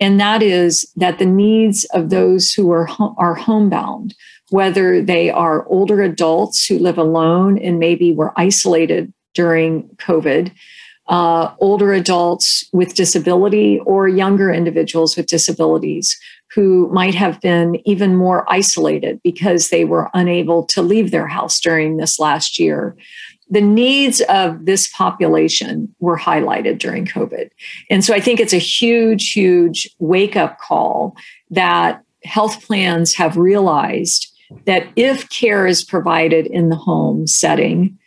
and 0.00 0.20
that 0.20 0.42
is 0.42 0.90
that 0.96 1.18
the 1.18 1.26
needs 1.26 1.84
of 1.86 2.10
those 2.10 2.52
who 2.52 2.70
are, 2.70 2.88
are 3.16 3.34
homebound, 3.34 4.14
whether 4.50 5.02
they 5.02 5.30
are 5.30 5.66
older 5.68 6.02
adults 6.02 6.66
who 6.66 6.78
live 6.78 6.98
alone 6.98 7.58
and 7.58 7.78
maybe 7.78 8.12
were 8.12 8.32
isolated 8.36 9.12
during 9.34 9.88
COVID, 9.96 10.52
uh, 11.08 11.54
older 11.60 11.92
adults 11.92 12.64
with 12.72 12.94
disability, 12.94 13.80
or 13.80 14.08
younger 14.08 14.52
individuals 14.52 15.16
with 15.16 15.26
disabilities 15.26 16.18
who 16.54 16.88
might 16.92 17.14
have 17.14 17.40
been 17.40 17.80
even 17.86 18.16
more 18.16 18.50
isolated 18.50 19.20
because 19.22 19.68
they 19.68 19.84
were 19.84 20.10
unable 20.14 20.64
to 20.64 20.82
leave 20.82 21.10
their 21.10 21.26
house 21.26 21.60
during 21.60 21.96
this 21.96 22.18
last 22.18 22.58
year 22.58 22.96
the 23.48 23.60
needs 23.60 24.20
of 24.22 24.64
this 24.64 24.88
population 24.88 25.94
were 26.00 26.18
highlighted 26.18 26.78
during 26.78 27.06
COVID. 27.06 27.50
And 27.90 28.04
so 28.04 28.12
I 28.12 28.20
think 28.20 28.40
it's 28.40 28.52
a 28.52 28.58
huge, 28.58 29.32
huge 29.32 29.88
wake 29.98 30.36
up 30.36 30.58
call 30.58 31.16
that 31.50 32.02
health 32.24 32.66
plans 32.66 33.14
have 33.14 33.36
realized 33.36 34.32
that 34.64 34.88
if 34.96 35.28
care 35.28 35.66
is 35.66 35.84
provided 35.84 36.46
in 36.46 36.68
the 36.70 36.76
home 36.76 37.26
setting, 37.26 37.98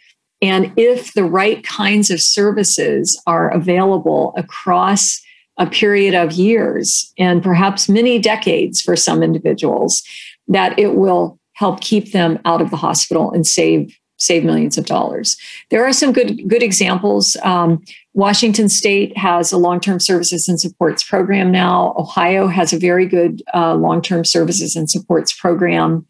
and 0.42 0.72
if 0.78 1.14
the 1.14 1.26
right 1.26 1.64
kinds 1.64 2.10
of 2.10 2.22
services 2.22 3.22
are 3.28 3.50
available 3.50 4.34
across 4.38 5.22
a 5.58 5.68
period 5.68 6.16
of 6.16 6.32
years 6.32 7.14
and 7.18 7.44
perhaps 7.44 7.90
many 7.90 8.18
decades 8.18 8.82
for 8.82 8.96
some 8.96 9.22
individuals, 9.22 10.02
that 10.48 10.78
it 10.80 10.96
will 10.96 11.38
help 11.54 11.82
keep 11.82 12.14
them 12.14 12.40
out 12.46 12.62
of 12.62 12.70
the 12.72 12.78
hospital 12.78 13.32
and 13.32 13.46
save 13.46 13.96
save 14.22 14.44
millions 14.44 14.78
of 14.78 14.86
dollars. 14.86 15.38
There 15.70 15.86
are 15.86 15.94
some 15.94 16.12
good 16.12 16.48
good 16.48 16.64
examples. 16.64 17.36
Um, 17.44 17.84
Washington 18.14 18.70
State 18.70 19.18
has 19.18 19.52
a 19.52 19.58
long 19.58 19.80
term 19.80 20.00
services 20.00 20.48
and 20.48 20.60
supports 20.60 21.04
program 21.04 21.52
now. 21.52 21.94
Ohio 21.98 22.48
has 22.48 22.74
a 22.74 22.80
very 22.80 23.06
good 23.06 23.42
uh, 23.54 23.76
long 23.76 24.02
term 24.02 24.24
services 24.24 24.76
and 24.76 24.90
supports 24.90 25.34
program. 25.34 26.06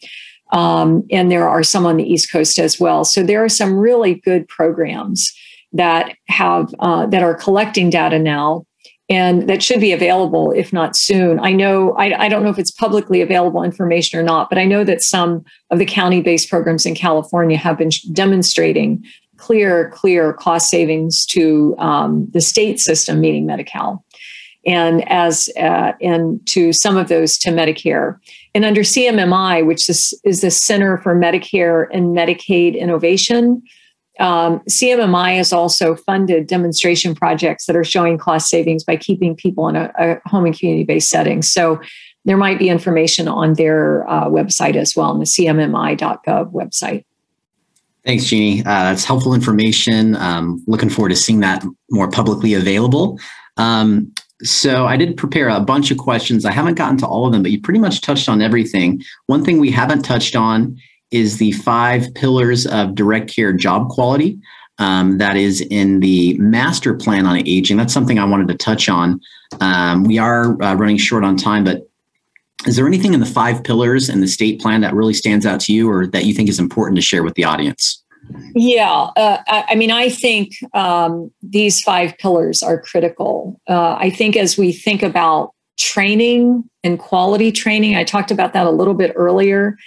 Um, 0.52 1.06
and 1.12 1.32
there 1.32 1.48
are 1.48 1.64
some 1.64 1.86
on 1.86 1.98
the 1.98 2.04
East 2.04 2.32
Coast 2.32 2.58
as 2.60 2.80
well. 2.80 3.04
So 3.04 3.22
there 3.22 3.44
are 3.44 3.50
some 3.50 3.78
really 3.78 4.16
good 4.16 4.48
programs 4.48 5.32
that 5.74 6.16
have 6.28 6.74
uh, 6.80 7.06
that 7.08 7.22
are 7.22 7.36
collecting 7.36 7.90
data 7.90 8.18
now 8.18 8.66
and 9.10 9.50
that 9.50 9.64
should 9.64 9.80
be 9.80 9.92
available 9.92 10.52
if 10.52 10.72
not 10.72 10.96
soon 10.96 11.40
i 11.40 11.52
know 11.52 11.94
I, 11.94 12.26
I, 12.26 12.30
don't 12.30 12.44
know 12.44 12.50
if 12.50 12.60
it's 12.60 12.72
publicly 12.72 13.22
available 13.22 13.64
information 13.64 14.20
or 14.20 14.24
not 14.24 14.50
but 14.50 14.58
i 14.58 14.66
know 14.66 14.84
that 14.84 15.02
some 15.02 15.44
of 15.70 15.80
the 15.80 15.86
county-based 15.86 16.50
programs 16.50 16.86
in 16.86 16.96
california 16.96 17.58
have 17.58 17.78
been 17.78 17.92
demonstrating 18.14 19.04
clear 19.38 19.90
clear 19.92 20.34
cost 20.34 20.70
savings 20.70 21.26
to 21.28 21.76
um, 21.78 22.28
the 22.32 22.42
state 22.42 22.80
system 22.80 23.20
meaning 23.20 23.46
medi-cal 23.46 24.04
and 24.66 25.10
as 25.10 25.50
uh, 25.58 25.94
and 26.02 26.46
to 26.46 26.74
some 26.74 26.98
of 26.98 27.08
those 27.08 27.38
to 27.38 27.50
medicare 27.50 28.18
and 28.54 28.66
under 28.66 28.82
cmmi 28.82 29.66
which 29.66 29.90
is, 29.90 30.20
is 30.24 30.42
the 30.42 30.52
center 30.52 30.98
for 30.98 31.16
medicare 31.16 31.88
and 31.92 32.16
medicaid 32.16 32.78
innovation 32.78 33.62
um, 34.20 34.60
CMMI 34.70 35.38
has 35.38 35.54
also 35.54 35.96
funded 35.96 36.46
demonstration 36.46 37.16
projects 37.16 37.66
that 37.68 37.76
are 37.78 37.86
showing 37.86 38.18
cost 38.18 38.50
savings 38.50 38.84
by 38.84 38.98
keeping 38.98 39.34
people 39.34 39.70
in 39.70 39.78
a, 39.78 39.92
a 39.98 40.30
home 40.30 40.46
and 40.46 40.58
community 40.58 40.84
based 40.84 41.10
setting. 41.10 41.42
So 41.42 41.80
there 42.26 42.38
might 42.38 42.60
be 42.60 42.70
information 42.70 43.28
on 43.28 43.54
their 43.54 44.08
uh, 44.10 44.26
website 44.26 44.76
as 44.76 44.96
well, 44.96 45.12
on 45.12 45.20
the 45.20 45.26
cmmi.gov 45.26 46.52
website. 46.52 47.06
Thanks, 48.06 48.26
Jeannie. 48.26 48.60
Uh, 48.62 48.64
that's 48.64 49.04
helpful 49.04 49.34
information. 49.34 50.16
Um, 50.16 50.64
looking 50.68 50.90
forward 50.90 51.10
to 51.10 51.16
seeing 51.16 51.40
that 51.42 51.64
more 51.92 52.10
publicly 52.10 52.54
available. 52.54 53.20
Um, 53.58 54.14
so 54.44 54.86
I 54.86 54.96
did 54.96 55.18
prepare 55.18 55.50
a 55.50 55.60
bunch 55.60 55.92
of 55.92 55.98
questions. 55.98 56.46
I 56.46 56.52
haven't 56.52 56.76
gotten 56.76 56.98
to 57.00 57.08
all 57.08 57.26
of 57.26 57.34
them, 57.34 57.44
but 57.44 57.52
you 57.52 57.60
pretty 57.60 57.80
much 57.80 58.02
touched 58.02 58.30
on 58.30 58.42
everything. 58.42 59.02
One 59.28 59.44
thing 59.44 59.60
we 59.60 59.72
haven't 59.72 60.04
touched 60.04 60.36
on 60.36 60.78
is 61.12 61.38
the 61.38 61.52
five 61.54 62.14
pillars 62.14 62.66
of 62.68 62.96
direct 62.96 63.34
care 63.34 63.52
job 63.52 63.90
quality. 63.90 64.40
Um, 64.78 65.18
that 65.18 65.36
is 65.36 65.60
in 65.60 66.00
the 66.00 66.38
master 66.38 66.94
plan 66.94 67.26
on 67.26 67.46
aging. 67.46 67.76
That's 67.76 67.94
something 67.94 68.18
I 68.18 68.24
wanted 68.24 68.48
to 68.48 68.56
touch 68.56 68.88
on. 68.88 69.20
Um, 69.60 70.04
we 70.04 70.18
are 70.18 70.62
uh, 70.62 70.76
running 70.76 70.98
short 70.98 71.26
on 71.26 71.36
time, 71.36 71.66
but 71.66 71.90
is 72.66 72.78
there 72.78 72.88
anything 72.88 73.14
in 73.14 73.20
the 73.20 73.26
five 73.26 73.64
pillars 73.64 74.08
and 74.08 74.24
the 74.24 74.28
state 74.28 74.62
plan 74.62 74.82
that 74.82 74.94
really 74.94 75.14
stands 75.14 75.46
out 75.46 75.60
to 75.62 75.74
you 75.74 75.90
or 75.90 76.08
that 76.08 76.26
you 76.26 76.34
think 76.34 76.48
is 76.48 76.60
important 76.60 76.96
to 76.96 77.02
share 77.02 77.24
with 77.24 77.34
the 77.34 77.44
audience? 77.44 78.02
Yeah, 78.56 79.10
uh, 79.16 79.42
I, 79.48 79.76
mean, 79.76 79.92
I 79.92 80.10
think 80.10 80.54
um, 80.74 81.32
these 81.42 81.82
five 81.82 82.18
pillars 82.18 82.62
are 82.62 82.82
critical. 82.82 83.60
Uh, 83.68 83.96
I 84.00 84.10
think 84.10 84.36
as 84.36 84.58
we 84.58 84.72
think 84.72 85.04
about 85.04 85.54
training 85.78 86.64
and 86.84 87.00
quality 87.00 87.52
training, 87.52 87.96
I 87.96 88.04
talked 88.04 88.32
about 88.32 88.54
that 88.54 88.68
a 88.68 88.72
little 88.72 88.94
bit 88.94 89.14
earlier 89.16 89.78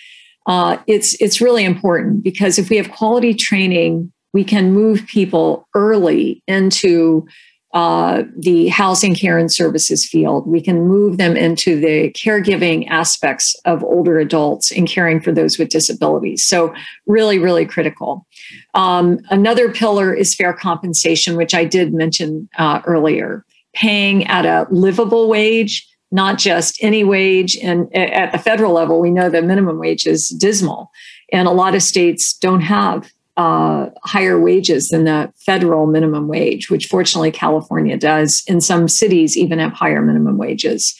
uh, 0.46 0.78
it's 0.86 1.14
it's 1.20 1.40
really 1.40 1.64
important 1.64 2.22
because 2.22 2.58
if 2.58 2.68
we 2.68 2.76
have 2.76 2.90
quality 2.90 3.34
training, 3.34 4.12
we 4.32 4.44
can 4.44 4.72
move 4.72 5.06
people 5.06 5.68
early 5.74 6.42
into 6.46 7.26
uh, 7.72 8.22
the 8.36 8.68
housing 8.68 9.14
care 9.14 9.38
and 9.38 9.50
services 9.50 10.06
field. 10.06 10.46
We 10.46 10.60
can 10.60 10.86
move 10.86 11.16
them 11.16 11.36
into 11.36 11.80
the 11.80 12.10
caregiving 12.12 12.88
aspects 12.88 13.54
of 13.64 13.82
older 13.82 14.18
adults 14.18 14.70
and 14.70 14.86
caring 14.86 15.20
for 15.20 15.32
those 15.32 15.58
with 15.58 15.70
disabilities. 15.70 16.44
So, 16.44 16.74
really, 17.06 17.38
really 17.38 17.64
critical. 17.64 18.26
Um, 18.74 19.20
another 19.30 19.72
pillar 19.72 20.12
is 20.12 20.34
fair 20.34 20.52
compensation, 20.52 21.36
which 21.36 21.54
I 21.54 21.64
did 21.64 21.94
mention 21.94 22.48
uh, 22.58 22.82
earlier. 22.86 23.44
Paying 23.74 24.26
at 24.26 24.44
a 24.44 24.66
livable 24.70 25.30
wage 25.30 25.88
not 26.12 26.38
just 26.38 26.76
any 26.82 27.02
wage. 27.02 27.56
And 27.56 27.94
at 27.96 28.32
the 28.32 28.38
federal 28.38 28.74
level, 28.74 29.00
we 29.00 29.10
know 29.10 29.30
the 29.30 29.40
minimum 29.40 29.78
wage 29.78 30.06
is 30.06 30.28
dismal. 30.28 30.90
And 31.32 31.48
a 31.48 31.52
lot 31.52 31.74
of 31.74 31.82
states 31.82 32.34
don't 32.34 32.60
have 32.60 33.10
uh, 33.36 33.86
higher 34.04 34.38
wages 34.38 34.90
than 34.90 35.04
the 35.04 35.32
federal 35.36 35.86
minimum 35.86 36.28
wage, 36.28 36.70
which 36.70 36.86
fortunately 36.86 37.30
California 37.30 37.96
does. 37.96 38.42
In 38.46 38.60
some 38.60 38.88
cities, 38.88 39.36
even 39.36 39.58
have 39.58 39.72
higher 39.72 40.02
minimum 40.02 40.36
wages. 40.36 40.94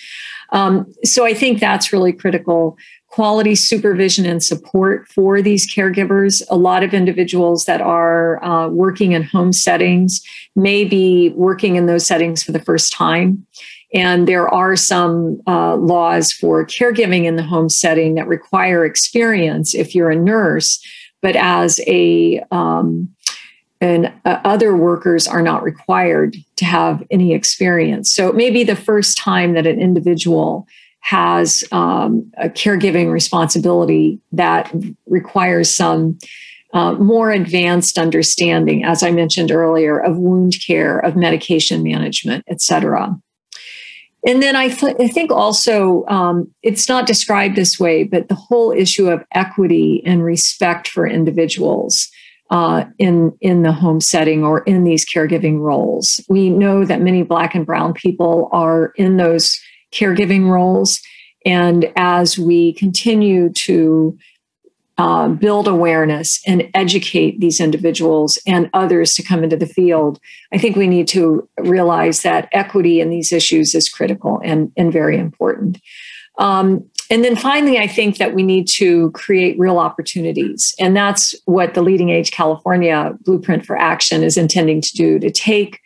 Um, 0.52 0.92
so 1.04 1.24
I 1.24 1.34
think 1.34 1.60
that's 1.60 1.92
really 1.92 2.12
critical. 2.12 2.76
Quality 3.08 3.54
supervision 3.54 4.24
and 4.24 4.42
support 4.42 5.08
for 5.08 5.42
these 5.42 5.70
caregivers. 5.70 6.42
A 6.48 6.56
lot 6.56 6.82
of 6.82 6.94
individuals 6.94 7.64
that 7.64 7.80
are 7.80 8.42
uh, 8.42 8.68
working 8.68 9.12
in 9.12 9.22
home 9.22 9.52
settings 9.52 10.22
may 10.56 10.84
be 10.84 11.30
working 11.30 11.76
in 11.76 11.86
those 11.86 12.06
settings 12.06 12.42
for 12.42 12.52
the 12.52 12.62
first 12.62 12.92
time. 12.92 13.46
And 13.94 14.26
there 14.26 14.48
are 14.48 14.76
some 14.76 15.42
uh, 15.46 15.76
laws 15.76 16.32
for 16.32 16.64
caregiving 16.64 17.24
in 17.24 17.36
the 17.36 17.42
home 17.42 17.68
setting 17.68 18.14
that 18.14 18.26
require 18.26 18.86
experience 18.86 19.74
if 19.74 19.94
you're 19.94 20.10
a 20.10 20.16
nurse 20.16 20.82
but 21.22 21.36
as 21.36 21.80
a 21.86 22.42
um, 22.50 23.08
and 23.80 24.12
uh, 24.24 24.38
other 24.44 24.76
workers 24.76 25.26
are 25.26 25.42
not 25.42 25.64
required 25.64 26.36
to 26.56 26.64
have 26.64 27.02
any 27.10 27.34
experience. 27.34 28.12
So 28.12 28.28
it 28.28 28.36
may 28.36 28.50
be 28.50 28.62
the 28.62 28.76
first 28.76 29.18
time 29.18 29.54
that 29.54 29.66
an 29.66 29.80
individual 29.80 30.68
has 31.00 31.64
um, 31.72 32.30
a 32.36 32.48
caregiving 32.48 33.10
responsibility 33.10 34.20
that 34.30 34.72
requires 35.06 35.74
some 35.74 36.16
uh, 36.72 36.92
more 36.92 37.32
advanced 37.32 37.98
understanding, 37.98 38.84
as 38.84 39.02
I 39.02 39.10
mentioned 39.10 39.50
earlier, 39.50 39.98
of 39.98 40.16
wound 40.16 40.54
care, 40.64 41.00
of 41.00 41.16
medication 41.16 41.82
management, 41.82 42.44
et 42.46 42.60
cetera. 42.60 43.18
And 44.26 44.42
then 44.42 44.54
I, 44.54 44.68
th- 44.68 44.96
I 45.00 45.08
think 45.08 45.32
also 45.32 46.04
um, 46.06 46.52
it's 46.62 46.88
not 46.88 47.06
described 47.06 47.56
this 47.56 47.80
way, 47.80 48.04
but 48.04 48.28
the 48.28 48.36
whole 48.36 48.70
issue 48.70 49.10
of 49.10 49.24
equity 49.34 50.02
and 50.06 50.22
respect 50.22 50.86
for 50.86 51.06
individuals 51.06 52.08
uh, 52.50 52.84
in 52.98 53.36
in 53.40 53.62
the 53.62 53.72
home 53.72 54.00
setting 54.00 54.44
or 54.44 54.60
in 54.60 54.84
these 54.84 55.06
caregiving 55.06 55.58
roles. 55.58 56.20
We 56.28 56.50
know 56.50 56.84
that 56.84 57.00
many 57.00 57.22
Black 57.22 57.54
and 57.54 57.66
Brown 57.66 57.94
people 57.94 58.50
are 58.52 58.92
in 58.96 59.16
those 59.16 59.58
caregiving 59.90 60.50
roles, 60.50 61.00
and 61.46 61.90
as 61.96 62.38
we 62.38 62.74
continue 62.74 63.50
to 63.54 64.16
uh, 64.98 65.28
build 65.28 65.66
awareness 65.66 66.40
and 66.46 66.68
educate 66.74 67.40
these 67.40 67.60
individuals 67.60 68.38
and 68.46 68.68
others 68.74 69.14
to 69.14 69.22
come 69.22 69.42
into 69.42 69.56
the 69.56 69.66
field, 69.66 70.20
I 70.52 70.58
think 70.58 70.76
we 70.76 70.86
need 70.86 71.08
to 71.08 71.48
realize 71.58 72.22
that 72.22 72.48
equity 72.52 73.00
in 73.00 73.10
these 73.10 73.32
issues 73.32 73.74
is 73.74 73.88
critical 73.88 74.40
and, 74.44 74.70
and 74.76 74.92
very 74.92 75.18
important. 75.18 75.80
Um, 76.38 76.84
and 77.10 77.24
then 77.24 77.36
finally, 77.36 77.78
I 77.78 77.86
think 77.86 78.16
that 78.18 78.34
we 78.34 78.42
need 78.42 78.68
to 78.68 79.10
create 79.10 79.58
real 79.58 79.78
opportunities. 79.78 80.74
And 80.78 80.96
that's 80.96 81.34
what 81.44 81.74
the 81.74 81.82
Leading 81.82 82.08
Age 82.08 82.30
California 82.30 83.12
Blueprint 83.20 83.66
for 83.66 83.76
Action 83.76 84.22
is 84.22 84.36
intending 84.36 84.80
to 84.80 84.92
do 84.94 85.18
to 85.18 85.30
take 85.30 85.80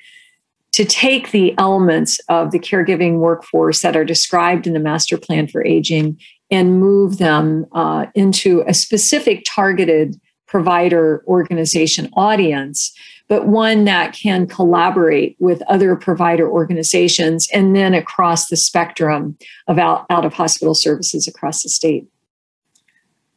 to 0.72 0.84
take 0.84 1.30
the 1.30 1.54
elements 1.56 2.20
of 2.28 2.50
the 2.50 2.58
caregiving 2.58 3.16
workforce 3.16 3.80
that 3.80 3.96
are 3.96 4.04
described 4.04 4.66
in 4.66 4.74
the 4.74 4.78
master 4.78 5.16
plan 5.16 5.48
for 5.48 5.64
aging 5.64 6.20
and 6.50 6.80
move 6.80 7.18
them 7.18 7.66
uh, 7.72 8.06
into 8.14 8.62
a 8.66 8.74
specific 8.74 9.42
targeted 9.46 10.20
provider 10.46 11.24
organization 11.26 12.08
audience, 12.14 12.92
but 13.28 13.48
one 13.48 13.84
that 13.84 14.12
can 14.12 14.46
collaborate 14.46 15.36
with 15.40 15.60
other 15.62 15.96
provider 15.96 16.48
organizations 16.48 17.48
and 17.52 17.74
then 17.74 17.94
across 17.94 18.48
the 18.48 18.56
spectrum 18.56 19.36
of 19.66 19.78
out, 19.78 20.06
out 20.08 20.24
of 20.24 20.32
hospital 20.32 20.74
services 20.74 21.26
across 21.26 21.62
the 21.62 21.68
state. 21.68 22.06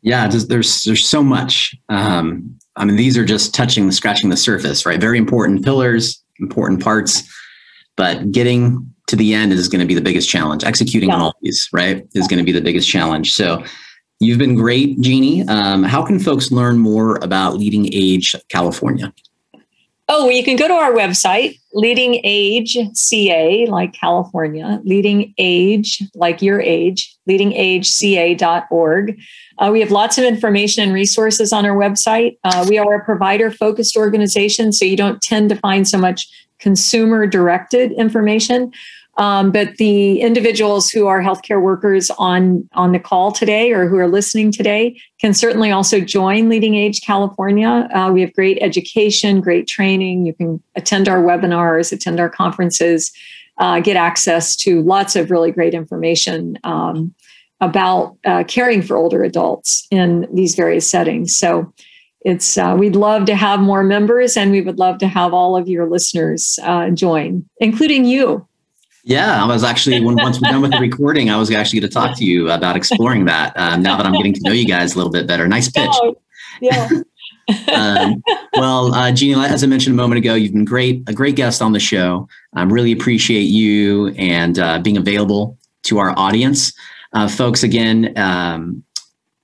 Yeah, 0.01 0.27
there's 0.29 0.83
there's 0.83 1.05
so 1.05 1.21
much. 1.21 1.75
Um, 1.89 2.57
I 2.77 2.85
mean, 2.85 2.95
these 2.95 3.17
are 3.17 3.25
just 3.25 3.53
touching, 3.53 3.91
scratching 3.91 4.29
the 4.29 4.37
surface, 4.37 4.85
right? 4.85 5.01
Very 5.01 5.17
important 5.17 5.65
pillars, 5.65 6.23
important 6.39 6.81
parts, 6.81 7.29
but 7.97 8.31
getting 8.31 8.93
to 9.09 9.15
the 9.15 9.33
end 9.33 9.51
is 9.51 9.67
going 9.67 9.81
to 9.81 9.87
be 9.87 9.95
the 9.95 10.01
biggest 10.01 10.29
challenge. 10.29 10.63
Executing 10.63 11.09
yeah. 11.09 11.15
on 11.15 11.21
all 11.21 11.35
these, 11.41 11.67
right, 11.73 12.07
is 12.13 12.27
going 12.27 12.37
to 12.37 12.45
be 12.45 12.51
the 12.51 12.61
biggest 12.61 12.87
challenge. 12.87 13.33
So 13.33 13.63
you've 14.19 14.37
been 14.39 14.55
great, 14.55 14.99
Jeannie. 15.01 15.47
Um, 15.47 15.83
how 15.83 16.05
can 16.05 16.19
folks 16.19 16.51
learn 16.51 16.77
more 16.77 17.17
about 17.17 17.57
Leading 17.57 17.89
Age 17.91 18.35
California? 18.49 19.13
Oh, 20.11 20.25
well, 20.25 20.35
you 20.35 20.43
can 20.43 20.55
go 20.55 20.67
to 20.67 20.73
our 20.73 20.91
website, 20.91 21.59
Leading 21.73 22.19
Age 22.23 22.75
CA, 22.93 23.67
like 23.67 23.93
California, 23.93 24.81
Leading 24.83 25.35
Age, 25.37 26.01
like 26.15 26.41
your 26.41 26.59
age, 26.59 27.15
leadingageca.org. 27.29 29.19
Uh, 29.59 29.69
we 29.71 29.79
have 29.79 29.91
lots 29.91 30.17
of 30.17 30.23
information 30.23 30.83
and 30.83 30.93
resources 30.93 31.53
on 31.53 31.63
our 31.63 31.75
website. 31.75 32.39
Uh, 32.43 32.65
we 32.67 32.79
are 32.79 32.95
a 32.95 33.05
provider 33.05 33.51
focused 33.51 33.95
organization, 33.95 34.71
so 34.71 34.83
you 34.83 34.97
don't 34.97 35.21
tend 35.21 35.49
to 35.49 35.55
find 35.55 35.87
so 35.87 35.99
much 35.99 36.27
consumer 36.59 37.27
directed 37.27 37.91
information. 37.91 38.71
Um, 39.19 39.51
but 39.51 39.75
the 39.75 40.21
individuals 40.21 40.89
who 40.89 41.07
are 41.07 41.21
healthcare 41.21 41.61
workers 41.61 42.09
on 42.17 42.67
on 42.73 42.93
the 42.93 42.99
call 42.99 43.33
today 43.33 43.73
or 43.73 43.87
who 43.87 43.97
are 43.97 44.07
listening 44.07 44.49
today 44.49 44.97
can 45.19 45.33
certainly 45.33 45.71
also 45.71 45.99
join 45.99 46.47
Leading 46.47 46.75
Age 46.75 47.01
California. 47.01 47.89
Uh, 47.93 48.09
we 48.13 48.21
have 48.21 48.33
great 48.33 48.57
education, 48.61 49.41
great 49.41 49.67
training. 49.67 50.25
You 50.25 50.33
can 50.33 50.63
attend 50.77 51.09
our 51.09 51.21
webinars, 51.21 51.91
attend 51.91 52.21
our 52.21 52.29
conferences, 52.29 53.11
uh, 53.57 53.81
get 53.81 53.97
access 53.97 54.55
to 54.55 54.81
lots 54.83 55.17
of 55.17 55.29
really 55.29 55.51
great 55.51 55.73
information 55.73 56.57
um, 56.63 57.13
about 57.59 58.15
uh, 58.25 58.45
caring 58.45 58.81
for 58.81 58.95
older 58.95 59.21
adults 59.25 59.85
in 59.91 60.29
these 60.33 60.55
various 60.55 60.89
settings. 60.89 61.37
So 61.37 61.73
it's 62.21 62.57
uh, 62.57 62.75
we'd 62.79 62.95
love 62.95 63.25
to 63.25 63.35
have 63.35 63.59
more 63.59 63.83
members 63.83 64.37
and 64.37 64.51
we 64.51 64.61
would 64.61 64.79
love 64.79 64.97
to 64.99 65.07
have 65.07 65.33
all 65.33 65.57
of 65.57 65.67
your 65.67 65.89
listeners 65.89 66.59
uh, 66.63 66.89
join 66.89 67.45
including 67.59 68.03
you 68.03 68.45
yeah, 69.09 69.43
I 69.43 69.47
was 69.47 69.63
actually 69.63 69.99
when 70.01 70.15
once 70.15 70.39
we're 70.39 70.51
done 70.51 70.61
with 70.61 70.71
the 70.71 70.77
recording, 70.79 71.31
I 71.31 71.37
was 71.37 71.49
actually 71.49 71.79
going 71.79 71.89
to 71.89 71.93
talk 71.93 72.15
to 72.17 72.23
you 72.23 72.51
about 72.51 72.75
exploring 72.75 73.25
that. 73.25 73.57
Um, 73.57 73.81
now 73.81 73.97
that 73.97 74.05
I'm 74.05 74.13
getting 74.13 74.33
to 74.33 74.41
know 74.43 74.51
you 74.51 74.67
guys 74.67 74.93
a 74.93 74.97
little 74.97 75.11
bit 75.11 75.25
better, 75.25 75.47
nice 75.47 75.67
pitch. 75.67 75.89
Oh, 75.93 76.15
yeah. 76.61 76.87
um, 77.73 78.21
well, 78.53 78.93
uh, 78.93 79.11
Jeannie, 79.11 79.43
as 79.43 79.63
I 79.63 79.67
mentioned 79.67 79.95
a 79.95 79.97
moment 79.97 80.19
ago, 80.19 80.35
you've 80.35 80.53
been 80.53 80.63
great, 80.63 81.01
a 81.09 81.13
great 81.13 81.35
guest 81.35 81.59
on 81.59 81.71
the 81.71 81.79
show. 81.79 82.29
I 82.53 82.61
really 82.63 82.91
appreciate 82.91 83.45
you 83.45 84.09
and 84.09 84.59
uh, 84.59 84.77
being 84.77 84.97
available 84.97 85.57
to 85.85 85.97
our 85.97 86.13
audience, 86.15 86.71
uh, 87.13 87.27
folks. 87.27 87.63
Again, 87.63 88.15
um, 88.15 88.83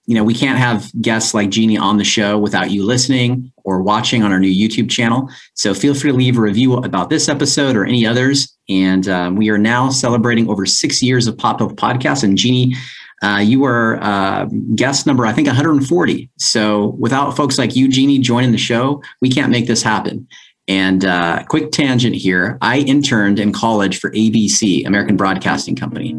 you 0.05 0.15
know, 0.15 0.23
we 0.23 0.33
can't 0.33 0.59
have 0.59 0.91
guests 1.01 1.33
like 1.33 1.49
Jeannie 1.49 1.77
on 1.77 1.97
the 1.97 2.03
show 2.03 2.37
without 2.37 2.71
you 2.71 2.83
listening 2.83 3.51
or 3.63 3.81
watching 3.81 4.21
on 4.21 4.31
our 4.31 4.39
new 4.39 4.53
YouTube 4.53 4.89
channel. 4.89 5.29
So 5.55 5.73
feel 5.73 5.95
free 5.95 6.11
to 6.11 6.17
leave 6.17 6.37
a 6.37 6.41
review 6.41 6.75
about 6.75 7.09
this 7.09 7.27
episode 7.27 7.75
or 7.75 7.85
any 7.85 8.05
others. 8.05 8.55
And 8.69 9.07
um, 9.07 9.35
we 9.35 9.49
are 9.49 9.57
now 9.57 9.89
celebrating 9.89 10.47
over 10.49 10.65
six 10.65 11.01
years 11.01 11.25
of 11.27 11.37
Pop 11.37 11.59
Health 11.59 11.75
Podcast. 11.75 12.23
And 12.23 12.37
Jeannie, 12.37 12.75
uh, 13.23 13.39
you 13.39 13.65
are 13.65 14.01
uh, 14.03 14.45
guest 14.75 15.07
number, 15.07 15.25
I 15.25 15.33
think, 15.33 15.47
140. 15.47 16.29
So 16.37 16.95
without 16.99 17.35
folks 17.35 17.57
like 17.57 17.75
you, 17.75 17.87
Jeannie, 17.87 18.19
joining 18.19 18.51
the 18.51 18.57
show, 18.57 19.01
we 19.21 19.29
can't 19.29 19.51
make 19.51 19.65
this 19.65 19.81
happen. 19.81 20.27
And 20.67 21.05
uh, 21.05 21.43
quick 21.47 21.71
tangent 21.71 22.15
here 22.15 22.57
I 22.61 22.79
interned 22.79 23.39
in 23.39 23.53
college 23.53 23.99
for 23.99 24.11
ABC, 24.11 24.85
American 24.85 25.15
Broadcasting 25.15 25.75
Company. 25.75 26.15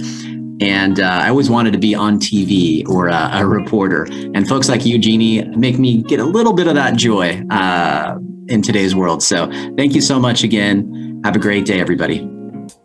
And 0.60 1.00
uh, 1.00 1.20
I 1.22 1.28
always 1.28 1.50
wanted 1.50 1.72
to 1.72 1.78
be 1.78 1.94
on 1.94 2.18
TV 2.18 2.88
or 2.88 3.08
a, 3.08 3.30
a, 3.34 3.46
reporter. 3.46 4.04
And 4.34 4.48
folks 4.48 4.70
like 4.70 4.86
you, 4.86 4.98
Jeannie, 4.98 5.44
make 5.48 5.78
me 5.78 6.02
get 6.02 6.18
a 6.18 6.24
little 6.24 6.54
bit 6.54 6.66
of 6.66 6.74
that 6.76 6.96
joy 6.96 7.42
uh, 7.50 8.16
in 8.48 8.62
today's 8.62 8.94
world. 8.94 9.22
So 9.22 9.50
thank 9.76 9.94
you 9.94 10.00
so 10.00 10.18
much 10.18 10.44
again. 10.44 11.20
Have 11.24 11.36
a 11.36 11.38
great 11.38 11.66
day, 11.66 11.78
everybody. 11.78 12.26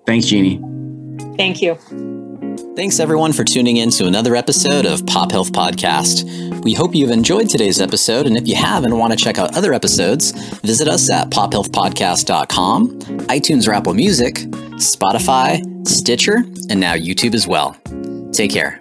Thanks, 0.06 0.26
Jeannie. 0.26 0.62
Thank 1.38 1.62
you. 1.62 1.76
Thanks, 2.76 3.00
everyone, 3.00 3.32
for 3.32 3.46
tuning 3.46 3.78
in 3.78 3.90
to 3.92 4.06
another 4.06 4.36
episode 4.36 4.86
of 4.86 5.06
Pop 5.06 5.32
Health 5.32 5.54
Podcast. 5.54 6.51
We 6.64 6.74
hope 6.74 6.94
you've 6.94 7.10
enjoyed 7.10 7.50
today's 7.50 7.82
episode, 7.82 8.28
and 8.28 8.38
if 8.38 8.48
you 8.48 8.56
have 8.56 8.84
and 8.84 8.98
want 8.98 9.12
to 9.12 9.18
check 9.18 9.40
out 9.40 9.56
other 9.58 9.74
episodes, 9.74 10.32
visit 10.60 10.88
us 10.88 11.10
at 11.10 11.30
pophealthpodcast.com, 11.32 13.00
iTunes 13.28 13.68
or 13.68 13.74
Apple 13.74 13.96
Music, 13.96 14.36
Spotify, 14.76 15.88
Stitcher, 15.88 16.38
and 16.70 16.80
now 16.80 16.94
YouTube 16.94 17.34
as 17.34 17.48
well. 17.48 17.76
Take 18.32 18.52
care. 18.52 18.80